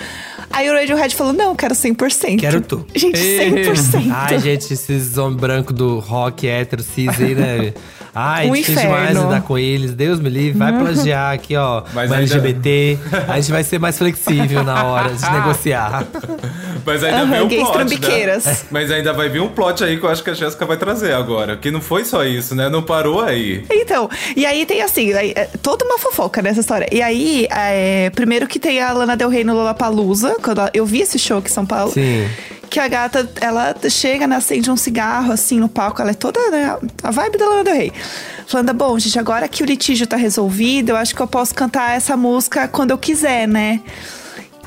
Aí 0.50 0.68
o 0.68 0.72
Radiohead 0.74 1.14
falou: 1.14 1.32
não, 1.32 1.54
quero 1.54 1.74
100%. 1.74 2.38
Quero 2.38 2.60
tu. 2.60 2.86
Gente, 2.94 3.18
100%. 3.20 4.10
Ai, 4.10 4.38
gente, 4.38 4.72
esses 4.72 5.16
homens 5.16 5.40
brancos 5.40 5.74
do 5.74 5.98
rock 5.98 6.46
hétero, 6.48 6.82
cis 6.82 7.08
aí, 7.20 7.34
né? 7.34 7.74
Ai, 8.14 8.48
Um 8.48 8.52
difícil 8.52 8.74
inferno. 8.74 8.96
demais 8.96 9.18
lidar 9.18 9.42
com 9.42 9.58
eles. 9.58 9.94
Deus 9.94 10.20
me 10.20 10.28
livre. 10.28 10.58
Vai 10.58 10.72
plagiar 10.78 11.32
aqui, 11.34 11.56
ó. 11.56 11.82
Mas 11.94 12.10
uma 12.10 12.16
ainda- 12.18 12.34
LGBT. 12.34 12.98
A 13.28 13.40
gente 13.40 13.52
vai 13.52 13.64
ser 13.64 13.78
mais 13.78 13.96
flexível 13.96 14.62
na 14.62 14.84
hora 14.84 15.14
de 15.14 15.22
negociar. 15.32 16.04
Mas 16.84 17.02
ainda 17.04 17.18
Aham, 17.22 17.30
vem 17.30 17.40
um 17.42 17.48
plot, 17.48 18.00
né? 18.00 18.56
Mas 18.70 18.90
ainda 18.90 19.12
vai 19.12 19.28
vir 19.28 19.40
um 19.40 19.48
plot 19.48 19.82
aí 19.84 19.98
que 19.98 20.04
eu 20.04 20.10
acho 20.10 20.22
que 20.22 20.30
a 20.30 20.34
Jéssica 20.34 20.66
vai 20.66 20.76
trazer 20.76 21.12
agora. 21.14 21.56
Que 21.56 21.70
não 21.70 21.80
foi 21.80 22.04
só 22.04 22.24
isso, 22.24 22.54
né? 22.54 22.68
Não 22.68 22.82
parou 22.82 23.20
aí. 23.22 23.64
Então, 23.70 24.10
e 24.36 24.44
aí 24.44 24.66
tem 24.66 24.82
assim, 24.82 25.12
aí, 25.14 25.32
é, 25.34 25.48
toda 25.62 25.84
uma 25.84 25.98
fofoca 25.98 26.42
nessa 26.42 26.60
história. 26.60 26.86
E 26.92 27.00
aí, 27.00 27.46
é, 27.50 28.10
primeiro 28.10 28.46
que 28.46 28.58
tem 28.58 28.80
a 28.82 28.92
Lana 28.92 29.16
Del 29.16 29.28
Rey 29.30 29.44
no 29.44 29.54
Lollapalooza, 29.54 30.36
quando 30.42 30.60
eu 30.74 30.84
vi 30.84 31.00
esse 31.00 31.18
show 31.18 31.38
aqui 31.38 31.48
em 31.48 31.52
São 31.52 31.64
Paulo. 31.64 31.92
Sim. 31.92 32.26
Que 32.72 32.80
a 32.80 32.88
gata, 32.88 33.30
ela 33.38 33.76
chega, 33.90 34.26
né, 34.26 34.36
acende 34.36 34.70
um 34.70 34.78
cigarro, 34.78 35.30
assim, 35.30 35.60
no 35.60 35.68
palco. 35.68 36.00
Ela 36.00 36.12
é 36.12 36.14
toda, 36.14 36.40
né, 36.50 36.74
a 37.02 37.10
vibe 37.10 37.36
da 37.36 37.46
Lana 37.46 37.64
Del 37.64 37.74
Rey. 37.74 37.92
Falando, 38.46 38.72
bom, 38.72 38.98
gente, 38.98 39.18
agora 39.18 39.46
que 39.46 39.62
o 39.62 39.66
litígio 39.66 40.06
tá 40.06 40.16
resolvido, 40.16 40.88
eu 40.88 40.96
acho 40.96 41.14
que 41.14 41.20
eu 41.20 41.26
posso 41.26 41.54
cantar 41.54 41.94
essa 41.94 42.16
música 42.16 42.66
quando 42.66 42.92
eu 42.92 42.96
quiser, 42.96 43.46
né? 43.46 43.82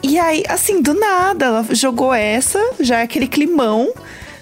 E 0.04 0.20
aí, 0.20 0.44
assim, 0.48 0.84
do 0.84 0.94
nada, 0.94 1.46
ela 1.46 1.66
jogou 1.72 2.14
essa, 2.14 2.60
já 2.80 3.00
é 3.00 3.02
aquele 3.02 3.28
climão, 3.28 3.92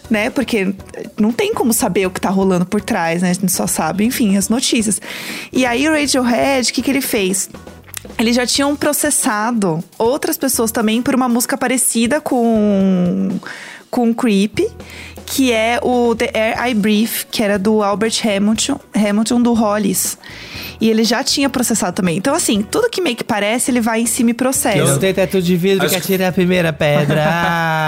né? 0.10 0.30
Porque 0.30 0.76
não 1.18 1.32
tem 1.32 1.54
como 1.54 1.72
saber 1.72 2.06
o 2.06 2.12
que 2.12 2.20
tá 2.20 2.30
rolando 2.30 2.66
por 2.66 2.82
trás, 2.82 3.22
né? 3.22 3.30
A 3.30 3.34
gente 3.34 3.50
só 3.50 3.66
sabe, 3.66 4.04
enfim, 4.04 4.36
as 4.36 4.50
notícias. 4.50 5.00
E 5.54 5.66
aí 5.66 5.88
o 5.88 5.94
Radiohead, 5.94 6.70
o 6.70 6.74
que, 6.74 6.82
que 6.82 6.92
ele 6.92 7.00
fez? 7.00 7.50
Eles 8.18 8.36
já 8.36 8.46
tinham 8.46 8.76
processado 8.76 9.84
outras 9.98 10.38
pessoas 10.38 10.72
também 10.72 11.02
por 11.02 11.16
uma 11.16 11.30
música 11.30 11.58
parecida 11.58 12.20
com, 12.20 13.30
com 13.90 14.14
Creep, 14.14 14.60
que 15.36 15.52
é 15.52 15.80
o 15.82 16.14
The 16.16 16.30
Air 16.34 16.70
I 16.70 16.74
Breathe, 16.76 17.26
que 17.32 17.42
era 17.42 17.58
do 17.58 17.82
Albert 17.82 18.14
Hamilton, 18.24 18.80
Hamilton 18.96 19.42
do 19.42 19.54
Hollis. 19.54 20.16
E 20.80 20.90
ele 20.90 21.04
já 21.04 21.24
tinha 21.24 21.50
processado 21.50 21.96
também. 21.96 22.18
Então, 22.18 22.36
assim, 22.36 22.62
tudo 22.62 22.90
que 22.90 23.02
meio 23.02 23.16
que 23.16 23.24
parece, 23.24 23.72
ele 23.72 23.82
vai 23.82 24.02
em 24.02 24.06
cima 24.06 24.30
e 24.32 24.34
processa. 24.34 24.78
Eu 24.78 24.88
não 24.88 25.00
tenho 25.00 25.14
teto 25.14 25.42
de 25.42 25.56
vidro, 25.56 25.86
Acho 25.86 25.96
que 25.96 26.02
que- 26.02 26.08
atire 26.14 26.24
a 26.26 26.32
primeira 26.32 26.72
pedra. 26.72 27.24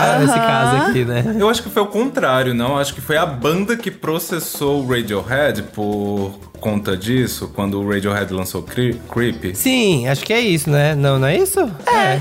Ah, 0.07 0.17
nesse 0.19 0.33
caso 0.33 0.75
aqui, 0.89 1.05
né? 1.05 1.35
Eu 1.39 1.49
acho 1.49 1.61
que 1.63 1.69
foi 1.69 1.81
o 1.83 1.87
contrário, 1.87 2.53
não? 2.53 2.77
Acho 2.77 2.93
que 2.93 3.01
foi 3.01 3.17
a 3.17 3.25
banda 3.25 3.75
que 3.77 3.89
processou 3.91 4.83
o 4.83 4.87
Radiohead 4.87 5.63
por 5.73 6.37
conta 6.59 6.95
disso, 6.97 7.51
quando 7.55 7.79
o 7.81 7.87
Radiohead 7.89 8.31
lançou 8.33 8.61
Cre- 8.63 8.99
Creep. 9.11 9.55
Sim, 9.55 10.07
acho 10.07 10.23
que 10.25 10.33
é 10.33 10.39
isso, 10.39 10.69
né? 10.69 10.95
Não, 10.95 11.17
não 11.19 11.27
é 11.27 11.37
isso? 11.37 11.59
É. 11.87 12.19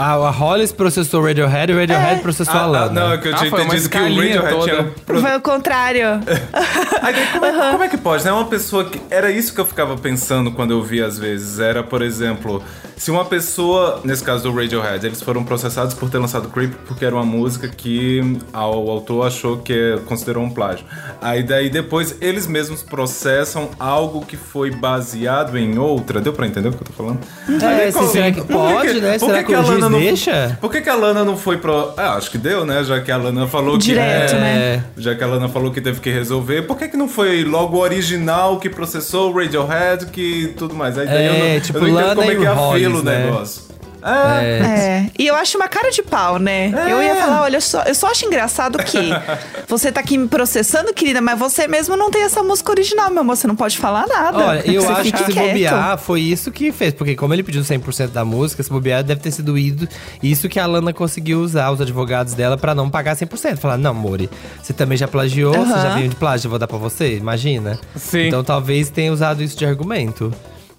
A, 0.00 0.12
a 0.14 0.30
Hollis 0.30 0.72
processou 0.72 1.20
o 1.20 1.26
Radiohead 1.26 1.70
e 1.70 1.74
o 1.74 1.78
Radiohead 1.78 2.20
processou 2.22 2.54
a 2.54 2.62
Ah, 2.62 2.66
Lana. 2.66 2.86
ah, 2.86 3.04
não, 3.08 3.12
é 3.12 3.18
que 3.18 3.28
eu 3.28 3.34
Ah, 3.34 3.36
tinha 3.38 3.50
foi 3.50 3.60
uma 3.60 3.66
entendido 3.74 3.88
que 3.90 3.98
o 3.98 4.02
Radiohead 4.02 4.48
toda. 4.50 4.70
tinha... 4.72 4.84
pro- 5.04 5.20
Foi 5.20 5.36
o 5.36 5.40
contrário. 5.40 6.06
Aí, 7.02 7.12
daí, 7.14 7.26
como, 7.32 7.44
é, 7.44 7.70
como 7.72 7.84
é 7.84 7.88
que 7.88 7.96
pode, 7.98 8.24
né? 8.24 8.32
Uma 8.32 8.46
pessoa 8.46 8.84
que. 8.84 9.00
Era 9.10 9.30
isso 9.30 9.54
que 9.54 9.60
eu 9.60 9.66
ficava 9.66 9.96
pensando 9.96 10.50
quando 10.52 10.70
eu 10.72 10.82
via 10.82 11.06
às 11.06 11.18
vezes. 11.18 11.58
Era, 11.58 11.82
por 11.82 12.00
exemplo, 12.02 12.62
se 12.96 13.10
uma 13.10 13.24
pessoa, 13.24 14.00
nesse 14.04 14.22
caso 14.24 14.42
do 14.44 14.54
Radiohead, 14.54 15.06
eles 15.06 15.20
foram 15.22 15.44
processados 15.44 15.94
por 15.94 16.08
ter 16.10 16.18
lançado 16.18 16.48
Creep 16.48 16.72
porque 16.86 17.04
era 17.04 17.14
uma 17.14 17.24
música 17.24 17.68
que 17.68 18.20
o 18.54 18.90
autor 18.90 19.26
achou 19.26 19.58
que 19.58 19.98
considerou 20.06 20.42
um 20.44 20.50
plágio. 20.50 20.84
Aí 21.20 21.42
daí 21.42 21.68
depois 21.68 22.16
eles 22.20 22.46
mesmos 22.46 22.82
processam 22.82 23.70
algo 23.78 24.24
que 24.24 24.36
foi 24.36 24.70
baseado 24.70 25.58
em 25.58 25.78
outra. 25.78 26.20
Deu 26.20 26.32
pra 26.32 26.46
entender 26.46 26.68
o 26.68 26.72
que 26.72 26.78
eu 26.82 26.86
tô 26.86 26.92
falando? 26.92 27.18
É, 27.62 27.84
Aí, 27.86 27.92
qual- 27.92 28.06
será 28.08 28.30
que 28.32 28.40
por 28.42 28.48
pode, 28.48 29.00
né? 29.00 29.18
por 29.18 29.26
Será 29.26 29.42
que 29.44 29.52
o 29.54 29.58
a 29.58 29.62
juiz 29.62 29.89
Lana 29.90 29.98
não- 29.98 30.06
deixa? 30.06 30.58
Por 30.60 30.70
que, 30.70 30.80
que 30.80 30.88
a 30.88 30.94
Lana 30.94 31.24
não 31.24 31.36
foi 31.36 31.56
pro. 31.58 31.92
Ah, 31.96 32.14
acho 32.14 32.30
que 32.30 32.38
deu, 32.38 32.64
né? 32.64 32.82
Já 32.84 33.00
que 33.00 33.10
a 33.10 33.16
Lana 33.16 33.46
falou 33.46 33.78
que. 33.78 33.84
Direto, 33.84 34.34
é, 34.34 34.38
né? 34.40 34.84
Já 34.96 35.14
que 35.14 35.22
a 35.22 35.26
Lana 35.26 35.48
falou 35.48 35.70
que 35.70 35.80
teve 35.80 36.00
que 36.00 36.10
resolver, 36.10 36.62
por 36.62 36.76
que, 36.78 36.88
que 36.88 36.96
não 36.96 37.08
foi 37.08 37.44
logo 37.44 37.76
o 37.76 37.80
original 37.80 38.58
que 38.58 38.68
processou 38.68 39.30
o 39.32 39.36
Radiohead 39.38 40.06
que 40.06 40.54
tudo 40.56 40.74
mais? 40.74 40.96
Aí 40.98 41.06
daí 41.06 41.26
eu 41.26 41.32
É, 41.32 41.54
não, 41.54 41.60
tipo, 41.60 41.78
eu 41.78 41.82
não 41.82 41.88
entendo 41.90 42.06
Lana 42.06 42.14
como 42.16 42.30
é 42.30 42.34
e 42.34 42.38
que 42.38 42.44
é 42.46 42.48
o 42.48 42.52
a 42.52 42.54
Hollis, 42.56 42.86
fila 42.86 42.98
o 42.98 43.02
né? 43.02 43.24
negócio. 43.26 43.69
É. 44.02 45.06
É, 45.06 45.10
e 45.18 45.26
eu 45.26 45.34
acho 45.34 45.56
uma 45.58 45.68
cara 45.68 45.90
de 45.90 46.02
pau, 46.02 46.38
né? 46.38 46.72
Eu 46.88 47.02
ia 47.02 47.16
falar, 47.16 47.42
olha 47.42 47.60
só, 47.60 47.82
eu 47.82 47.94
só 47.94 48.08
acho 48.08 48.24
engraçado 48.26 48.78
que 48.78 48.98
você 49.68 49.90
tá 49.92 50.00
aqui 50.00 50.16
me 50.18 50.28
processando, 50.28 50.92
querida, 50.92 51.20
mas 51.20 51.38
você 51.38 51.66
mesmo 51.68 51.96
não 51.96 52.10
tem 52.10 52.22
essa 52.22 52.42
música 52.42 52.70
original, 52.70 53.10
meu 53.10 53.20
amor, 53.20 53.36
você 53.36 53.46
não 53.46 53.56
pode 53.56 53.78
falar 53.78 54.06
nada. 54.06 54.38
Olha, 54.38 54.70
eu 54.70 54.82
Você 54.82 54.92
acho 54.92 55.12
que 55.12 55.18
se 55.24 55.32
quieto. 55.32 55.46
bobear, 55.48 55.98
foi 55.98 56.20
isso 56.20 56.50
que 56.50 56.72
fez. 56.72 56.94
Porque 56.94 57.14
como 57.16 57.34
ele 57.34 57.42
pediu 57.42 57.62
100% 57.62 58.08
da 58.08 58.24
música, 58.24 58.62
se 58.62 58.70
bobear, 58.70 59.02
deve 59.02 59.20
ter 59.20 59.30
sido 59.30 59.56
ido. 59.58 59.88
Isso 60.22 60.48
que 60.48 60.58
a 60.58 60.66
Lana 60.66 60.92
conseguiu 60.92 61.40
usar, 61.40 61.70
os 61.70 61.80
advogados 61.80 62.34
dela, 62.34 62.56
pra 62.56 62.74
não 62.74 62.88
pagar 62.90 63.16
100%. 63.16 63.56
Falar, 63.58 63.76
não, 63.76 63.94
Mori, 63.94 64.28
você 64.62 64.72
também 64.72 64.96
já 64.96 65.06
plagiou, 65.08 65.52
você 65.54 65.72
já 65.72 65.94
veio 65.94 66.08
de 66.08 66.16
plágio, 66.16 66.46
eu 66.46 66.50
vou 66.50 66.58
dar 66.58 66.66
pra 66.66 66.78
você, 66.78 67.16
imagina. 67.16 67.78
Sim. 67.96 68.26
Então 68.28 68.42
talvez 68.44 68.88
tenha 68.90 69.12
usado 69.12 69.42
isso 69.42 69.56
de 69.56 69.64
argumento. 69.64 70.32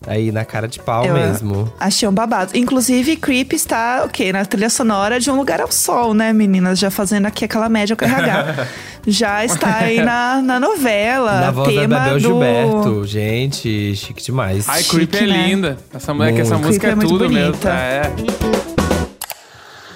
Aí 0.08 0.32
na 0.32 0.44
cara 0.44 0.68
de 0.68 0.80
pau 0.80 1.06
Eu 1.06 1.14
mesmo. 1.14 1.72
Achei 1.80 2.08
um 2.10 2.12
babado. 2.12 2.58
Inclusive, 2.58 3.16
Creep 3.18 3.54
está, 3.54 4.04
o 4.04 4.10
quê? 4.10 4.34
Na 4.34 4.44
trilha 4.44 4.70
sonora 4.70 5.20
de 5.20 5.30
Um 5.30 5.36
Lugar 5.38 5.62
ao 5.62 5.72
Sol, 5.72 6.16
né, 6.16 6.34
meninas? 6.34 6.80
Já 6.80 6.90
fazendo 6.90 7.28
aqui 7.28 7.46
aquela 7.46 7.70
média 7.70 7.96
com 7.96 8.04
RH. 8.04 8.68
Já 9.06 9.46
está 9.46 9.78
aí 9.78 10.02
na, 10.04 10.42
na 10.42 10.60
novela. 10.60 11.40
Na 11.42 11.52
voz 11.52 11.74
da 11.76 11.82
tema 11.82 12.00
Bebel 12.00 12.14
do... 12.16 12.20
Gilberto. 12.20 13.06
Gente, 13.06 13.96
chique 13.96 14.24
demais. 14.24 14.68
Ai, 14.68 14.82
Chique, 14.82 15.08
Creep 15.08 15.14
é 15.16 15.28
né? 15.28 15.48
linda. 15.48 15.78
Essa, 15.94 16.14
mu- 16.16 16.24
é 16.24 16.34
que 16.34 16.42
essa 16.42 16.58
música 16.58 16.88
é 16.88 16.92
é, 16.92 16.96
muito 16.96 17.08
tudo 17.10 17.30
mesmo. 17.30 17.52
bonita. 17.52 17.70
É. 17.70 18.02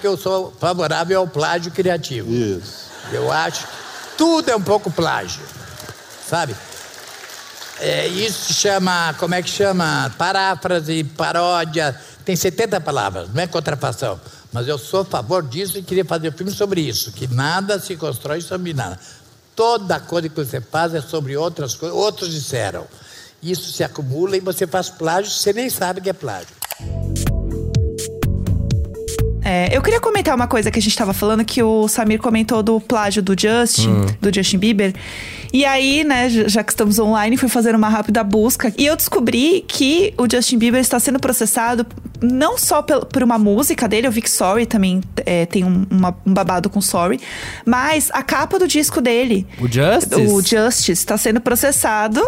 eu 0.03 0.15
sou 0.15 0.53
favorável 0.59 1.19
ao 1.19 1.27
plágio 1.27 1.71
criativo. 1.71 2.31
Isso. 2.31 2.91
Eu 3.11 3.31
acho 3.31 3.65
que 3.65 3.73
tudo 4.19 4.51
é 4.51 4.55
um 4.55 4.61
pouco 4.61 4.91
plágio, 4.91 5.41
sabe? 6.27 6.55
É, 7.79 8.07
isso 8.07 8.53
chama, 8.53 9.13
como 9.19 9.35
é 9.35 9.41
que 9.41 9.49
chama? 9.49 10.13
Paráfrase, 10.17 11.03
paródia, 11.03 11.99
tem 12.23 12.35
70 12.35 12.79
palavras, 12.81 13.29
não 13.33 13.43
é 13.43 13.47
contrafação. 13.47 14.19
Mas 14.53 14.67
eu 14.67 14.77
sou 14.77 15.01
a 15.01 15.05
favor 15.05 15.43
disso 15.43 15.77
e 15.77 15.83
queria 15.83 16.05
fazer 16.05 16.29
um 16.29 16.31
filme 16.31 16.51
sobre 16.51 16.81
isso, 16.81 17.11
que 17.11 17.27
nada 17.27 17.77
se 17.79 17.97
constrói 17.97 18.39
sobre 18.39 18.73
nada. 18.73 18.97
Toda 19.55 19.99
coisa 19.99 20.29
que 20.29 20.35
você 20.35 20.61
faz 20.61 20.93
é 20.93 21.01
sobre 21.01 21.35
outras 21.35 21.75
coisas, 21.75 21.97
outros 21.97 22.31
disseram. 22.31 22.85
Isso 23.43 23.71
se 23.71 23.83
acumula 23.83 24.37
e 24.37 24.39
você 24.39 24.65
faz 24.65 24.89
plágio, 24.89 25.29
você 25.29 25.51
nem 25.51 25.69
sabe 25.69 26.01
que 26.01 26.09
é 26.09 26.13
plágio. 26.13 26.55
É, 29.47 29.69
eu 29.71 29.79
queria 29.81 29.99
comentar 29.99 30.33
uma 30.35 30.47
coisa 30.47 30.71
que 30.71 30.79
a 30.79 30.81
gente 30.81 30.97
tava 30.97 31.13
falando, 31.13 31.45
que 31.45 31.61
o 31.61 31.87
Samir 31.87 32.19
comentou 32.19 32.63
do 32.63 32.81
plágio 32.81 33.21
do 33.21 33.35
Justin, 33.39 33.89
Hum. 33.89 34.05
do 34.19 34.33
Justin 34.33 34.57
Bieber. 34.57 34.93
E 35.53 35.63
aí, 35.63 36.03
né, 36.03 36.27
já 36.29 36.63
que 36.63 36.71
estamos 36.71 36.97
online, 36.97 37.37
fui 37.37 37.47
fazer 37.47 37.75
uma 37.75 37.87
rápida 37.87 38.23
busca. 38.23 38.73
E 38.75 38.85
eu 38.87 38.95
descobri 38.95 39.63
que 39.67 40.13
o 40.17 40.27
Justin 40.29 40.57
Bieber 40.57 40.81
está 40.81 40.99
sendo 40.99 41.19
processado 41.19 41.85
não 42.21 42.57
só 42.57 42.81
por 42.81 43.21
uma 43.21 43.37
música 43.37 43.87
dele, 43.87 44.07
eu 44.07 44.11
vi 44.11 44.21
que 44.21 44.29
Sorry 44.31 44.65
também 44.65 44.99
é, 45.25 45.45
tem 45.45 45.63
um, 45.63 45.85
uma- 45.91 46.15
um 46.25 46.33
babado 46.33 46.69
com 46.69 46.81
Sorry, 46.81 47.19
mas 47.65 48.09
a 48.13 48.23
capa 48.23 48.57
do 48.57 48.67
disco 48.67 48.99
dele. 48.99 49.45
O 49.59 49.67
Justice? 49.67 50.15
O 50.21 50.41
Justice 50.41 50.91
está 50.93 51.17
sendo 51.17 51.39
processado 51.39 52.19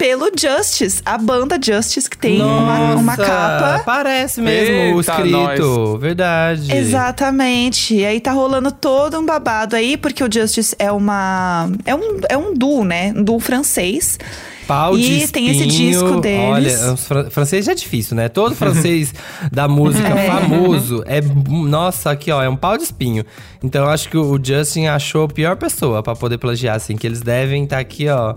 pelo 0.00 0.30
Justice, 0.34 1.02
a 1.04 1.18
banda 1.18 1.58
Justice, 1.62 2.08
que 2.08 2.16
tem 2.16 2.40
uma, 2.40 2.94
uma 2.94 3.16
capa. 3.18 3.82
Parece 3.84 4.40
mesmo 4.40 4.96
o 4.96 5.00
escrito. 5.02 5.98
Verdade. 5.98 6.74
Exatamente. 6.74 7.94
E 7.96 8.06
aí 8.06 8.18
tá 8.18 8.32
rolando 8.32 8.72
todo 8.72 9.18
um 9.18 9.26
babado 9.26 9.76
aí, 9.76 9.98
porque 9.98 10.24
o 10.24 10.32
Justice 10.32 10.74
é 10.78 10.90
uma. 10.90 11.68
É 11.84 11.94
um, 11.94 12.18
é 12.30 12.36
um 12.38 12.54
duo, 12.54 12.82
né? 12.82 13.12
Um 13.14 13.22
duo 13.22 13.38
francês. 13.38 14.18
Pau 14.66 14.96
de 14.96 15.02
e 15.24 15.28
tem 15.28 15.48
esse 15.50 15.66
espinho. 15.66 15.90
disco 15.90 16.20
deles. 16.20 16.80
Olha, 16.82 16.96
fran- 16.96 17.28
francês 17.30 17.66
já 17.66 17.72
é 17.72 17.74
difícil, 17.74 18.16
né? 18.16 18.28
Todo 18.30 18.54
francês 18.54 19.12
da 19.52 19.68
música 19.68 20.08
É. 20.08 20.26
famoso 20.28 21.02
é. 21.06 21.20
Nossa, 21.20 22.12
aqui, 22.12 22.30
ó, 22.30 22.42
é 22.42 22.48
um 22.48 22.56
pau 22.56 22.78
de 22.78 22.84
espinho. 22.84 23.22
Então 23.62 23.84
eu 23.84 23.90
acho 23.90 24.08
que 24.08 24.16
o 24.16 24.40
Justin 24.42 24.86
achou 24.86 25.24
a 25.24 25.28
pior 25.28 25.56
pessoa 25.56 26.02
pra 26.02 26.14
poder 26.14 26.38
plagiar, 26.38 26.76
assim, 26.76 26.96
que 26.96 27.06
eles 27.06 27.20
devem 27.20 27.64
estar 27.64 27.78
aqui, 27.80 28.08
ó. 28.08 28.36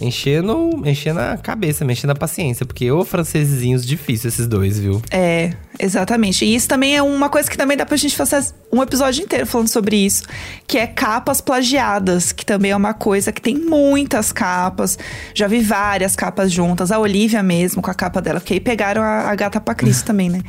Enchendo, 0.00 0.82
enchendo 0.84 1.20
a 1.20 1.36
cabeça, 1.36 1.84
mexendo 1.84 2.10
a 2.10 2.14
paciência, 2.14 2.64
porque 2.64 2.90
ô 2.90 3.04
francesinhos 3.04 3.86
difícil 3.86 4.28
esses 4.28 4.46
dois, 4.46 4.78
viu? 4.78 5.02
É, 5.10 5.52
Exatamente. 5.82 6.44
E 6.44 6.54
isso 6.54 6.68
também 6.68 6.94
é 6.94 7.02
uma 7.02 7.30
coisa 7.30 7.50
que 7.50 7.56
também 7.56 7.74
dá 7.74 7.86
pra 7.86 7.96
gente 7.96 8.14
fazer 8.14 8.44
um 8.70 8.82
episódio 8.82 9.24
inteiro 9.24 9.46
falando 9.46 9.68
sobre 9.68 9.96
isso, 9.96 10.24
que 10.66 10.76
é 10.76 10.86
capas 10.86 11.40
plagiadas, 11.40 12.32
que 12.32 12.44
também 12.44 12.70
é 12.70 12.76
uma 12.76 12.92
coisa 12.92 13.32
que 13.32 13.40
tem 13.40 13.56
muitas 13.56 14.30
capas. 14.30 14.98
Já 15.34 15.48
vi 15.48 15.60
várias 15.60 16.14
capas 16.14 16.52
juntas, 16.52 16.92
a 16.92 16.98
Olivia 16.98 17.42
mesmo 17.42 17.80
com 17.80 17.90
a 17.90 17.94
capa 17.94 18.20
dela, 18.20 18.40
porque 18.40 18.54
aí 18.54 18.60
pegaram 18.60 19.02
a, 19.02 19.30
a 19.30 19.34
gata 19.34 19.58
pra 19.58 19.74
Cristo 19.74 20.04
também, 20.10 20.28
né? 20.28 20.42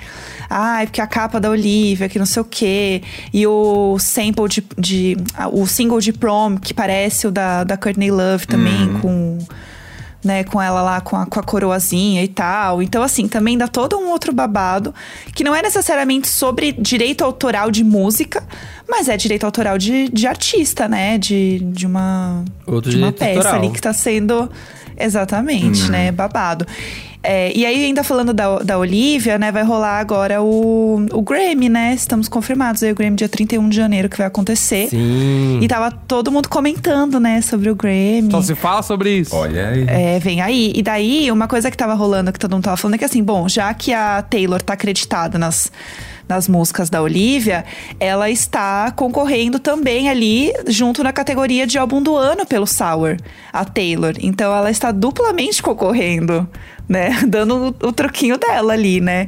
Ah, 0.50 0.84
é 0.84 0.86
porque 0.86 1.00
a 1.00 1.08
capa 1.08 1.40
da 1.40 1.50
Olivia, 1.50 2.10
que 2.10 2.20
não 2.20 2.26
sei 2.26 2.42
o 2.42 2.46
quê. 2.46 3.02
E 3.34 3.48
o 3.48 3.98
sample 4.00 4.50
de, 4.50 4.64
de 4.78 5.18
o 5.54 5.66
single 5.66 6.02
de 6.02 6.12
prom, 6.12 6.58
que 6.58 6.74
parece 6.74 7.26
o 7.26 7.32
da, 7.32 7.64
da 7.64 7.78
Courtney 7.78 8.12
Love 8.12 8.48
também, 8.48 9.00
com 9.02 9.38
né, 10.24 10.44
com 10.44 10.62
ela 10.62 10.82
lá 10.82 11.02
com 11.02 11.16
a, 11.16 11.26
com 11.26 11.40
a 11.40 11.44
coroazinha 11.44 12.24
e 12.24 12.28
tal. 12.28 12.82
Então, 12.82 13.02
assim, 13.02 13.28
também 13.28 13.58
dá 13.58 13.68
todo 13.68 13.98
um 13.98 14.10
outro 14.10 14.32
babado, 14.34 14.94
que 15.34 15.44
não 15.44 15.56
é 15.56 15.62
necessariamente 15.62 16.28
sobre 16.28 16.72
direito 16.72 17.24
autoral 17.24 17.72
de 17.72 17.84
música, 17.84 18.44
mas 18.88 19.08
é 19.10 19.18
direito 19.18 19.46
autoral 19.46 19.78
de, 19.78 20.10
de 20.10 20.28
artista, 20.28 20.88
né? 20.88 21.18
De, 21.18 21.60
de 21.60 21.86
uma, 21.86 22.44
Outro 22.66 22.92
de 22.92 22.98
uma 22.98 23.12
peça 23.12 23.40
autoral. 23.40 23.56
ali 23.56 23.70
que 23.72 23.82
tá 23.82 23.94
sendo. 23.94 24.50
Exatamente, 24.98 25.90
né? 25.90 26.12
Babado. 26.12 26.66
É, 27.24 27.56
e 27.56 27.66
aí, 27.66 27.86
ainda 27.86 28.04
falando 28.04 28.34
da, 28.34 28.60
da 28.60 28.80
Olivia, 28.80 29.38
né? 29.38 29.52
Vai 29.52 29.64
rolar 29.64 30.00
agora 30.00 30.42
o, 30.42 31.06
o 31.12 31.22
Grammy, 31.22 31.70
né? 31.70 31.94
Estamos 31.94 32.28
confirmados 32.28 32.82
aí 32.82 32.92
o 32.92 32.96
Grammy 32.96 33.16
dia 33.16 33.30
31 33.30 33.70
de 33.70 33.76
janeiro 33.76 34.10
que 34.10 34.18
vai 34.18 34.26
acontecer. 34.26 34.90
Sim. 34.90 35.60
E 35.62 35.68
tava 35.68 35.92
todo 35.92 36.32
mundo 36.32 36.50
comentando, 36.50 37.20
né? 37.20 37.42
Sobre 37.42 37.70
o 37.70 37.76
Grammy. 37.76 38.22
Então 38.22 38.42
se 38.42 38.56
fala 38.56 38.82
sobre 38.82 39.20
isso. 39.20 39.36
Olha 39.36 39.70
aí. 39.70 39.86
É, 39.88 40.20
vem 40.20 40.42
aí. 40.42 40.74
E 40.76 40.82
daí, 40.82 41.32
uma 41.32 41.48
coisa 41.48 41.70
que 41.70 41.78
tava 41.78 41.94
rolando, 41.94 42.32
que 42.32 42.40
todo 42.40 42.54
mundo 42.54 42.64
tava 42.64 42.78
falando, 42.78 42.96
é 42.96 42.98
que 42.98 43.06
assim, 43.06 43.24
bom, 43.24 43.48
já 43.48 43.72
que 43.74 43.94
a 43.94 44.24
Taylor 44.24 44.62
tá 44.62 44.74
acreditada 44.74 45.38
nas, 45.38 45.72
nas 46.32 46.48
músicas 46.48 46.90
da 46.90 47.02
Olivia, 47.02 47.66
ela 48.00 48.30
está 48.30 48.90
concorrendo 48.92 49.60
também 49.60 50.10
ali, 50.10 50.54
junto 50.66 51.04
na 51.04 51.12
categoria 51.12 51.68
de 51.68 51.78
álbum 51.78 52.02
do 52.02 52.16
ano 52.16 52.46
pelo 52.46 52.66
Sour, 52.66 53.18
a 53.52 53.66
Taylor. 53.66 54.14
Então 54.18 54.56
ela 54.56 54.72
está 54.72 54.94
duplamente 54.94 55.62
concorrendo, 55.62 56.48
né? 56.88 57.22
Dando 57.28 57.76
o, 57.82 57.88
o 57.88 57.92
troquinho 57.92 58.38
dela 58.38 58.72
ali, 58.72 59.02
né? 59.02 59.28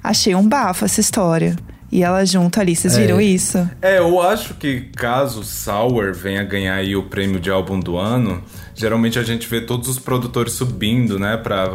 Achei 0.00 0.32
um 0.36 0.48
bafo 0.48 0.84
essa 0.84 1.00
história. 1.00 1.56
E 1.90 2.02
ela 2.02 2.24
junto 2.24 2.60
ali, 2.60 2.74
vocês 2.74 2.96
viram 2.96 3.20
isso? 3.20 3.68
É, 3.80 3.98
eu 3.98 4.20
acho 4.20 4.54
que 4.54 4.80
caso 4.96 5.44
Sour 5.44 6.12
venha 6.12 6.42
ganhar 6.42 6.74
aí 6.74 6.96
o 6.96 7.04
prêmio 7.04 7.38
de 7.38 7.50
álbum 7.50 7.78
do 7.78 7.96
ano, 7.96 8.42
geralmente 8.74 9.18
a 9.18 9.22
gente 9.22 9.46
vê 9.46 9.60
todos 9.60 9.88
os 9.88 9.98
produtores 9.98 10.54
subindo, 10.54 11.20
né, 11.20 11.36
pra 11.36 11.68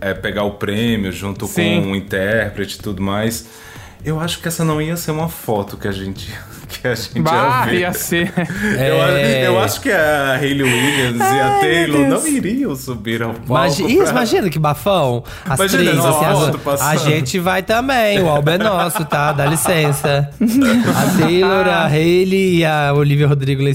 é, 0.00 0.12
pegar 0.12 0.44
o 0.44 0.52
prêmio 0.52 1.10
junto 1.10 1.46
Sim. 1.46 1.82
com 1.82 1.92
o 1.92 1.96
intérprete 1.96 2.76
e 2.78 2.82
tudo 2.82 3.02
mais. 3.02 3.46
Eu 4.04 4.18
acho 4.18 4.40
que 4.40 4.48
essa 4.48 4.64
não 4.64 4.82
ia 4.82 4.96
ser 4.96 5.12
uma 5.12 5.28
foto 5.28 5.76
que 5.76 5.86
a 5.86 5.92
gente, 5.92 6.32
que 6.80 6.88
a 6.88 6.94
gente 6.94 7.20
Bah, 7.20 7.64
ia 7.66 7.70
ver. 7.70 7.78
ia 7.80 7.92
ser. 7.92 8.32
Eu, 8.78 9.02
É. 9.02 9.46
eu 9.46 9.58
acho 9.60 9.80
que 9.80 9.90
a 9.90 10.34
Hayley 10.34 10.62
Williams 10.62 11.20
e 11.20 11.40
a 11.40 11.58
Taylor 11.60 12.08
não 12.08 12.26
iriam 12.26 12.74
subir 12.76 13.22
ao 13.22 13.30
palco. 13.34 13.46
Imagina, 13.52 13.88
pra- 13.88 14.02
isso, 14.02 14.12
imagina 14.12 14.50
que 14.50 14.58
bafão. 14.58 15.24
As 15.48 15.58
Imagina, 15.58 15.82
três, 15.82 15.98
assim, 16.04 16.24
a 16.24 16.72
as- 16.74 16.82
a 16.82 16.96
gente 16.96 17.38
vai 17.38 17.62
também. 17.62 18.20
O 18.20 18.28
álbum 18.28 18.50
é 18.50 18.58
nosso, 18.58 19.04
tá? 19.04 19.32
Dá 19.32 19.46
licença. 19.46 20.28
A 20.40 21.18
Taylor, 21.20 21.66
a 21.68 21.86
Hailey 21.86 22.58
e 22.58 22.64
a 22.64 22.92
Olivia 22.94 23.26
Rodrigo 23.26 23.62
lá. 23.62 23.70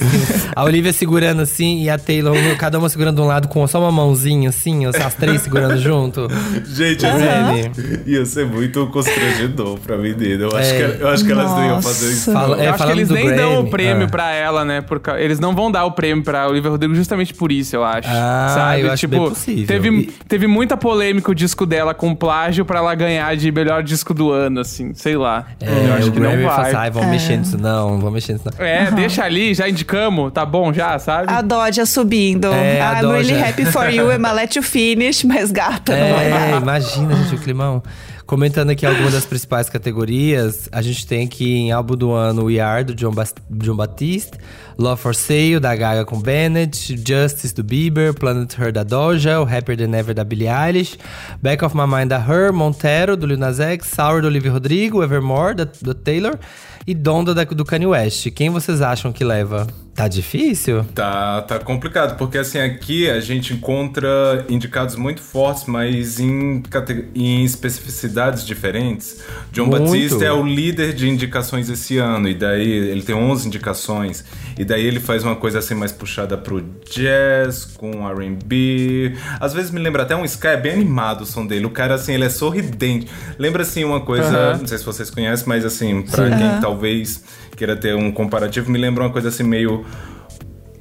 A 0.55 0.63
Olivia 0.63 0.93
segurando 0.93 1.41
assim 1.41 1.83
e 1.83 1.89
a 1.89 1.97
Taylor, 1.97 2.35
cada 2.57 2.77
uma 2.79 2.89
segurando 2.89 3.15
de 3.17 3.21
um 3.21 3.27
lado 3.27 3.47
com 3.47 3.65
só 3.67 3.79
uma 3.79 3.91
mãozinha 3.91 4.49
assim, 4.49 4.85
as 4.85 5.13
três 5.15 5.41
segurando 5.41 5.77
junto. 5.79 6.27
Gente, 6.65 7.05
Uhum. 7.05 7.11
assim, 7.11 7.71
ia 8.05 8.25
ser 8.25 8.45
muito 8.45 8.85
constrangedor 8.87 9.77
pra 9.79 9.97
menina. 9.97 10.43
Eu 10.45 10.55
acho, 10.57 10.69
É. 10.73 10.89
que, 10.89 11.01
eu 11.03 11.07
acho 11.09 11.25
que 11.25 11.31
elas 11.31 11.51
não 11.51 11.65
iam 11.65 11.81
fazer 11.81 12.11
isso. 12.11 12.31
Fala- 12.31 12.61
é, 12.61 12.67
eu 12.67 12.73
acho 12.73 12.86
que 12.87 12.97
eles 12.99 13.07
do 13.07 13.13
nem 13.13 13.27
dão 13.35 13.35
Grammy, 13.53 13.67
o 13.67 13.71
prêmio 13.71 14.05
ah. 14.05 14.09
pra 14.09 14.31
ela, 14.31 14.65
né? 14.65 14.81
Porque 14.81 15.09
eles 15.11 15.39
não 15.39 15.53
vão 15.55 15.71
dar 15.71 15.85
o 15.85 15.91
prêmio 15.91 16.23
pra 16.23 16.47
Olivia 16.47 16.69
Rodrigo 16.71 16.93
justamente 16.95 17.33
por 17.33 17.51
isso, 17.51 17.75
eu 17.75 17.83
acho. 17.83 18.07
Ah, 18.11 18.51
sabe? 18.53 18.81
eu 18.81 18.91
acho 18.91 18.99
tipo, 19.01 19.19
bem 19.19 19.29
possível. 19.29 19.67
Teve, 19.67 19.89
E- 19.89 20.05
teve 20.27 20.47
muita 20.47 20.75
polêmica 20.77 21.31
o 21.31 21.35
disco 21.35 21.65
dela 21.65 21.93
com 21.93 22.13
plágio 22.15 22.65
pra 22.65 22.79
ela 22.79 22.93
ganhar 22.95 23.35
de 23.35 23.51
melhor 23.51 23.83
disco 23.83 24.13
do 24.13 24.31
ano, 24.31 24.59
assim. 24.61 24.93
Sei 24.93 25.15
lá. 25.15 25.45
eu 25.61 25.67
É, 25.67 25.97
acho 25.97 26.09
o 26.09 26.11
que 26.11 26.19
não 26.19 26.27
Grammy 26.29 26.43
vai. 26.43 26.55
fala 26.55 26.67
assim, 26.67 26.75
ai, 26.77 26.91
vamos 26.91 27.09
mexer 27.09 27.37
nisso 27.37 27.57
não, 27.57 27.97
vamos 27.99 28.13
mexer 28.13 28.33
nisso 28.33 28.45
não. 28.57 28.65
É, 28.65 28.89
deixa 28.91 29.23
ali, 29.23 29.53
já 29.53 29.67
indicamos, 29.69 30.31
tá 30.31 30.45
bom 30.45 30.71
já, 30.73 30.97
sabe? 30.99 31.31
A 31.31 31.41
Dodge 31.41 31.85
subindo. 31.85 32.47
É, 32.53 32.81
a 32.81 33.01
I'm 33.01 33.11
really 33.11 33.33
Doja. 33.33 33.45
happy 33.47 33.65
for 33.65 33.89
you, 33.89 34.11
Emma, 34.11 34.31
let 34.31 34.55
you 34.55 34.63
finish. 34.63 35.23
Mas 35.23 35.51
gata, 35.51 35.95
não 35.95 36.15
vai 36.15 36.31
É, 36.53 36.57
imagina, 36.57 37.15
gente, 37.15 37.35
o 37.35 37.37
climão. 37.39 37.81
Comentando 38.27 38.71
aqui 38.71 38.85
algumas 38.85 39.13
das 39.13 39.25
principais 39.25 39.69
categorias, 39.69 40.67
a 40.73 40.81
gente 40.81 41.07
tem 41.07 41.25
aqui 41.25 41.55
em 41.55 41.71
álbum 41.71 41.95
do 41.95 42.11
ano 42.11 42.43
We 42.43 42.59
Are, 42.59 42.83
do 42.83 42.93
John, 42.93 43.11
Bas 43.13 43.33
John 43.49 43.77
Batiste, 43.77 44.37
Love 44.77 45.01
for 45.01 45.15
Sale, 45.15 45.61
da 45.61 45.73
Gaga 45.73 46.03
com 46.03 46.19
Bennett, 46.19 46.93
Justice, 46.97 47.55
do 47.55 47.63
Bieber, 47.63 48.13
Planet 48.13 48.53
Her, 48.59 48.73
da 48.73 48.83
Doja, 48.83 49.39
o 49.39 49.43
Happier 49.43 49.77
Than 49.77 49.95
Ever, 49.95 50.13
da 50.13 50.25
Billie 50.25 50.49
Eilish, 50.49 50.97
Back 51.41 51.63
of 51.63 51.73
My 51.73 51.87
Mind, 51.87 52.09
da 52.09 52.19
Her, 52.19 52.51
Montero, 52.51 53.15
do 53.15 53.25
Lil 53.25 53.37
Nas 53.37 53.61
X, 53.61 53.87
Sour, 53.95 54.21
do 54.21 54.27
Olivia 54.27 54.51
Rodrigo, 54.51 55.01
Evermore, 55.01 55.55
da, 55.55 55.63
do 55.63 55.93
Taylor, 55.93 56.37
e 56.85 56.93
Donda, 56.93 57.33
da, 57.33 57.45
do 57.45 57.63
Kanye 57.63 57.87
West. 57.87 58.29
Quem 58.31 58.49
vocês 58.49 58.81
acham 58.81 59.13
que 59.13 59.23
leva? 59.23 59.65
Tá 59.97 60.07
difícil? 60.07 60.85
Tá, 60.93 61.41
tá 61.41 61.57
complicado, 61.57 62.19
porque 62.19 62.37
assim, 62.37 62.59
aqui 62.59 63.09
a 63.09 63.19
gente 63.19 63.55
encontra 63.55 64.45
indicados 64.47 64.95
muito 64.95 65.19
fortes, 65.23 65.65
mas 65.65 66.19
em, 66.19 66.61
em 67.15 67.43
especificidades 67.43 68.45
diferentes. 68.45 69.23
John 69.51 69.65
Muito. 69.65 69.85
Batista 69.85 70.23
é 70.23 70.31
o 70.31 70.45
líder 70.45 70.93
de 70.93 71.09
indicações 71.09 71.67
esse 71.67 71.97
ano, 71.97 72.29
e 72.29 72.35
daí 72.35 72.69
ele 72.69 73.01
tem 73.01 73.15
11 73.15 73.47
indicações, 73.47 74.23
e 74.55 74.63
daí 74.63 74.85
ele 74.85 74.99
faz 74.99 75.23
uma 75.23 75.35
coisa 75.35 75.57
assim 75.57 75.73
mais 75.73 75.91
puxada 75.91 76.37
pro 76.37 76.63
jazz, 76.87 77.65
com 77.65 78.07
R&B. 78.07 79.15
Às 79.39 79.55
vezes 79.55 79.71
me 79.71 79.79
lembra 79.79 80.03
até 80.03 80.15
um 80.15 80.23
Sky, 80.25 80.49
é 80.49 80.57
bem 80.57 80.73
animado 80.73 81.21
o 81.21 81.25
som 81.25 81.43
dele. 81.43 81.65
O 81.65 81.71
cara, 81.71 81.95
assim, 81.95 82.13
ele 82.13 82.25
é 82.25 82.29
sorridente. 82.29 83.07
Lembra, 83.39 83.63
assim, 83.63 83.83
uma 83.83 84.01
coisa, 84.01 84.57
não 84.57 84.67
sei 84.67 84.77
se 84.77 84.85
vocês 84.85 85.09
conhecem, 85.09 85.47
mas 85.47 85.65
assim, 85.65 86.03
pra 86.03 86.29
Sim. 86.29 86.37
quem 86.37 86.61
talvez 86.61 87.23
queira 87.57 87.75
ter 87.75 87.95
um 87.95 88.11
comparativo, 88.11 88.71
me 88.71 88.77
lembra 88.77 89.03
uma 89.03 89.09
coisa 89.09 89.29
assim 89.29 89.43
meio 89.43 89.83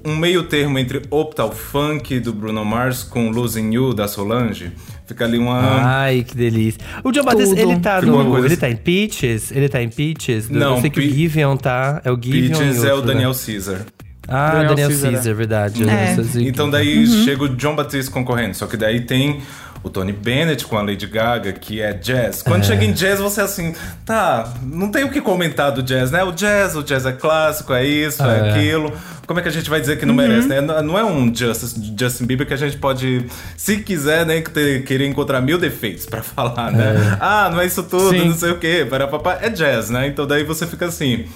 um 0.05 0.15
meio 0.15 0.45
termo 0.45 0.79
entre 0.79 1.03
Optal 1.11 1.51
Funk 1.51 2.21
do 2.21 2.33
Bruno 2.33 2.65
Mars 2.65 3.03
com 3.03 3.29
Losing 3.29 3.73
You 3.73 3.93
da 3.93 4.07
Solange. 4.07 4.71
Fica 5.05 5.25
ali 5.25 5.37
uma. 5.37 5.59
Ai, 5.59 6.23
que 6.23 6.37
delícia. 6.37 6.81
O 7.03 7.11
John 7.11 7.25
Batista, 7.25 7.59
ele 7.59 7.77
tá 7.81 8.01
Fica 8.01 8.13
no. 8.13 8.39
Ele 8.39 8.47
assim. 8.47 8.57
tá 8.57 8.71
em 8.71 8.77
Peaches? 8.77 9.51
Ele 9.51 9.69
tá 9.69 9.83
em 9.83 9.89
Peaches? 9.89 10.49
Não, 10.49 10.77
Eu 10.77 10.81
sei 10.81 10.91
que 10.91 11.01
o 11.01 11.03
Giveon 11.03 11.57
tá. 11.57 12.01
É 12.05 12.13
o 12.13 12.21
Giveon. 12.21 12.57
Peaches 12.57 12.85
e 12.85 12.87
é 12.87 12.93
o 12.93 12.97
outro, 12.97 13.09
Daniel 13.09 13.31
né? 13.31 13.37
Caesar. 13.45 13.87
Ah, 14.29 14.51
Daniel 14.51 14.65
o 14.65 14.69
Daniel 14.69 14.89
Caesar, 14.89 15.13
Caesar, 15.13 15.33
é. 15.33 15.35
verdade. 15.35 15.83
É. 15.89 16.17
Então 16.43 16.71
daí 16.71 17.07
chega 17.25 17.45
o 17.45 17.49
John 17.49 17.75
Batiste 17.75 18.11
concorrendo. 18.11 18.55
Só 18.55 18.67
que 18.67 18.77
daí 18.77 19.01
tem 19.01 19.41
o 19.87 19.91
Tony 19.91 20.13
Bennett 20.13 20.65
com 20.67 20.77
a 20.77 20.83
Lady 20.83 21.07
Gaga, 21.07 21.53
que 21.53 21.81
é 21.81 21.93
jazz. 21.93 22.43
Quando 22.43 22.65
chega 22.67 22.85
em 22.85 22.93
jazz, 22.93 23.21
você 23.21 23.41
é 23.41 23.45
assim, 23.45 23.73
tá, 24.05 24.53
não 24.63 24.91
tem 24.91 25.05
o 25.05 25.11
que 25.11 25.21
comentar 25.21 25.71
do 25.71 25.81
jazz, 25.83 26.11
né? 26.11 26.25
O 26.25 26.33
jazz, 26.33 26.75
o 26.75 26.83
jazz 26.83 27.07
é 27.07 27.13
clássico, 27.13 27.73
é 27.73 27.85
isso, 27.85 28.21
é, 28.25 28.49
É. 28.49 28.51
aquilo. 28.51 28.93
Como 29.29 29.39
é 29.39 29.43
que 29.43 29.49
a 29.49 29.53
gente 29.53 29.71
vai 29.71 29.81
dizer 29.81 29.97
que 29.99 30.05
não 30.05 30.15
merece, 30.15 30.49
né? 30.49 30.61
Não 30.61 30.99
é 30.99 31.05
um 31.05 31.33
Justin, 31.35 31.95
Justin 31.99 32.27
Bieber 32.27 32.47
que 32.47 32.55
a 32.55 32.57
gente 32.57 32.77
pode, 32.79 33.27
se 33.57 33.77
quiser, 33.79 34.27
né, 34.27 34.41
ter- 34.41 34.85
querer 34.85 35.07
encontrar 35.07 35.41
mil 35.41 35.59
defeitos 35.59 36.05
pra 36.07 36.23
falar, 36.25 36.71
né? 36.73 37.17
Ah, 37.21 37.49
não 37.53 37.61
é 37.61 37.67
isso 37.67 37.83
tudo, 37.85 38.11
Sim. 38.11 38.29
não 38.29 38.35
sei 38.37 38.51
o 38.51 38.59
quê. 38.59 38.87
Para 38.89 39.07
papá, 39.07 39.39
é 39.41 39.49
jazz, 39.51 39.89
né? 39.89 40.07
Então 40.09 40.27
daí 40.27 40.43
você 40.45 40.67
fica 40.67 40.87
assim. 40.87 41.27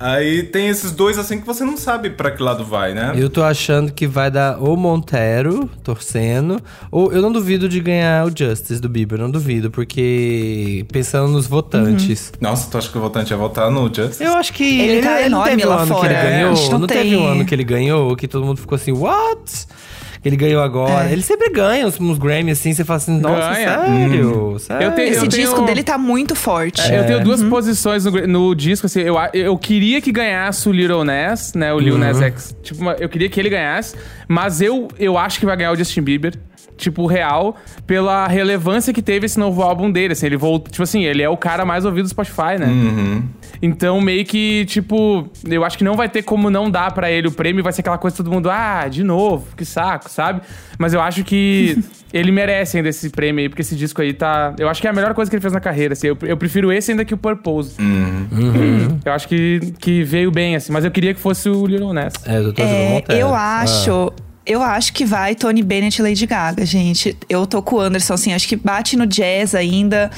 Aí 0.00 0.44
tem 0.44 0.68
esses 0.68 0.92
dois 0.92 1.18
assim 1.18 1.40
que 1.40 1.46
você 1.46 1.64
não 1.64 1.76
sabe 1.76 2.10
pra 2.10 2.30
que 2.30 2.40
lado 2.42 2.64
vai, 2.64 2.94
né? 2.94 3.12
Eu 3.16 3.28
tô 3.28 3.42
achando 3.42 3.92
que 3.92 4.06
vai 4.06 4.30
dar 4.30 4.58
ou 4.62 4.76
Montero, 4.76 5.68
torcendo, 5.82 6.60
ou 6.90 7.12
eu 7.12 7.20
não 7.20 7.32
duvido 7.32 7.68
de 7.68 7.80
ganhar 7.80 8.24
o 8.26 8.32
Justice 8.36 8.80
do 8.80 8.88
Bieber, 8.88 9.18
não 9.18 9.30
duvido, 9.30 9.70
porque 9.70 10.86
pensando 10.92 11.28
nos 11.32 11.46
votantes. 11.48 12.32
Nossa, 12.40 12.70
tu 12.70 12.78
acha 12.78 12.88
que 12.90 12.96
o 12.96 13.00
votante 13.00 13.30
ia 13.32 13.36
votar 13.36 13.70
no 13.70 13.92
Justice? 13.92 14.22
Eu 14.22 14.34
acho 14.34 14.52
que 14.52 14.80
Ele 14.80 15.02
tá 15.02 15.10
não 15.10 15.18
enorme 15.20 15.50
teve 15.50 15.66
um 15.66 15.68
lá 15.70 15.76
ano 15.82 15.86
que 15.86 15.92
fora, 16.00 16.06
ele 16.06 16.14
é. 16.14 16.22
ganhou. 16.30 16.70
Não, 16.70 16.78
não 16.78 16.86
teve 16.86 17.00
tem- 17.02 17.16
um 17.16 17.26
ano 17.26 17.44
que 17.44 17.54
ele 17.54 17.64
ganhou 17.64 18.14
que 18.16 18.28
todo 18.28 18.44
mundo 18.46 18.60
ficou 18.60 18.76
assim, 18.76 18.92
what? 18.92 19.66
Ele 20.24 20.36
ganhou 20.36 20.62
agora. 20.62 21.08
É. 21.08 21.12
Ele 21.12 21.22
sempre 21.22 21.48
ganha 21.50 21.86
uns, 21.86 21.98
uns 22.00 22.18
Grammy 22.18 22.50
assim, 22.50 22.72
você 22.72 22.84
fala 22.84 22.96
assim, 22.96 23.18
nossa, 23.20 23.54
Ganha. 23.54 23.54
sério? 23.84 24.58
sério? 24.58 24.86
Eu 24.86 24.92
tenho- 24.92 25.08
Esse 25.08 25.24
eu 25.24 25.28
disco 25.28 25.62
dele 25.62 25.82
tá 25.82 25.96
muito 25.96 26.34
forte. 26.34 26.80
É, 26.80 27.00
Eu 27.00 27.06
tenho 27.06 27.24
duas 27.24 27.40
Uhum. 27.42 27.50
posições 27.50 28.04
no, 28.04 28.10
no 28.26 28.54
disco, 28.54 28.86
assim, 28.86 29.00
eu, 29.00 29.16
eu 29.32 29.56
queria 29.56 30.00
que 30.00 30.10
ganhasse 30.10 30.68
o 30.68 30.72
Little 30.72 31.04
Nas, 31.04 31.54
né, 31.54 31.72
o 31.72 31.78
Lil 31.78 31.94
Uhum. 31.94 32.00
Nas 32.00 32.20
X. 32.20 32.54
Tipo, 32.62 32.84
eu 32.98 33.08
queria 33.08 33.28
que 33.28 33.38
ele 33.38 33.48
ganhasse, 33.50 33.94
mas 34.26 34.60
eu, 34.60 34.88
eu 34.98 35.16
acho 35.16 35.38
que 35.38 35.46
vai 35.46 35.56
ganhar 35.56 35.72
o 35.72 35.76
Justin 35.76 36.02
Bieber. 36.02 36.34
Tipo, 36.78 37.06
real 37.06 37.56
pela 37.86 38.26
relevância 38.26 38.92
que 38.92 39.02
teve 39.02 39.26
esse 39.26 39.38
novo 39.38 39.62
álbum 39.62 39.90
dele. 39.90 40.12
Assim, 40.12 40.26
ele 40.26 40.36
voltou. 40.36 40.70
Tipo 40.70 40.84
assim, 40.84 41.04
ele 41.04 41.22
é 41.22 41.28
o 41.28 41.36
cara 41.36 41.64
mais 41.64 41.84
ouvido 41.84 42.04
do 42.04 42.08
Spotify, 42.08 42.58
né? 42.58 42.66
Uhum. 42.66 43.22
Então, 43.60 44.00
meio 44.00 44.24
que, 44.24 44.64
tipo, 44.66 45.28
eu 45.48 45.64
acho 45.64 45.76
que 45.76 45.84
não 45.84 45.96
vai 45.96 46.08
ter 46.08 46.22
como 46.22 46.48
não 46.48 46.70
dar 46.70 46.92
pra 46.92 47.10
ele 47.10 47.28
o 47.28 47.32
prêmio, 47.32 47.62
vai 47.62 47.72
ser 47.72 47.80
aquela 47.80 47.98
coisa 47.98 48.16
todo 48.16 48.30
mundo, 48.30 48.48
ah, 48.50 48.86
de 48.88 49.02
novo, 49.02 49.54
que 49.56 49.64
saco, 49.64 50.08
sabe? 50.08 50.40
Mas 50.78 50.94
eu 50.94 51.00
acho 51.00 51.24
que 51.24 51.76
ele 52.12 52.30
merece 52.30 52.76
ainda 52.76 52.88
esse 52.88 53.10
prêmio 53.10 53.42
aí, 53.42 53.48
porque 53.48 53.62
esse 53.62 53.74
disco 53.74 54.00
aí 54.00 54.12
tá. 54.12 54.54
Eu 54.58 54.68
acho 54.68 54.80
que 54.80 54.86
é 54.86 54.90
a 54.90 54.92
melhor 54.92 55.12
coisa 55.12 55.28
que 55.28 55.36
ele 55.36 55.40
fez 55.40 55.52
na 55.52 55.60
carreira, 55.60 55.94
assim. 55.94 56.06
Eu, 56.06 56.18
eu 56.22 56.36
prefiro 56.36 56.72
esse 56.72 56.92
ainda 56.92 57.04
que 57.04 57.14
o 57.14 57.18
Purpose. 57.18 57.80
Uhum. 57.80 58.98
Eu 59.04 59.12
acho 59.12 59.26
que, 59.26 59.74
que 59.78 60.04
veio 60.04 60.30
bem, 60.30 60.54
assim, 60.54 60.72
mas 60.72 60.84
eu 60.84 60.90
queria 60.90 61.12
que 61.12 61.20
fosse 61.20 61.48
o 61.48 61.66
Little 61.66 61.92
Ness. 61.92 62.14
É, 62.24 62.38
eu 62.38 62.52
tô 62.52 62.62
É, 62.62 63.02
eu 63.08 63.34
acho. 63.34 64.12
Eu 64.48 64.62
acho 64.62 64.94
que 64.94 65.04
vai 65.04 65.34
Tony 65.34 65.62
Bennett 65.62 65.98
e 66.00 66.02
Lady 66.02 66.24
Gaga, 66.24 66.64
gente. 66.64 67.14
Eu 67.28 67.46
tô 67.46 67.60
com 67.60 67.76
o 67.76 67.80
Anderson, 67.80 68.14
assim, 68.14 68.32
acho 68.32 68.48
que 68.48 68.56
bate 68.56 68.96
no 68.96 69.06
jazz 69.06 69.54
ainda. 69.54 70.10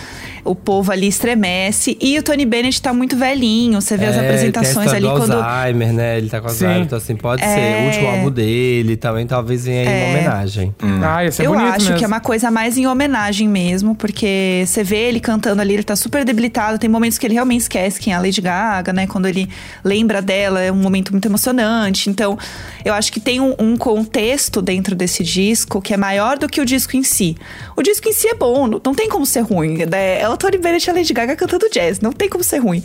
O 0.45 0.55
povo 0.55 0.93
ali 0.93 1.09
estremece. 1.09 1.99
E 2.01 2.17
o 2.17 2.23
Tony 2.23 2.47
Bennett 2.47 2.81
tá 2.81 2.95
muito 2.95 3.17
velhinho. 3.17 3.81
Você 3.81 3.97
vê 3.97 4.07
as 4.07 4.17
É, 4.17 4.21
apresentações 4.21 4.87
tem 4.87 4.95
a 4.95 4.97
ali 4.97 5.07
do 5.09 5.13
quando. 5.17 5.33
Alzheimer, 5.33 5.93
né? 5.93 6.17
Ele 6.19 6.29
tá 6.31 6.41
com 6.41 6.49
Sim. 6.49 6.65
Alzheimer, 6.65 6.87
então 6.87 6.97
assim, 6.99 7.17
pode 7.17 7.43
É. 7.43 7.47
ser. 7.55 7.83
O 7.83 7.87
último 7.87 8.09
álbum 8.09 8.31
dele 8.31 8.97
também 8.97 9.27
talvez 9.27 9.65
venha 9.65 9.81
aí 9.81 9.87
uma 9.89 9.95
É. 9.97 10.11
homenagem. 10.11 10.75
Ah, 11.05 11.25
ia 11.25 11.33
ser 11.33 11.47
eu 11.47 11.53
bonito 11.53 11.69
acho 11.73 11.85
mesmo. 11.87 11.99
que 11.99 12.05
é 12.05 12.07
uma 12.07 12.21
coisa 12.21 12.51
mais 12.53 12.79
em 12.79 12.87
homenagem 12.87 13.49
mesmo, 13.49 13.97
porque 13.97 14.63
você 14.65 14.85
vê 14.85 15.09
ele 15.09 15.19
cantando 15.19 15.61
ali, 15.61 15.75
ele 15.75 15.83
tá 15.83 15.97
super 15.97 16.25
debilitado. 16.25 16.79
Tem 16.79 16.89
momentos 16.89 17.19
que 17.19 17.27
ele 17.27 17.35
realmente 17.35 17.63
esquece 17.63 17.99
quem 17.99 18.13
é 18.13 18.17
a 18.17 18.21
Lady 18.21 18.41
Gaga, 18.41 18.93
né? 18.93 19.09
Quando 19.09 19.27
ele 19.27 19.49
lembra 19.85 20.23
dela, 20.23 20.61
é 20.61 20.71
um 20.71 20.77
momento 20.77 21.11
muito 21.11 21.27
emocionante. 21.27 22.09
Então, 22.09 22.39
eu 22.85 22.95
acho 22.95 23.13
que 23.13 23.19
tem 23.19 23.41
um, 23.41 23.55
um 23.59 23.77
contexto 23.77 24.20
dentro 24.63 24.95
desse 24.95 25.23
disco 25.23 25.81
que 25.81 25.95
é 25.95 25.97
maior 25.97 26.39
do 26.39 26.49
que 26.49 26.61
o 26.61 26.65
disco 26.65 26.97
em 26.97 27.03
si. 27.03 27.37
O 27.77 27.83
disco 27.83 28.09
em 28.09 28.13
si 28.13 28.29
é 28.29 28.35
bom, 28.35 28.67
não, 28.67 28.95
tem 28.95 29.09
como 29.09 29.25
ser 29.25 29.41
ruim. 29.41 29.85
Né? 29.87 30.21
É 30.21 30.29
o 30.29 30.37
Tony 30.37 30.59
Bennett 30.59 30.87
e 30.87 30.91
a 30.91 30.95
Lady 30.95 31.13
Gaga 31.13 31.37
cantando 31.37 31.69
jazz, 31.71 32.01
não 32.01 32.13
tem 32.13 32.29
como 32.29 32.45
ser 32.45 32.59
ruim. 32.59 32.85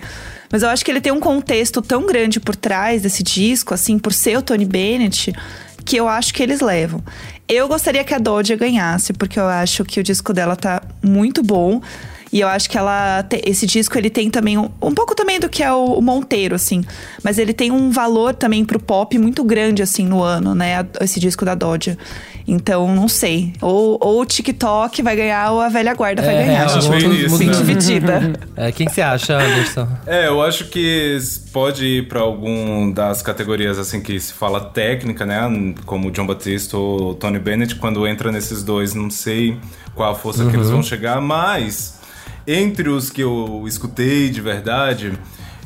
Mas 0.52 0.64
eu 0.64 0.70
acho 0.70 0.86
que 0.86 0.92
ele 0.92 1.02
tem 1.02 1.12
um 1.12 1.20
contexto 1.20 1.82
tão 1.82 2.06
grande 2.06 2.40
por 2.40 2.56
trás 2.56 3.02
desse 3.02 3.24
disco, 3.24 3.74
assim, 3.74 4.00
por 4.00 4.14
ser 4.14 4.38
o 4.38 4.42
Tony 4.42 4.66
Bennett, 4.66 5.34
que 5.84 5.98
eu 5.98 6.08
acho 6.08 6.34
que 6.34 6.42
eles 6.42 6.62
levam. 6.62 7.04
Eu 7.48 7.68
gostaria 7.68 8.04
que 8.04 8.14
a 8.14 8.18
Doja 8.18 8.56
ganhasse, 8.56 9.14
porque 9.14 9.40
eu 9.40 9.48
acho 9.48 9.86
que 9.86 10.00
o 10.00 10.04
disco 10.04 10.34
dela 10.34 10.56
tá 10.56 10.82
muito 11.04 11.44
bom. 11.44 11.82
E 12.36 12.42
eu 12.42 12.50
acho 12.50 12.70
que 12.70 12.78
ela. 12.78 13.24
te- 13.24 13.42
esse 13.46 13.66
disco 13.66 13.98
ele 13.98 14.10
tem 14.10 14.30
também 14.30 14.58
um, 14.58 14.70
um 14.82 14.94
pouco 14.94 15.16
também 15.16 15.40
do 15.40 15.48
que 15.48 15.64
é 15.64 15.72
o, 15.72 15.94
o 15.94 16.02
Monteiro, 16.02 16.54
assim. 16.54 16.84
Mas 17.24 17.38
ele 17.38 17.54
tem 17.54 17.72
um 17.72 17.90
valor 17.92 18.34
também 18.36 18.66
pro 18.66 18.78
pop 18.78 19.18
muito 19.18 19.42
grande, 19.42 19.82
assim, 19.82 20.06
no 20.06 20.22
ano, 20.22 20.54
né? 20.54 20.80
a- 20.82 20.86
Esse 21.06 21.18
disco 21.18 21.46
da 21.46 21.56
Doja. 21.56 21.98
Então, 22.46 22.94
não 22.94 23.08
sei. 23.08 23.54
Ou, 23.62 23.98
ou 24.02 24.20
o 24.22 24.26
TikTok 24.26 25.02
vai 25.02 25.16
ganhar 25.16 25.50
ou 25.52 25.62
a 25.62 25.70
velha 25.70 25.94
guarda 25.96 26.22
vai 26.22 26.36
É, 26.36 26.46
ganhar. 26.46 26.64
eu 26.64 26.70
gente. 26.70 26.78
acho 26.80 26.90
bem 26.90 27.26
isso, 27.26 27.38
bem 27.38 27.48
né? 27.48 27.54
dividida. 27.54 28.34
É, 28.58 28.72
quem 28.72 28.86
que 28.88 28.94
você 28.94 29.02
acha, 29.02 29.38
Anderson? 29.38 29.88
É, 30.06 30.28
eu 30.28 30.42
acho 30.42 30.66
que 30.66 31.18
pode 31.54 31.86
ir 31.86 32.08
pra 32.10 32.20
algum 32.22 32.92
das 32.92 33.22
categorias 33.22 33.78
assim 33.80 34.02
que 34.02 34.20
se 34.20 34.32
fala 34.34 34.60
técnica, 34.62 35.26
né? 35.26 35.40
Como 35.86 36.08
o 36.10 36.12
John 36.12 36.26
Batista 36.28 36.78
ou 36.78 37.12
o 37.12 37.16
Tony 37.16 37.40
Bennett, 37.40 37.76
quando 37.76 38.06
entra 38.08 38.32
nesses 38.32 38.62
dois, 38.64 38.94
não 38.94 39.10
sei 39.10 39.58
qual 39.96 40.12
a 40.12 40.16
força 40.16 40.44
que 40.46 40.56
eles 40.56 40.68
Uhum. 40.68 40.74
vão 40.74 40.84
chegar, 40.84 41.20
mas 41.22 41.96
entre 42.48 42.90
os 42.90 43.10
que 43.10 43.22
eu 43.22 43.64
escutei 43.68 44.30
de 44.30 44.42
verdade, 44.42 45.14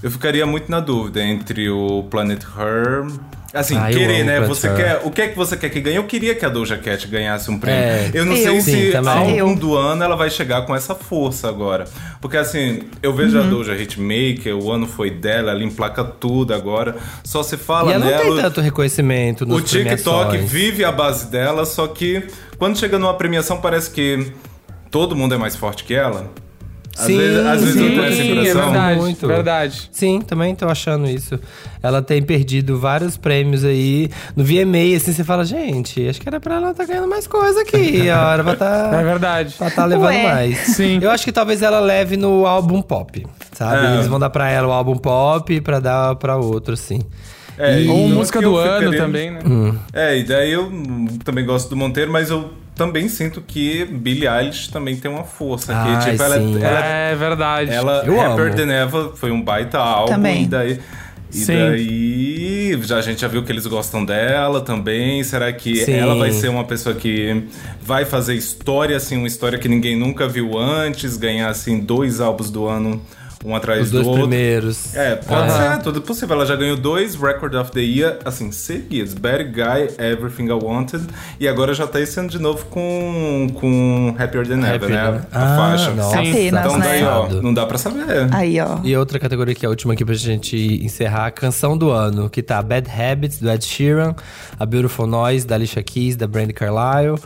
eu 0.02 0.10
ficaria 0.12 0.46
muito 0.46 0.70
na 0.72 0.80
dúvida 0.80 1.22
entre 1.24 1.70
o 1.70 2.04
Planet 2.10 2.42
Her. 2.44 3.08
Assim, 3.52 3.76
Ah, 3.76 3.90
querer, 3.90 4.24
né? 4.24 4.42
Você 4.42 4.68
Her. 4.68 4.76
quer. 4.76 5.02
O 5.04 5.10
que 5.10 5.22
é 5.24 5.28
que 5.30 5.36
você 5.36 5.58
quer 5.58 5.70
que 5.70 5.82
ganhe? 5.82 5.96
Eu 5.96 6.04
queria 6.04 6.36
que 6.36 6.46
a 6.46 6.50
Doja 6.50 6.78
Cat 6.78 7.08
ganhasse 7.08 7.50
um 7.50 7.58
prêmio. 7.58 7.82
É. 7.82 8.12
eu 8.14 8.24
não 8.24 8.34
Eu. 8.36 8.44
sei 8.44 8.62
Sim, 8.62 8.92
se 8.92 8.96
álbum 8.96 9.36
Eu. 9.36 9.56
do 9.56 9.76
ano 9.76 10.04
ela 10.04 10.16
vai 10.16 10.30
chegar 10.30 10.68
com 10.68 10.76
essa 10.76 10.94
força 10.94 11.50
agora. 11.50 11.86
Porque 12.22 12.38
assim, 12.38 12.84
eu 13.02 13.12
vejo 13.12 13.40
a 13.40 13.42
Uhum. 13.42 13.50
Doja 13.50 13.76
Hitmaker, 13.76 14.56
o 14.56 14.72
ano 14.72 14.86
foi 14.86 15.10
dela, 15.10 15.50
ela 15.52 15.64
emplaca 15.64 16.04
tudo 16.04 16.54
agora. 16.54 16.96
Só 17.24 17.42
se 17.42 17.58
fala 17.58 17.90
e 17.90 17.94
ela 17.96 18.06
não 18.06 18.12
tem 18.20 18.24
nela. 18.30 18.42
tanto 18.44 18.62
reconhecimento 18.62 19.52
O 19.52 19.60
TikTok 19.62 20.38
vive 20.38 20.86
a 20.86 20.92
base 20.92 21.26
dela, 21.32 21.66
só 21.66 21.88
que 21.88 22.28
quando 22.60 22.78
chega 22.78 23.00
numa 23.00 23.16
premiação 23.16 23.60
parece 23.60 23.90
que 23.90 24.32
todo 24.92 25.16
mundo 25.16 25.34
é 25.34 25.40
mais 25.40 25.56
forte 25.56 25.84
que 25.84 25.96
ela. 25.96 26.32
Às 26.98 27.06
Sim, 27.06 27.18
vezes, 27.18 27.46
às 27.46 27.60
vezes 27.62 27.74
sim, 27.76 27.84
eu 27.84 27.90
tenho 27.90 28.04
essa 28.06 28.22
é 28.22 28.54
verdade, 28.64 29.00
Muito. 29.00 29.28
verdade. 29.28 29.90
Sim, 29.92 30.22
também 30.22 30.54
tô 30.54 30.68
achando 30.68 31.08
isso. 31.10 31.40
Ela 31.82 32.02
tem 32.02 32.22
perdido 32.22 32.78
vários 32.78 33.16
prêmios 33.16 33.64
aí. 33.64 34.10
No 34.36 34.44
VMA, 34.44 34.98
assim, 34.98 35.14
você 35.14 35.24
fala, 35.24 35.46
gente, 35.46 36.06
acho 36.10 36.20
que 36.20 36.28
era 36.28 36.40
pra 36.42 36.56
ela 36.56 36.72
estar 36.72 36.86
ganhando 36.86 37.08
mais 37.08 37.26
coisa 37.26 37.62
aqui. 37.62 38.10
A 38.12 38.28
hora 38.28 38.44
pra 38.44 38.56
tá, 38.56 38.92
É 39.00 39.04
verdade. 39.04 39.56
pra 39.58 39.70
tá 39.72 39.86
levando 39.86 40.08
Ué. 40.08 40.24
mais. 40.24 40.58
Sim. 40.76 41.00
Eu 41.02 41.10
acho 41.12 41.24
que 41.24 41.32
talvez 41.32 41.62
ela 41.62 41.80
leve 41.80 42.18
no 42.18 42.46
álbum 42.46 42.82
pop, 42.82 43.26
sabe? 43.54 43.86
É. 43.88 43.94
Eles 43.96 44.08
vão 44.08 44.20
dar 44.20 44.30
pra 44.30 44.50
ela 44.50 44.68
o 44.68 44.72
álbum 44.72 44.98
pop 44.98 45.62
pra 45.62 45.80
dar 45.80 46.16
pra 46.16 46.36
outro, 46.36 46.74
assim. 46.74 47.00
É, 47.58 47.76
Ou 47.76 47.80
então 47.82 47.98
música 48.10 48.42
do 48.42 48.56
ano 48.58 48.92
também, 48.96 49.32
né? 49.32 49.40
Hum. 49.46 49.76
É, 49.94 50.18
e 50.18 50.24
daí 50.24 50.52
eu 50.52 50.72
também 51.26 51.46
gosto 51.46 51.70
do 51.70 51.76
Monteiro, 51.76 52.12
mas 52.12 52.30
eu 52.30 52.52
também 52.80 53.10
sinto 53.10 53.42
que 53.42 53.84
Billie 53.84 54.26
Eilish 54.26 54.70
também 54.72 54.96
tem 54.96 55.12
uma 55.12 55.26
força. 55.26 55.76
Ai, 55.76 56.12
tipo, 56.12 56.24
ela, 56.24 56.38
sim. 56.38 56.64
ela, 56.64 56.86
É 56.86 57.14
verdade. 57.14 57.72
ela 57.72 58.04
Eu 58.06 58.16
Rapper 58.16 58.46
amo. 58.46 58.56
Than 58.56 58.72
Ever 58.72 59.10
foi 59.16 59.32
um 59.32 59.42
baita 59.42 59.78
álbum. 59.78 60.14
Também. 60.14 60.44
E 60.44 60.48
daí. 60.48 60.80
E 61.32 61.38
Sim. 61.38 61.54
daí, 61.58 62.80
já, 62.84 62.98
a 62.98 63.02
gente 63.02 63.20
já 63.20 63.28
viu 63.28 63.44
que 63.44 63.52
eles 63.52 63.68
gostam 63.68 64.04
dela 64.06 64.62
também. 64.62 65.22
Será 65.26 65.52
que 65.52 65.76
Sim. 65.84 65.92
ela 65.92 66.16
vai 66.16 66.32
ser 66.32 66.48
uma 66.48 66.64
pessoa 66.64 66.96
que 66.96 67.44
vai 67.82 68.06
fazer 68.06 68.34
história, 68.34 68.96
assim, 68.96 69.18
uma 69.18 69.28
história 69.28 69.60
que 69.60 69.68
ninguém 69.68 69.96
nunca 69.98 70.26
viu 70.26 70.58
antes, 70.58 71.18
ganhar, 71.18 71.50
assim, 71.50 71.82
dois 71.82 72.22
álbuns 72.22 72.50
do 72.50 72.66
ano, 72.66 73.02
um 73.46 73.56
atrás 73.56 73.84
Os 73.84 73.92
do 73.92 73.96
dois 73.98 74.08
outro? 74.08 74.22
primeiros. 74.24 74.94
É, 74.96 75.16
pode 75.16 75.50
Aham. 75.50 75.76
ser, 75.76 75.82
tudo 75.84 76.02
possível. 76.02 76.36
Ela 76.36 76.46
já 76.46 76.56
ganhou 76.56 76.76
dois 76.76 77.16
Record 77.16 77.56
of 77.56 77.72
the 77.72 77.80
Year, 77.80 78.20
assim, 78.26 78.52
seguidos. 78.52 79.14
Bad 79.14 79.46
Guy, 79.46 79.96
Everything 79.98 80.48
I 80.48 80.52
Wanted. 80.54 81.06
E 81.40 81.48
agora 81.48 81.74
já 81.74 81.88
tá 81.88 82.00
esse 82.02 82.20
ano 82.20 82.30
de 82.30 82.38
novo 82.40 82.66
com, 82.66 83.48
com 83.56 84.16
Happier 84.20 84.48
Than 84.48 84.66
Ever, 84.68 84.90
né? 84.90 85.04
Than- 85.12 85.28
A 85.32 85.54
Ah, 85.54 85.58
faixa. 85.58 85.92
nossa. 85.92 86.20
Apenas, 86.20 86.66
Então 86.66 86.80
daí, 86.80 87.02
né? 87.02 87.08
ó, 87.08 87.30
não 87.42 87.54
dá 87.54 87.66
pra 87.66 87.78
saber. 87.78 88.28
Aí, 88.32 88.60
ó. 88.60 88.80
E 88.84 88.96
outra 88.98 89.18
categoria 89.20 89.56
que 89.56 89.66
é 89.66 89.68
a 89.68 89.70
última 89.70 89.94
aqui 89.94 90.04
pra 90.04 90.16
gente 90.16 90.58
encerrar, 90.84 91.28
a 91.28 91.32
canção 91.32 91.78
do 91.78 91.90
ano, 91.92 92.30
que 92.30 92.42
tá 92.44 92.62
Bad 92.62 92.90
Habits, 92.90 93.40
do 93.40 93.50
Ed 93.50 93.64
Sheeran, 93.64 94.16
A 94.60 94.66
Beautiful 94.66 95.08
Noise, 95.08 95.48
da 95.48 95.56
Alicia 95.56 95.82
Keys, 95.82 96.16
da 96.16 96.28
Brandy 96.28 96.54
Carlisle, 96.54 97.18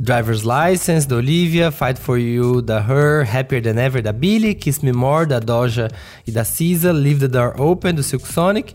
Driver's 0.00 0.44
License, 0.44 1.06
da 1.06 1.16
Olivia, 1.16 1.70
Fight 1.70 1.98
For 1.98 2.18
You, 2.18 2.62
da 2.62 2.80
Her, 2.80 3.24
Happier 3.24 3.60
Than 3.60 3.78
Ever, 3.78 4.02
da 4.02 4.12
Billie, 4.12 4.54
Kiss 4.54 4.82
Me 4.82 4.92
More, 4.92 5.26
da 5.26 5.40
Doja 5.40 5.90
e 6.26 6.32
da 6.32 6.42
SZA, 6.42 6.92
Leave 6.92 7.20
the 7.20 7.28
Door 7.28 7.60
Open, 7.60 7.94
do 7.94 8.02
Silk 8.02 8.26
Sonic, 8.26 8.74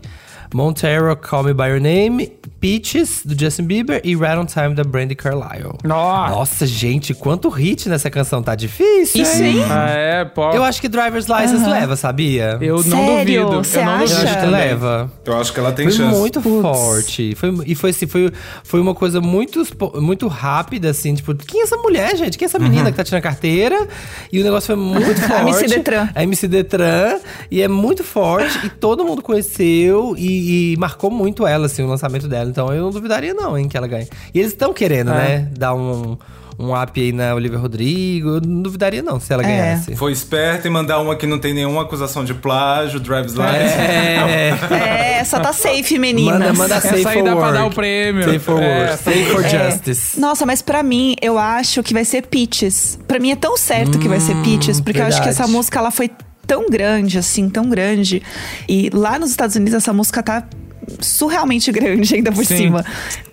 Montero, 0.54 1.14
Call 1.16 1.44
Me 1.44 1.52
By 1.52 1.68
Your 1.68 1.80
Name, 1.80 2.20
Peaches, 2.60 3.22
do 3.24 3.38
Justin 3.38 3.62
Bieber 3.64 4.00
e 4.04 4.14
Right 4.14 4.36
On 4.36 4.44
Time, 4.44 4.74
da 4.74 4.84
Brandy 4.84 5.14
Carlisle. 5.14 5.78
Nossa. 5.82 6.34
Nossa, 6.34 6.66
gente, 6.66 7.14
quanto 7.14 7.48
hit 7.48 7.88
nessa 7.88 8.10
canção, 8.10 8.42
tá 8.42 8.54
difícil, 8.54 9.22
Isso, 9.22 9.42
hein? 9.42 9.64
Ah, 9.70 9.88
é, 9.88 10.24
pô. 10.26 10.50
Eu 10.50 10.62
acho 10.62 10.80
que 10.80 10.88
Driver's 10.88 11.26
License 11.26 11.68
leva, 11.68 11.96
sabia? 11.96 12.58
Eu 12.60 12.76
não 12.84 13.06
Sério? 13.06 13.44
duvido. 13.46 13.64
Você 13.64 13.78
eu 13.78 13.84
não 13.84 13.92
acha? 13.92 14.12
Eu 14.14 14.28
acho 14.28 14.40
que 14.40 14.46
leva. 14.46 15.12
Eu 15.24 15.40
acho 15.40 15.52
que 15.54 15.60
ela 15.60 15.72
tem 15.72 15.86
Foi 15.86 15.96
chance. 15.96 16.18
muito 16.18 16.40
forte. 16.42 17.34
Foi, 17.34 17.54
e 17.66 17.74
foi 17.74 17.90
assim, 17.90 18.06
foi, 18.06 18.30
foi 18.62 18.80
uma 18.80 18.94
coisa 18.94 19.20
muito, 19.20 19.62
muito 19.94 20.28
rápida, 20.28 20.90
assim, 20.90 21.14
tipo, 21.14 21.34
quem 21.34 21.60
é 21.60 21.64
essa 21.64 21.76
mulher, 21.78 22.14
gente? 22.16 22.36
Quem 22.36 22.44
é 22.44 22.48
essa 22.48 22.58
menina 22.58 22.90
que 22.90 22.96
tá 22.96 23.04
tirando 23.04 23.22
carteira? 23.22 23.88
E 24.30 24.38
o 24.40 24.44
negócio 24.44 24.66
foi 24.66 24.76
muito 24.76 25.20
forte. 25.26 25.40
MC 25.48 25.66
Detran. 25.66 26.08
A 26.14 26.22
MC 26.22 26.46
Detran. 26.48 27.18
E 27.50 27.62
é 27.62 27.68
muito 27.68 28.04
forte. 28.04 28.66
e 28.66 28.68
todo 28.68 29.02
mundo 29.04 29.22
conheceu 29.22 30.14
e, 30.18 30.72
e 30.72 30.76
marcou 30.76 31.10
muito 31.10 31.46
ela, 31.46 31.64
assim, 31.66 31.82
o 31.82 31.86
lançamento 31.86 32.28
dela. 32.28 32.49
Então 32.50 32.72
eu 32.74 32.82
não 32.84 32.90
duvidaria, 32.90 33.32
não, 33.32 33.56
hein, 33.56 33.68
que 33.68 33.76
ela 33.76 33.86
ganhe. 33.88 34.08
E 34.34 34.38
eles 34.38 34.52
estão 34.52 34.72
querendo, 34.72 35.10
É. 35.12 35.14
né? 35.14 35.48
Dar 35.56 35.74
um, 35.74 36.18
um 36.58 36.78
up 36.78 37.00
aí 37.00 37.12
na 37.12 37.34
Olivia 37.34 37.58
Rodrigo. 37.58 38.28
Eu 38.36 38.40
não 38.42 38.60
duvidaria, 38.62 39.02
não, 39.02 39.18
se 39.18 39.32
ela 39.32 39.42
É. 39.42 39.46
ganhasse. 39.46 39.96
Foi 39.96 40.12
esperta 40.12 40.68
em 40.68 40.70
mandar 40.70 40.98
uma 40.98 41.16
que 41.16 41.26
não 41.26 41.38
tem 41.38 41.54
nenhuma 41.54 41.82
acusação 41.82 42.24
de 42.24 42.34
plágio, 42.34 43.00
Drive's 43.00 43.32
License. 43.32 43.74
É. 43.78 44.50
É, 45.20 45.24
só 45.24 45.38
tá 45.38 45.52
safe, 45.52 45.98
meninas. 45.98 46.32
Manda, 46.38 46.52
manda 46.54 46.80
safe 46.80 47.00
Essa 47.00 47.10
aí 47.10 47.18
for 47.18 47.24
dá 47.24 47.32
pra 47.36 47.40
work. 47.44 47.52
dar 47.58 47.66
o 47.66 47.70
prêmio. 47.70 48.24
Safe 48.24 48.38
for 48.38 48.62
É, 48.62 48.78
work. 48.88 49.02
Safe 49.02 49.24
for 49.26 49.44
É. 49.44 49.48
justice. 49.70 50.18
Nossa, 50.18 50.46
mas 50.46 50.62
pra 50.62 50.82
mim, 50.82 51.14
eu 51.20 51.38
acho 51.38 51.82
que 51.82 51.92
vai 51.92 52.04
ser 52.06 52.22
Peaches. 52.26 52.98
Pra 53.06 53.18
mim 53.18 53.30
é 53.30 53.36
tão 53.36 53.56
certo 53.56 53.98
que 53.98 54.08
vai 54.08 54.18
ser 54.18 54.34
Peaches, 54.42 54.80
porque 54.80 54.98
eu 54.98 55.04
acho 55.04 55.18
que 55.18 55.26
verdade. 55.26 55.42
essa 55.42 55.46
música 55.52 55.78
ela 55.78 55.90
foi 55.90 56.10
tão 56.46 56.70
grande, 56.70 57.18
assim, 57.18 57.50
tão 57.50 57.68
grande. 57.68 58.22
E 58.68 58.88
lá 58.94 59.18
nos 59.18 59.30
Estados 59.30 59.56
Unidos 59.56 59.74
essa 59.74 59.92
música 59.92 60.22
tá 60.22 60.42
surrealmente 61.00 61.70
grande 61.72 62.14
ainda 62.14 62.32
por 62.32 62.44
Sim. 62.44 62.56
cima. 62.56 62.84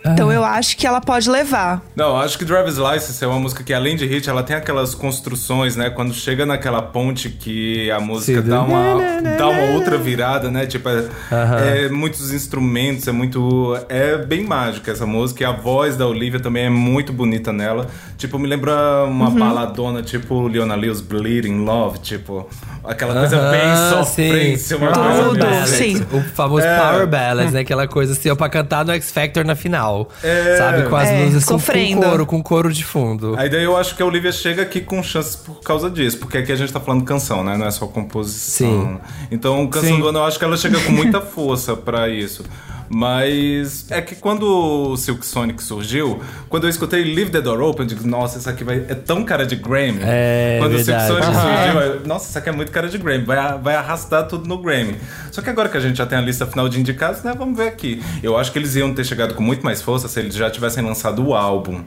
Ah. 0.04 0.12
Então 0.12 0.32
eu 0.32 0.44
acho 0.44 0.78
que 0.78 0.86
ela 0.86 1.02
pode 1.02 1.30
levar. 1.30 1.82
Não, 1.96 2.18
acho 2.18 2.38
que 2.38 2.46
Driver's 2.46 2.78
License 2.78 3.24
é 3.24 3.28
uma 3.28 3.40
música 3.40 3.64
que, 3.64 3.74
além 3.74 3.96
de 3.96 4.06
hit, 4.06 4.30
ela 4.30 4.44
tem 4.44 4.56
aquelas 4.56 4.94
construções, 4.96 5.76
né? 5.76 5.90
Quando 5.90 6.14
chega 6.14 6.46
naquela 6.46 6.82
ponte 6.82 7.30
que 7.30 7.90
a 7.92 8.00
música 8.00 8.42
Sim, 8.42 8.48
dá 8.50 8.62
uma, 8.62 9.22
dá 9.38 9.48
uma 9.50 9.74
outra 9.74 9.98
virada, 9.98 10.50
né? 10.50 10.66
Tipo, 10.66 10.90
é, 10.90 11.06
Aham. 11.32 11.58
é 11.60 11.90
muitos 11.90 12.32
instrumentos, 12.32 13.08
é 13.08 13.12
muito. 13.12 13.78
É 13.90 14.18
bem 14.18 14.44
mágica 14.44 14.92
essa 14.92 15.06
música. 15.06 15.44
E 15.44 15.46
a 15.46 15.52
voz 15.52 15.98
da 15.98 16.08
Olivia 16.08 16.40
também 16.40 16.66
é 16.66 16.70
muito 16.70 17.12
bonita 17.12 17.52
nela. 17.52 17.88
Tipo, 18.18 18.40
me 18.40 18.48
lembra 18.48 19.04
uma 19.06 19.30
Uhum. 19.30 19.40
baladona, 19.40 20.02
tipo 20.02 20.48
Leona 20.48 20.76
Lewis 20.76 21.02
Bleeding 21.02 21.64
Love, 21.66 22.00
tipo. 22.00 22.48
Aquela 22.84 23.14
coisa 23.14 23.38
Aham, 23.38 23.52
bem 23.52 23.62
sim. 23.76 23.98
sofrência, 23.98 24.78
uma 24.78 24.92
Power 24.92 25.12
coisa 25.26 25.30
bem- 25.32 25.40
ballads. 25.50 26.02
O 26.14 26.22
famoso 26.34 26.66
É. 26.66 26.78
Power 26.80 27.08
Ballads, 27.48 27.54
né? 27.54 27.60
Aquela 27.62 27.88
coisa 27.88 28.14
assim, 28.14 28.30
ó, 28.30 28.36
pra 28.36 28.50
cantar 28.50 28.86
no 28.86 28.92
X 28.94 29.12
Factor 29.12 29.46
na 29.46 29.56
final. 29.56 30.10
É. 30.24 30.58
Sabe? 30.58 30.84
Com 30.90 30.96
as 30.96 31.08
É, 31.10 31.24
luzes 31.24 31.44
com, 31.46 31.54
com 31.54 31.60
sofrendo. 31.60 32.02
couro, 32.04 32.26
com 32.26 32.44
couro 32.44 32.72
de 32.74 32.84
fundo. 32.84 33.36
Aí 33.38 33.50
daí 33.50 33.64
eu 33.64 33.76
acho 33.78 33.96
que 33.96 34.02
a 34.04 34.06
Olivia 34.06 34.32
chega 34.32 34.62
aqui 34.62 34.82
com 34.82 35.02
chances 35.02 35.36
por 35.36 35.60
causa 35.62 35.90
disso, 35.90 36.18
porque 36.20 36.38
aqui 36.38 36.52
a 36.52 36.56
gente 36.56 36.72
tá 36.72 36.80
falando 36.80 37.04
canção, 37.04 37.44
né? 37.44 37.58
Não 37.58 37.66
é 37.66 37.72
só 37.72 37.88
composição. 37.88 38.68
Sim. 38.68 39.00
Então, 39.32 39.66
canção 39.68 39.96
Sim. 39.96 40.02
do 40.02 40.08
ano 40.10 40.20
eu 40.20 40.24
acho 40.26 40.38
que 40.40 40.46
ela 40.46 40.58
chega 40.58 40.80
com 40.80 40.92
muita 40.92 41.22
força 41.22 41.76
pra 41.76 42.10
isso. 42.10 42.44
Mas 42.90 43.86
é 43.92 44.02
que 44.02 44.16
quando 44.16 44.44
o 44.92 44.98
Silk 44.98 45.26
Sonic 45.26 45.62
surgiu, 45.64 46.22
quando 46.50 46.64
eu 46.66 46.70
escutei 46.70 47.04
Leave 47.04 47.32
the 47.32 47.42
Door 47.42 47.62
Open, 47.62 47.84
eu 47.84 47.88
digo, 47.88 48.08
nossa, 48.08 48.38
isso 48.40 48.50
aqui 48.50 48.64
vai, 48.64 48.78
é 48.88 48.96
tão 48.96 49.24
cara 49.24 49.46
de 49.46 49.56
Grammy. 49.56 50.00
É, 50.02 50.58
quando 50.60 50.74
verdade. 50.74 51.12
o 51.12 51.16
Silk 51.16 51.24
Sonic 51.26 51.42
surgiu, 51.42 51.82
eu, 51.82 52.08
nossa, 52.08 52.30
isso 52.30 52.38
aqui 52.38 52.50
é 52.50 52.52
muito 52.52 52.72
cara 52.72 52.88
de 52.90 52.98
Grammy, 52.98 53.26
vai, 53.26 53.58
vai 53.60 53.76
arrastar 53.76 54.28
tudo 54.28 54.48
no 54.48 54.58
Grammy. 54.58 54.96
Só 55.32 55.42
que 55.42 55.50
agora 55.50 55.70
que 55.70 55.78
a 55.78 55.80
gente 55.80 55.98
já 55.98 56.06
tem 56.06 56.18
a 56.18 56.22
lista 56.22 56.46
final 56.48 56.68
de 56.70 56.80
indicados, 56.80 57.24
né, 57.24 57.34
vamos 57.38 57.58
ver 57.58 57.68
aqui. 57.68 58.02
Eu 58.24 58.38
acho 58.38 58.52
que 58.52 58.60
eles 58.60 58.76
iam 58.76 58.94
ter 58.94 59.04
chegado 59.04 59.34
com 59.36 59.44
muito 59.44 59.64
mais 59.64 59.82
força 59.82 60.08
se 60.08 60.20
eles 60.20 60.34
já 60.36 60.50
tivessem 60.50 60.84
lançado 60.84 61.26
o 61.26 61.34
álbum. 61.36 61.82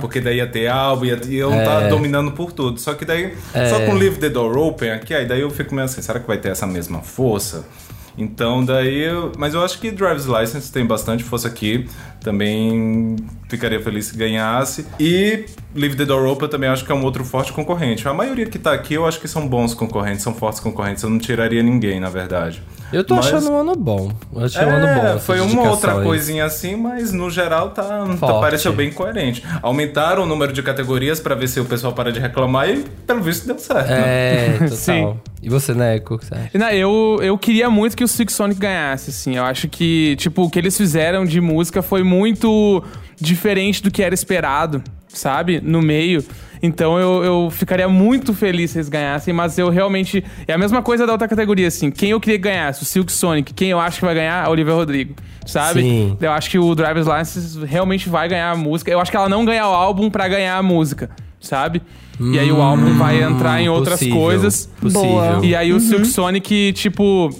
Porque 0.00 0.20
daí 0.20 0.36
ia 0.38 0.46
ter 0.46 0.68
álbum, 0.68 1.04
ia, 1.04 1.18
iam 1.28 1.52
É. 1.52 1.58
estar 1.62 1.88
dominando 1.88 2.32
por 2.32 2.52
tudo. 2.52 2.80
Só 2.80 2.94
que 2.94 3.04
daí, 3.04 3.34
É. 3.54 3.68
só 3.70 3.80
com 3.86 3.94
Leave 3.94 4.16
the 4.16 4.28
Door 4.28 4.56
Open 4.56 4.90
aqui, 4.90 5.14
aí 5.14 5.26
daí 5.26 5.40
eu 5.40 5.50
fico 5.50 5.74
meio 5.74 5.84
assim, 5.84 6.00
será 6.02 6.18
que 6.18 6.26
vai 6.26 6.38
ter 6.38 6.48
essa 6.50 6.66
mesma 6.66 7.00
força? 7.00 7.64
Então 8.18 8.64
daí, 8.64 9.04
eu, 9.04 9.32
mas 9.38 9.54
eu 9.54 9.64
acho 9.64 9.78
que 9.80 9.92
Driver's 9.92 10.26
License 10.26 10.72
tem 10.72 10.84
bastante 10.84 11.22
força 11.22 11.46
aqui. 11.46 11.88
Também 12.20 13.16
ficaria 13.48 13.80
feliz 13.80 14.06
se 14.06 14.16
ganhasse. 14.16 14.86
E 15.00 15.46
Leave 15.74 15.96
the 15.96 16.04
Door 16.04 16.26
Open 16.26 16.46
eu 16.46 16.50
também 16.50 16.68
acho 16.68 16.84
que 16.84 16.92
é 16.92 16.94
um 16.94 17.04
outro 17.04 17.24
forte 17.24 17.52
concorrente. 17.52 18.06
A 18.06 18.14
maioria 18.14 18.46
que 18.46 18.58
tá 18.58 18.72
aqui 18.72 18.94
eu 18.94 19.06
acho 19.06 19.20
que 19.20 19.28
são 19.28 19.46
bons 19.46 19.74
concorrentes, 19.74 20.22
são 20.22 20.34
fortes 20.34 20.60
concorrentes. 20.60 21.02
Eu 21.02 21.10
não 21.10 21.18
tiraria 21.18 21.62
ninguém, 21.62 22.00
na 22.00 22.08
verdade. 22.08 22.62
Eu 22.90 23.04
tô 23.04 23.16
Mas- 23.16 23.26
achando 23.26 23.50
um 23.50 23.56
ano 23.56 23.74
bom. 23.74 24.10
Eu 24.34 24.44
achei 24.44 24.64
um 24.64 24.70
é, 24.70 24.74
ano 24.74 24.86
bom. 25.00 25.06
essas 25.08 25.26
foi 25.26 25.40
uma 25.40 25.70
outra 25.70 26.00
coisinha 26.02 26.46
assim, 26.46 26.74
mas 26.74 27.12
no 27.12 27.28
geral 27.30 27.70
tá, 27.70 28.06
tá 28.18 28.40
pareceu 28.40 28.72
bem 28.72 28.90
coerente. 28.90 29.44
Aumentaram 29.60 30.22
o 30.22 30.26
número 30.26 30.52
de 30.54 30.62
categorias 30.62 31.20
pra 31.20 31.34
ver 31.34 31.48
se 31.48 31.60
o 31.60 31.66
pessoal 31.66 31.92
para 31.92 32.10
de 32.10 32.18
reclamar 32.18 32.70
e 32.70 32.84
pelo 33.06 33.22
visto 33.22 33.46
deu 33.46 33.58
certo. 33.58 33.90
É, 33.90 34.58
né? 34.60 34.68
total. 34.70 35.18
E 35.42 35.48
você, 35.50 35.74
Neco, 35.74 36.14
o 36.14 36.18
que 36.18 36.26
você 36.26 36.34
acha? 36.34 36.58
Não, 36.58 36.70
eu, 36.70 37.18
eu 37.22 37.36
queria 37.38 37.68
muito 37.68 37.96
que 37.96 38.02
o 38.02 38.08
Six 38.08 38.32
Sonic 38.32 38.58
ganhasse, 38.58 39.10
assim. 39.10 39.36
Eu 39.36 39.44
acho 39.44 39.68
que, 39.68 40.16
tipo, 40.16 40.42
o 40.42 40.50
que 40.50 40.58
eles 40.58 40.76
fizeram 40.76 41.24
de 41.24 41.40
música 41.40 41.82
foi 41.82 42.02
muito 42.02 42.82
diferente 43.20 43.82
do 43.82 43.90
que 43.90 44.02
era 44.02 44.14
esperado, 44.14 44.82
sabe? 45.08 45.60
No 45.62 45.80
meio. 45.82 46.24
Então 46.62 46.98
eu, 46.98 47.22
eu 47.24 47.50
ficaria 47.50 47.88
muito 47.88 48.34
feliz 48.34 48.72
se 48.72 48.78
eles 48.78 48.88
ganhassem, 48.88 49.32
mas 49.32 49.56
eu 49.58 49.68
realmente. 49.68 50.24
É 50.46 50.52
a 50.52 50.58
mesma 50.58 50.82
coisa 50.82 51.06
da 51.06 51.12
outra 51.12 51.28
categoria, 51.28 51.68
assim. 51.68 51.90
Quem 51.90 52.10
eu 52.10 52.20
queria 52.20 52.36
que 52.38 52.42
ganhasse? 52.42 52.82
O 52.82 52.86
Silk 52.86 53.12
Sonic. 53.12 53.54
Quem 53.54 53.70
eu 53.70 53.78
acho 53.78 54.00
que 54.00 54.04
vai 54.04 54.14
ganhar? 54.14 54.44
A 54.44 54.50
Olivia 54.50 54.74
Rodrigo. 54.74 55.14
Sabe? 55.46 55.80
Sim. 55.82 56.16
Eu 56.20 56.32
acho 56.32 56.50
que 56.50 56.58
o 56.58 56.74
Driver's 56.74 57.06
License 57.06 57.64
realmente 57.64 58.08
vai 58.08 58.28
ganhar 58.28 58.50
a 58.50 58.56
música. 58.56 58.90
Eu 58.90 59.00
acho 59.00 59.10
que 59.10 59.16
ela 59.16 59.28
não 59.28 59.44
ganha 59.44 59.64
o 59.66 59.72
álbum 59.72 60.10
pra 60.10 60.28
ganhar 60.28 60.58
a 60.58 60.62
música, 60.62 61.08
sabe? 61.40 61.80
e 62.20 62.36
aí 62.36 62.50
o 62.50 62.60
álbum 62.60 62.94
vai 62.98 63.22
entrar 63.22 63.60
em 63.62 63.68
outras 63.68 64.00
possível, 64.00 64.18
coisas. 64.20 64.66
possível. 64.80 65.44
E 65.44 65.54
aí 65.54 65.70
o 65.72 65.76
Uhum. 65.76 65.80
Silk 65.80 66.06
Sonic, 66.06 66.72
tipo. 66.72 67.30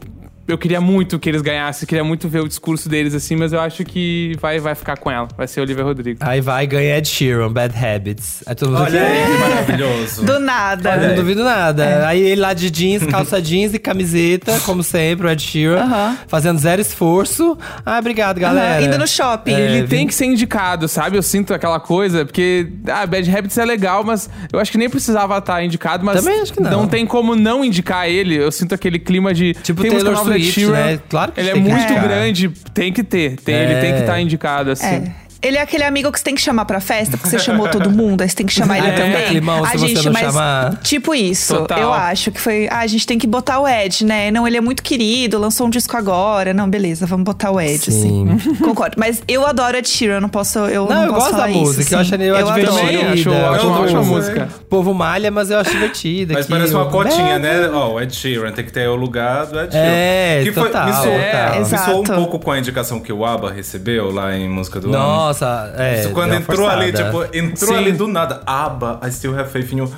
Eu 0.49 0.57
queria 0.57 0.81
muito 0.81 1.19
que 1.19 1.29
eles 1.29 1.43
ganhassem, 1.43 1.87
queria 1.87 2.03
muito 2.03 2.27
ver 2.29 2.41
o 2.41 2.49
discurso 2.49 2.89
deles 2.89 3.15
assim, 3.15 3.37
mas 3.37 3.53
eu 3.53 3.61
acho 3.61 3.85
que 3.85 4.35
vai, 4.41 4.59
vai 4.59 4.75
ficar 4.75 4.97
com 4.97 5.11
ela. 5.11 5.29
Vai 5.37 5.47
ser 5.47 5.61
Olivia 5.61 5.85
Rodrigo. 5.85 6.19
Aí 6.23 6.41
vai 6.41 6.67
ganhar 6.67 6.97
Ed 6.97 7.07
Sheeran, 7.07 7.53
Bad 7.53 7.75
Habits. 7.77 8.43
Aí 8.47 8.55
todo 8.55 8.71
mundo 8.73 8.83
Olha 8.83 9.03
aí, 9.03 9.27
que 9.27 9.39
maravilhoso. 9.39 10.25
Do 10.25 10.39
nada. 10.41 10.97
Eu 10.97 11.09
não 11.11 11.15
duvido 11.17 11.45
nada. 11.45 12.09
Aí 12.09 12.21
ele 12.23 12.41
lá 12.41 12.55
de 12.55 12.71
jeans, 12.71 13.05
calça 13.07 13.41
jeans 13.43 13.75
e 13.75 13.79
camiseta, 13.79 14.59
como 14.61 14.83
sempre, 14.83 15.27
o 15.27 15.31
Ed 15.31 15.43
Sheeran. 15.43 16.17
Fazendo 16.27 16.59
zero 16.59 16.81
esforço. 16.81 17.57
Ah, 17.85 17.99
obrigado, 17.99 18.41
galera. 18.41 18.83
Indo 18.83 18.97
no 18.99 19.07
shopping. 19.07 19.53
É, 19.53 19.61
Ele 19.61 19.81
vim- 19.83 19.87
tem 19.89 20.07
que 20.07 20.15
ser 20.15 20.25
indicado, 20.25 20.89
sabe? 20.89 21.17
Eu 21.19 21.23
sinto 21.23 21.53
aquela 21.53 21.79
coisa, 21.79 22.25
porque 22.25 22.69
ah, 22.87 23.07
Bad 23.07 23.37
Habits 23.37 23.59
é 23.59 23.65
legal, 23.65 24.03
mas 24.03 24.31
eu 24.53 24.59
acho 24.59 24.73
que 24.73 24.79
nem 24.79 24.89
precisava 24.89 25.37
estar 25.39 25.63
indicado, 25.63 26.05
mas 26.05 26.23
Também 26.23 26.41
acho 26.41 26.53
que 26.55 26.61
não. 26.61 26.87
tem 26.89 27.05
como 27.07 27.37
não 27.37 27.63
indicar 27.65 28.09
ele. 28.09 28.35
Eu 28.37 28.51
sinto 28.51 28.75
aquele 28.75 28.99
clima 28.99 29.35
de 29.35 29.53
Tipo 29.63 29.83
tem 29.83 29.91
Taylor 29.91 30.15
Ed 30.39 30.53
Sheeran, 30.53 30.73
né? 30.73 31.01
Claro 31.09 31.33
que 31.33 31.41
ele 31.41 31.51
é 31.51 31.55
muito 31.55 31.95
grande, 31.95 32.49
tem 32.73 32.93
que 32.93 33.03
ter, 33.03 33.37
tem- 33.37 33.55
ele 33.55 33.73
É. 33.75 33.81
tem 33.81 33.95
que 33.95 34.01
estar 34.01 34.21
indicado 34.21 34.71
assim. 34.71 34.87
É. 34.87 35.13
Ele 35.41 35.57
é 35.57 35.63
aquele 35.63 35.85
amigo 35.85 36.11
que 36.11 36.19
você 36.19 36.25
tem 36.25 36.35
que 36.35 36.41
chamar 36.41 36.65
pra 36.65 36.81
festa, 36.81 37.17
porque 37.17 37.31
você 37.31 37.39
chamou 37.39 37.69
todo 37.69 37.91
mundo, 37.91 38.23
aí 38.23 38.29
você 38.29 38.35
tem 38.37 38.47
que 38.47 38.53
chamar 38.53 38.79
ele 38.79 38.89
É, 38.89 38.93
também. 38.93 39.27
climão, 39.29 39.59
você 39.65 40.03
não 40.05 40.13
mas 40.13 40.21
chamar. 40.23 40.77
tipo 40.83 41.15
isso, 41.15 41.55
Total. 41.55 41.79
eu 41.79 41.93
acho 41.93 42.31
que 42.33 42.41
foi. 42.41 42.67
Ah, 42.71 42.81
a 42.81 42.87
gente 42.87 43.07
tem 43.07 43.19
que 43.19 43.27
botar 43.27 43.61
o 43.61 43.69
Ed, 43.69 44.05
né? 44.05 44.31
Não, 44.31 44.47
ele 44.47 44.57
é 44.57 44.61
muito 44.61 44.83
querido, 44.83 45.39
lançou 45.39 45.67
um 45.67 45.71
disco 45.71 45.97
agora. 45.97 46.53
Não, 46.53 46.69
beleza, 46.69 47.07
vamos 47.07 47.25
botar 47.25 47.51
o 47.51 47.61
Ed, 47.61 47.79
Sim. 47.91 48.29
assim. 48.37 48.55
Concordo. 48.65 48.97
Mas 48.99 49.23
eu 49.29 49.47
adoro 49.47 49.77
Ed 49.77 49.89
Sheeran, 49.89 50.21
não 50.21 50.29
posso. 50.29 50.59
Eu 50.61 50.87
não, 50.87 50.95
Não, 50.97 51.05
eu 51.05 51.15
posso 51.15 51.27
gosto 51.31 51.37
da 51.37 51.51
isso, 51.51 51.59
música. 51.61 51.95
eu 51.95 52.01
assim. 52.01 52.15
acho 52.15 52.23
ela 52.23 52.39
adoro. 52.41 52.55
divertida. 52.61 52.81
Também 52.91 53.13
acho- 53.13 53.31
acho 53.55 53.67
uma 53.69 53.81
ótima 53.81 54.01
o- 54.01 54.05
música. 54.07 54.49
O 54.61 54.65
povo 54.65 54.93
malha, 54.95 55.31
mas 55.31 55.51
eu 55.51 55.59
acho 55.59 55.71
divertida. 55.71 56.35
Mas 56.35 56.47
parece 56.47 56.75
uma 56.75 56.87
cotinha, 56.87 57.39
né? 57.39 57.69
Ó, 57.73 57.93
o 57.95 58.01
Ed 58.01 58.15
Sheeran 58.15 58.53
tem 58.53 58.65
que 58.65 58.73
ter 58.73 58.89
o 58.89 58.97
lugar 58.97 59.47
do 59.47 59.61
Ed 59.61 59.73
Sheeran. 59.73 59.87
É, 59.89 60.41
que 60.43 60.53
foi, 60.53 60.65
total, 60.65 60.87
me 60.87 60.93
soou, 60.95 61.05
total. 61.05 61.59
me 61.61 61.65
soou 61.79 62.01
um 62.01 62.05
pouco 62.05 62.39
com 62.41 62.51
a 62.51 62.59
indicação 62.59 63.01
que 63.01 63.13
o 63.13 63.25
ABBA 63.25 63.53
recebeu 63.53 64.11
lá 64.11 64.37
em 64.37 64.49
Música 64.49 64.81
do 64.81 64.89
Ano. 64.89 65.28
Nossa, 65.29 65.75
é. 65.77 66.01
Isso 66.01 66.11
quando 66.11 66.31
uma 66.31 66.41
entrou 66.41 66.69
ali, 66.69 66.91
forçada. 66.93 67.27
tipo, 67.27 67.37
entrou 67.37 67.71
Sim. 67.73 67.77
ali 67.77 67.93
do 67.93 68.09
nada. 68.09 68.41
ABBA, 68.47 69.01
I 69.07 69.13
still 69.13 69.39
have 69.39 69.51
faith 69.51 69.73
in 69.73 69.79
you. 69.79 69.93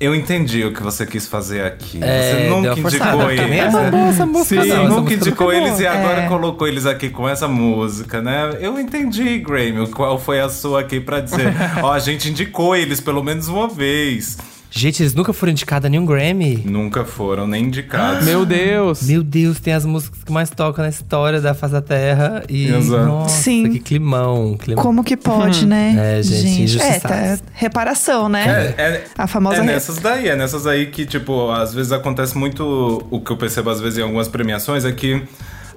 Eu 0.00 0.14
entendi 0.14 0.64
o 0.64 0.72
que 0.72 0.80
você 0.80 1.04
quis 1.04 1.26
fazer 1.26 1.62
aqui. 1.64 1.98
É, 2.02 2.44
você 2.44 2.48
nunca 2.48 2.74
uma 2.74 2.88
indicou 2.88 3.30
eles. 3.32 3.40
é 3.40 3.48
né? 3.48 3.90
boa 3.90 4.08
essa 4.08 4.26
música, 4.26 4.62
Sim, 4.62 4.68
não, 4.68 4.76
essa 4.76 4.82
nunca 4.84 5.00
música 5.00 5.14
indicou 5.14 5.52
eles 5.52 5.80
e 5.80 5.86
agora 5.88 6.20
É. 6.22 6.28
colocou 6.28 6.68
eles 6.68 6.86
aqui 6.86 7.10
com 7.10 7.28
essa 7.28 7.48
música, 7.48 8.22
né? 8.22 8.58
Eu 8.60 8.78
entendi, 8.78 9.38
Grammy, 9.38 9.88
qual 9.88 10.16
foi 10.18 10.40
a 10.40 10.48
sua 10.48 10.80
aqui 10.82 11.00
pra 11.00 11.18
dizer. 11.20 11.52
Ó, 11.82 11.92
a 11.92 11.98
gente 11.98 12.28
indicou 12.30 12.76
eles 12.76 13.00
pelo 13.00 13.24
menos 13.24 13.48
uma 13.48 13.66
vez. 13.66 14.38
Gente, 14.70 15.02
eles 15.02 15.14
nunca 15.14 15.32
foram 15.32 15.52
indicados 15.52 15.86
a 15.86 15.88
nenhum 15.88 16.04
Grammy. 16.04 16.62
Nunca 16.64 17.04
foram 17.04 17.46
nem 17.46 17.64
indicados. 17.64 18.24
Meu 18.24 18.44
Deus. 18.44 19.02
Meu 19.02 19.22
Deus, 19.22 19.58
tem 19.58 19.72
as 19.72 19.84
músicas 19.86 20.22
que 20.22 20.30
mais 20.30 20.50
tocam 20.50 20.84
na 20.84 20.90
história 20.90 21.40
da 21.40 21.54
Face 21.54 21.72
da 21.72 21.80
Terra. 21.80 22.44
E. 22.48 22.68
Exato. 22.68 23.04
Nossa, 23.06 23.42
Sim. 23.42 23.70
que 23.72 23.80
climão. 23.80 24.56
climão. 24.58 24.84
Como 24.84 25.02
que 25.02 25.16
pode, 25.16 25.66
né? 25.66 26.18
É, 26.18 26.22
gente, 26.22 26.46
é, 26.60 26.64
injustiçados. 26.64 27.40
tá, 27.40 27.46
reparação, 27.54 28.28
né? 28.28 28.74
É, 28.76 28.82
é, 28.82 29.04
A 29.16 29.26
famosa 29.26 29.56
é 29.56 29.60
re- 29.60 29.66
nessas 29.66 29.98
daí, 29.98 30.28
é 30.28 30.36
nessas 30.36 30.66
aí 30.66 30.86
que, 30.86 31.06
tipo, 31.06 31.50
às 31.50 31.72
vezes 31.72 31.90
acontece 31.90 32.36
muito. 32.36 33.06
O 33.10 33.20
que 33.20 33.30
eu 33.30 33.36
percebo 33.36 33.70
às 33.70 33.80
vezes 33.80 33.98
em 33.98 34.02
algumas 34.02 34.28
premiações 34.28 34.84
é 34.84 34.92
que. 34.92 35.22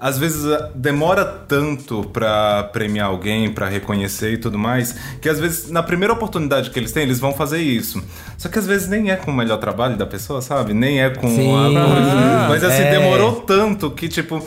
Às 0.04 0.18
vezes 0.18 0.42
demora 0.74 1.24
tanto 1.24 2.04
pra 2.12 2.64
premiar 2.74 3.06
alguém, 3.10 3.52
pra 3.54 3.70
reconhecer 3.70 4.34
e 4.34 4.38
tudo 4.40 4.58
mais, 4.58 4.96
que 5.22 5.30
às 5.30 5.40
vezes 5.40 5.70
na 5.70 5.84
primeira 5.84 6.12
oportunidade 6.12 6.72
que 6.72 6.80
eles 6.80 6.92
têm, 6.92 7.04
eles 7.04 7.20
vão 7.20 7.34
fazer 7.34 7.60
isso. 7.60 8.04
Só 8.36 8.50
que 8.50 8.58
às 8.58 8.66
vezes 8.66 8.88
nem 8.88 9.12
é 9.12 9.16
com 9.16 9.30
o 9.30 9.34
melhor 9.34 9.58
trabalho 9.58 9.96
da 9.96 10.08
pessoa, 10.08 10.42
sabe? 10.42 10.74
Nem 10.74 11.04
é 11.04 11.12
com 11.12 11.30
Sim. 11.30 11.54
a 11.54 11.86
coisa. 11.86 12.48
Mas 12.50 12.64
assim, 12.64 12.82
é. 12.82 12.90
demorou 12.90 13.42
tanto 13.42 13.92
que, 13.92 14.08
tipo, 14.10 14.44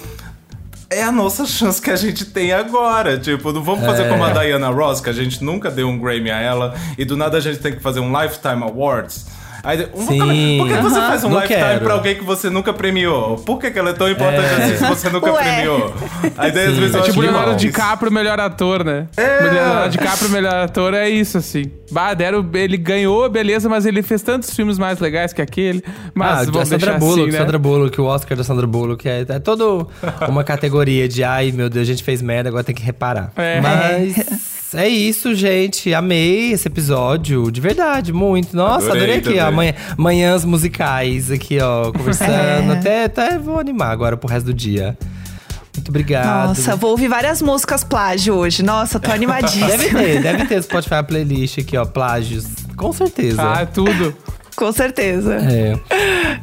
é 0.90 1.04
a 1.04 1.12
nossa 1.12 1.46
chance 1.46 1.80
que 1.80 1.90
a 1.90 1.96
gente 1.96 2.24
tem 2.24 2.52
agora. 2.52 3.16
Tipo, 3.16 3.52
não 3.52 3.62
vamos 3.62 3.84
fazer 3.86 4.02
É. 4.04 4.08
como 4.08 4.24
a 4.24 4.30
Diana 4.30 4.70
Ross, 4.70 5.00
que 5.00 5.08
a 5.10 5.12
gente 5.12 5.42
nunca 5.44 5.70
deu 5.70 5.88
um 5.88 5.96
Grammy 5.96 6.32
a 6.32 6.40
ela, 6.40 6.74
e 6.98 7.04
do 7.04 7.16
nada 7.16 7.38
a 7.38 7.40
gente 7.40 7.60
tem 7.60 7.72
que 7.72 7.80
fazer 7.80 8.00
um 8.00 8.10
Lifetime 8.20 8.64
Awards. 8.64 9.26
Aí, 9.64 9.88
um- 9.94 10.06
Sim. 10.06 10.58
Por 10.58 10.68
que 10.68 10.74
você 10.82 10.98
Aham. 10.98 11.08
faz 11.08 11.24
um 11.24 11.28
Não 11.30 11.40
Lifetime 11.40 11.64
quero. 11.66 11.80
pra 11.84 11.94
alguém 11.94 12.14
que 12.16 12.24
você 12.24 12.50
nunca 12.50 12.72
premiou? 12.72 13.36
Por 13.38 13.58
que, 13.58 13.70
que 13.70 13.78
ela 13.78 13.90
é 13.90 13.92
tão 13.94 14.08
importante 14.10 14.44
É. 14.44 14.64
assim 14.64 14.76
se 14.76 14.84
você 14.86 15.08
nunca 15.10 15.32
Ué. 15.32 15.42
premiou? 15.42 15.94
Aí 16.36 16.52
daí, 16.52 16.66
às 16.66 16.74
Sim. 16.74 16.80
vezes 16.80 16.94
eu 16.94 17.00
É 17.00 17.02
acho 17.02 17.10
tipo 17.10 17.20
Leonardo 17.22 17.50
não. 17.52 17.56
DiCaprio, 17.56 18.12
melhor 18.12 18.38
ator, 18.38 18.84
né? 18.84 19.06
É. 19.16 19.40
Leonardo 19.42 19.90
DiCaprio, 19.90 20.28
melhor 20.30 20.54
ator, 20.54 20.92
é 20.94 21.08
isso, 21.08 21.38
assim. 21.38 21.64
Bah, 21.90 22.12
deram, 22.14 22.46
ele 22.54 22.76
ganhou, 22.76 23.28
beleza, 23.30 23.68
mas 23.68 23.86
ele 23.86 24.02
fez 24.02 24.20
tantos 24.22 24.50
filmes 24.54 24.78
mais 24.78 24.98
legais 24.98 25.32
que 25.32 25.40
aquele. 25.40 25.82
Mas 26.14 26.28
ah, 26.28 26.32
a 26.32 26.44
vamos 26.44 26.68
Sandra 26.68 26.78
deixar 26.86 26.98
Bullock, 26.98 27.22
assim, 27.22 27.30
né? 27.32 27.38
Sandra 27.38 27.58
Bullock, 27.58 28.00
o 28.00 28.04
Oscar 28.04 28.36
da 28.36 28.44
Sandra 28.44 28.66
Bullock 28.66 29.08
é, 29.08 29.24
é 29.28 29.38
todo 29.38 29.88
uma 30.28 30.44
categoria 30.44 31.08
de 31.08 31.22
ai 31.24 31.52
meu 31.52 31.70
Deus, 31.70 31.84
a 31.88 31.90
gente 31.90 32.02
fez 32.04 32.20
merda, 32.20 32.48
agora 32.48 32.64
tem 32.64 32.74
que 32.74 32.82
reparar. 32.82 33.32
É. 33.36 33.60
Mas 33.60 34.53
é 34.74 34.88
isso, 34.88 35.34
gente. 35.34 35.92
Amei 35.94 36.52
esse 36.52 36.68
episódio, 36.68 37.50
de 37.50 37.60
verdade, 37.60 38.12
muito. 38.12 38.56
Nossa, 38.56 38.86
Adorei 38.92 39.18
adorei, 39.18 39.38
aqui, 39.38 39.40
ó. 39.40 39.50
Manhã, 39.50 39.74
manhãs 39.96 40.44
musicais 40.44 41.30
aqui, 41.30 41.58
ó, 41.60 41.90
conversando. 41.92 42.30
É. 42.72 42.78
Até, 42.78 43.04
até 43.04 43.38
vou 43.38 43.58
animar 43.58 43.90
agora 43.90 44.16
pro 44.16 44.28
resto 44.28 44.46
do 44.46 44.54
dia. 44.54 44.96
Muito 45.74 45.88
obrigado. 45.88 46.48
Nossa, 46.48 46.76
vou 46.76 46.92
ouvir 46.92 47.08
várias 47.08 47.42
músicas 47.42 47.82
plágio 47.82 48.34
hoje. 48.34 48.62
Nossa, 48.62 49.00
tô 49.00 49.10
animadíssima. 49.10 49.66
Deve 49.66 49.90
ter, 49.90 50.22
deve 50.22 50.46
ter 50.46 50.62
Spotify 50.62 51.02
playlist 51.06 51.58
aqui, 51.58 51.76
ó, 51.76 51.84
plágios. 51.84 52.46
Com 52.76 52.92
certeza. 52.92 53.42
Ah, 53.42 53.66
tudo. 53.66 54.16
Com 54.56 54.72
certeza. 54.72 55.34
É. 55.34 55.78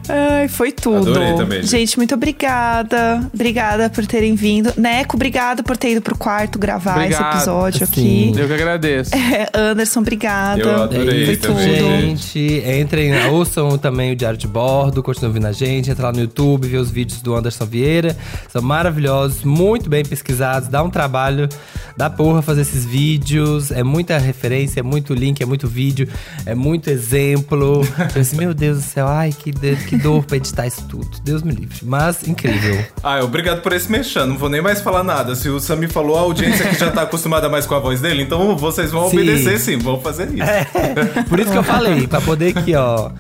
Ai, 0.09 0.47
foi 0.47 0.72
tudo. 0.72 1.12
Adorei 1.12 1.34
também, 1.36 1.64
gente. 1.64 1.97
Muito 1.97 2.14
obrigada. 2.16 3.30
Obrigada 3.34 3.89
por 3.89 4.05
terem 4.05 4.36
vindo. 4.36 4.74
Neco, 4.78 5.16
obrigado 5.16 5.64
por 5.64 5.78
ter 5.78 5.91
ido 5.91 6.01
pro 6.01 6.18
quarto 6.18 6.59
gravar 6.59 7.05
esse 7.05 7.14
Obrigado. 7.16 7.36
episódio 7.36 7.88
Sim. 7.88 8.30
aqui. 8.32 8.39
Eu 8.41 8.47
que 8.47 8.53
agradeço. 8.53 9.12
É, 9.16 9.49
Anderson, 9.53 9.99
obrigada. 10.01 10.62
Eu 10.62 10.84
adorei 10.84 11.26
Foi 11.26 11.38
também. 11.38 11.78
tudo. 11.78 11.89
Gente, 12.01 12.64
entrem, 12.80 13.28
ouçam 13.30 13.78
também 13.78 14.12
o 14.12 14.16
Diário 14.16 14.38
de 14.38 14.47
Bordo, 14.47 15.01
continuem 15.01 15.30
ouvindo 15.30 15.47
a 15.47 15.51
gente, 15.51 15.89
entra 15.89 16.07
lá 16.07 16.12
no 16.12 16.20
YouTube, 16.20 16.68
vê 16.68 16.78
os 16.78 16.91
vídeos 16.91 17.22
do 17.22 17.34
Anderson 17.36 17.66
Vieira. 17.66 18.18
São 18.49 18.62
maravilhosos, 18.62 19.43
muito 19.43 19.89
bem 19.89 20.03
pesquisados, 20.03 20.68
dá 20.68 20.84
um 20.84 20.89
trabalho 20.89 21.47
da 21.95 22.09
porra 22.09 22.41
fazer 22.41 22.62
esses 22.62 22.86
vídeos. 22.86 23.72
É 23.72 23.84
muita 23.84 24.18
referência, 24.18 24.80
é 24.80 24.84
muito 24.84 25.14
link, 25.14 25.41
é 25.41 25.45
muito 25.45 25.68
vídeo, 25.68 26.07
é 26.45 26.53
muito 26.55 26.89
exemplo. 26.89 27.82
Eu 28.08 28.14
pensei, 28.14 28.38
meu 28.39 28.54
Deus 28.54 28.78
do 28.78 28.84
céu, 28.84 29.08
ai, 29.08 29.32
que, 29.32 29.52
de- 29.52 29.76
que 29.76 29.97
dor 29.97 30.24
pra 30.24 30.38
editar 30.38 30.68
isso 30.68 30.84
tudo. 30.88 31.10
Deus 31.24 31.41
me 31.43 31.52
livre. 31.54 31.78
Mas 31.84 32.28
incrível. 32.28 32.84
Ah, 33.04 33.20
obrigado 33.24 33.62
por 33.62 33.74
esse 33.74 33.91
mexendo. 33.91 34.28
Não 34.30 34.38
vou 34.38 34.49
nem 34.49 34.62
mais 34.62 34.82
falar 34.82 35.04
nada. 35.04 35.36
Se 35.36 35.49
o 35.49 35.60
Sami 35.60 35.88
falou, 35.88 36.18
a 36.18 36.22
audiência 36.22 36.66
aqui 36.66 36.80
já 36.80 36.91
tá 36.91 37.02
acostumada 37.04 37.49
mais 37.49 37.66
com 37.66 37.76
a 37.76 37.80
voz 37.80 37.99
dele, 38.02 38.24
então 38.24 38.56
vocês 38.58 38.91
vão 38.91 39.10
Sim. 39.10 39.18
obedecer 39.18 39.60
sim, 39.60 39.78
vão 39.78 39.99
fazer 40.02 40.28
isso. 40.30 41.26
Por 41.30 41.39
isso 41.39 41.52
que 41.52 41.58
eu 41.58 41.64
falei, 41.64 42.08
pra 42.08 42.22
poder 42.22 42.58
aqui, 42.58 42.76
ó, 42.76 43.12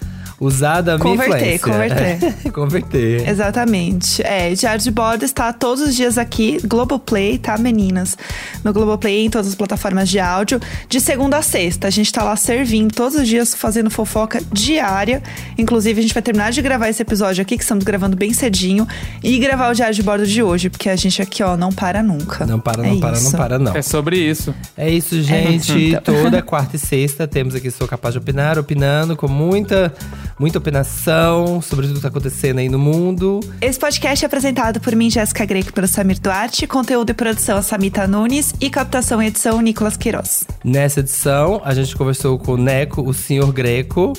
usar 0.41 0.81
da 0.81 0.97
minha 0.97 1.15
Converter, 1.15 1.55
influência. 1.55 2.35
converter. 2.51 3.29
Exatamente. 3.29 4.23
É, 4.23 4.51
Diário 4.55 4.81
de 4.81 4.89
Bordo 4.89 5.23
está 5.23 5.53
todos 5.53 5.83
os 5.83 5.95
dias 5.95 6.17
aqui, 6.17 6.59
Globoplay, 6.65 7.37
tá, 7.37 7.57
meninas? 7.59 8.17
No 8.63 8.73
Globoplay, 8.73 9.23
em 9.23 9.29
todas 9.29 9.47
as 9.47 9.55
plataformas 9.55 10.09
de 10.09 10.19
áudio, 10.19 10.59
de 10.89 10.99
segunda 10.99 11.37
a 11.37 11.41
sexta. 11.43 11.87
A 11.87 11.91
gente 11.91 12.11
tá 12.11 12.23
lá 12.23 12.35
servindo 12.35 12.91
todos 12.91 13.15
os 13.15 13.27
dias, 13.27 13.53
fazendo 13.53 13.91
fofoca 13.91 14.41
diária. 14.51 15.21
Inclusive, 15.59 15.99
a 15.99 16.01
gente 16.01 16.13
vai 16.13 16.23
terminar 16.23 16.51
de 16.51 16.61
gravar 16.61 16.89
esse 16.89 17.03
episódio 17.03 17.43
aqui, 17.43 17.55
que 17.55 17.63
estamos 17.63 17.83
gravando 17.83 18.17
bem 18.17 18.33
cedinho, 18.33 18.87
e 19.23 19.37
gravar 19.37 19.69
o 19.69 19.75
Diário 19.75 19.93
de 19.93 20.01
Bordo 20.01 20.25
de 20.25 20.41
hoje, 20.41 20.71
porque 20.71 20.89
a 20.89 20.95
gente 20.95 21.21
aqui, 21.21 21.43
ó, 21.43 21.55
não 21.55 21.71
para 21.71 22.01
nunca. 22.01 22.47
Não 22.47 22.59
para, 22.59 22.81
não 22.81 22.97
É 22.97 22.99
para, 22.99 23.11
não 23.11 23.17
isso. 23.17 23.37
para, 23.37 23.59
não. 23.59 23.75
É 23.75 23.81
sobre 23.83 24.17
isso. 24.17 24.55
É 24.75 24.89
isso, 24.89 25.21
gente. 25.21 25.93
então. 25.93 26.23
Toda 26.23 26.41
quarta 26.41 26.77
e 26.77 26.79
sexta 26.79 27.27
temos 27.27 27.53
aqui 27.53 27.69
Sou 27.69 27.87
Capaz 27.87 28.13
de 28.13 28.17
Opinar, 28.17 28.57
opinando 28.57 29.15
com 29.15 29.27
muita, 29.27 29.93
muita 30.41 30.57
opinação 30.57 31.61
sobre 31.61 31.85
tudo 31.85 31.97
que 31.97 32.01
tá 32.01 32.07
acontecendo 32.07 32.57
aí 32.57 32.67
no 32.67 32.79
mundo. 32.79 33.41
Esse 33.61 33.77
podcast 33.77 34.25
é 34.25 34.27
apresentado 34.27 34.81
por 34.81 34.95
mim, 34.95 35.07
Jéssica 35.07 35.45
Greco, 35.45 35.69
e 35.69 35.71
pelo 35.71 35.87
Samir 35.87 36.19
Duarte. 36.19 36.65
Conteúdo 36.65 37.11
e 37.11 37.13
produção, 37.13 37.59
a 37.59 37.61
Samita 37.61 38.07
Nunes. 38.07 38.51
E 38.59 38.67
captação 38.67 39.21
e 39.21 39.27
edição, 39.27 39.61
Nicolas 39.61 39.95
Queiroz. 39.95 40.47
Nessa 40.63 41.01
edição, 41.01 41.61
a 41.63 41.75
gente 41.75 41.95
conversou 41.95 42.39
com 42.39 42.53
o 42.53 42.57
Neco, 42.57 43.07
o 43.07 43.13
senhor 43.13 43.53
Greco, 43.53 44.13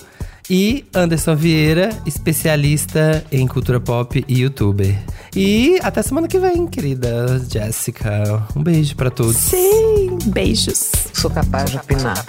e 0.48 0.84
Anderson 0.94 1.34
Vieira, 1.34 1.90
especialista 2.06 3.24
em 3.32 3.44
cultura 3.48 3.80
pop 3.80 4.24
e 4.28 4.42
youtuber. 4.42 4.96
E 5.34 5.80
até 5.82 6.02
semana 6.02 6.28
que 6.28 6.38
vem, 6.38 6.68
querida 6.68 7.44
Jéssica. 7.50 8.46
Um 8.54 8.62
beijo 8.62 8.94
pra 8.94 9.10
todos. 9.10 9.36
Sim, 9.36 10.18
beijos. 10.26 10.92
Sou 11.12 11.30
capaz 11.30 11.68
de 11.68 11.78
opinar. 11.78 12.24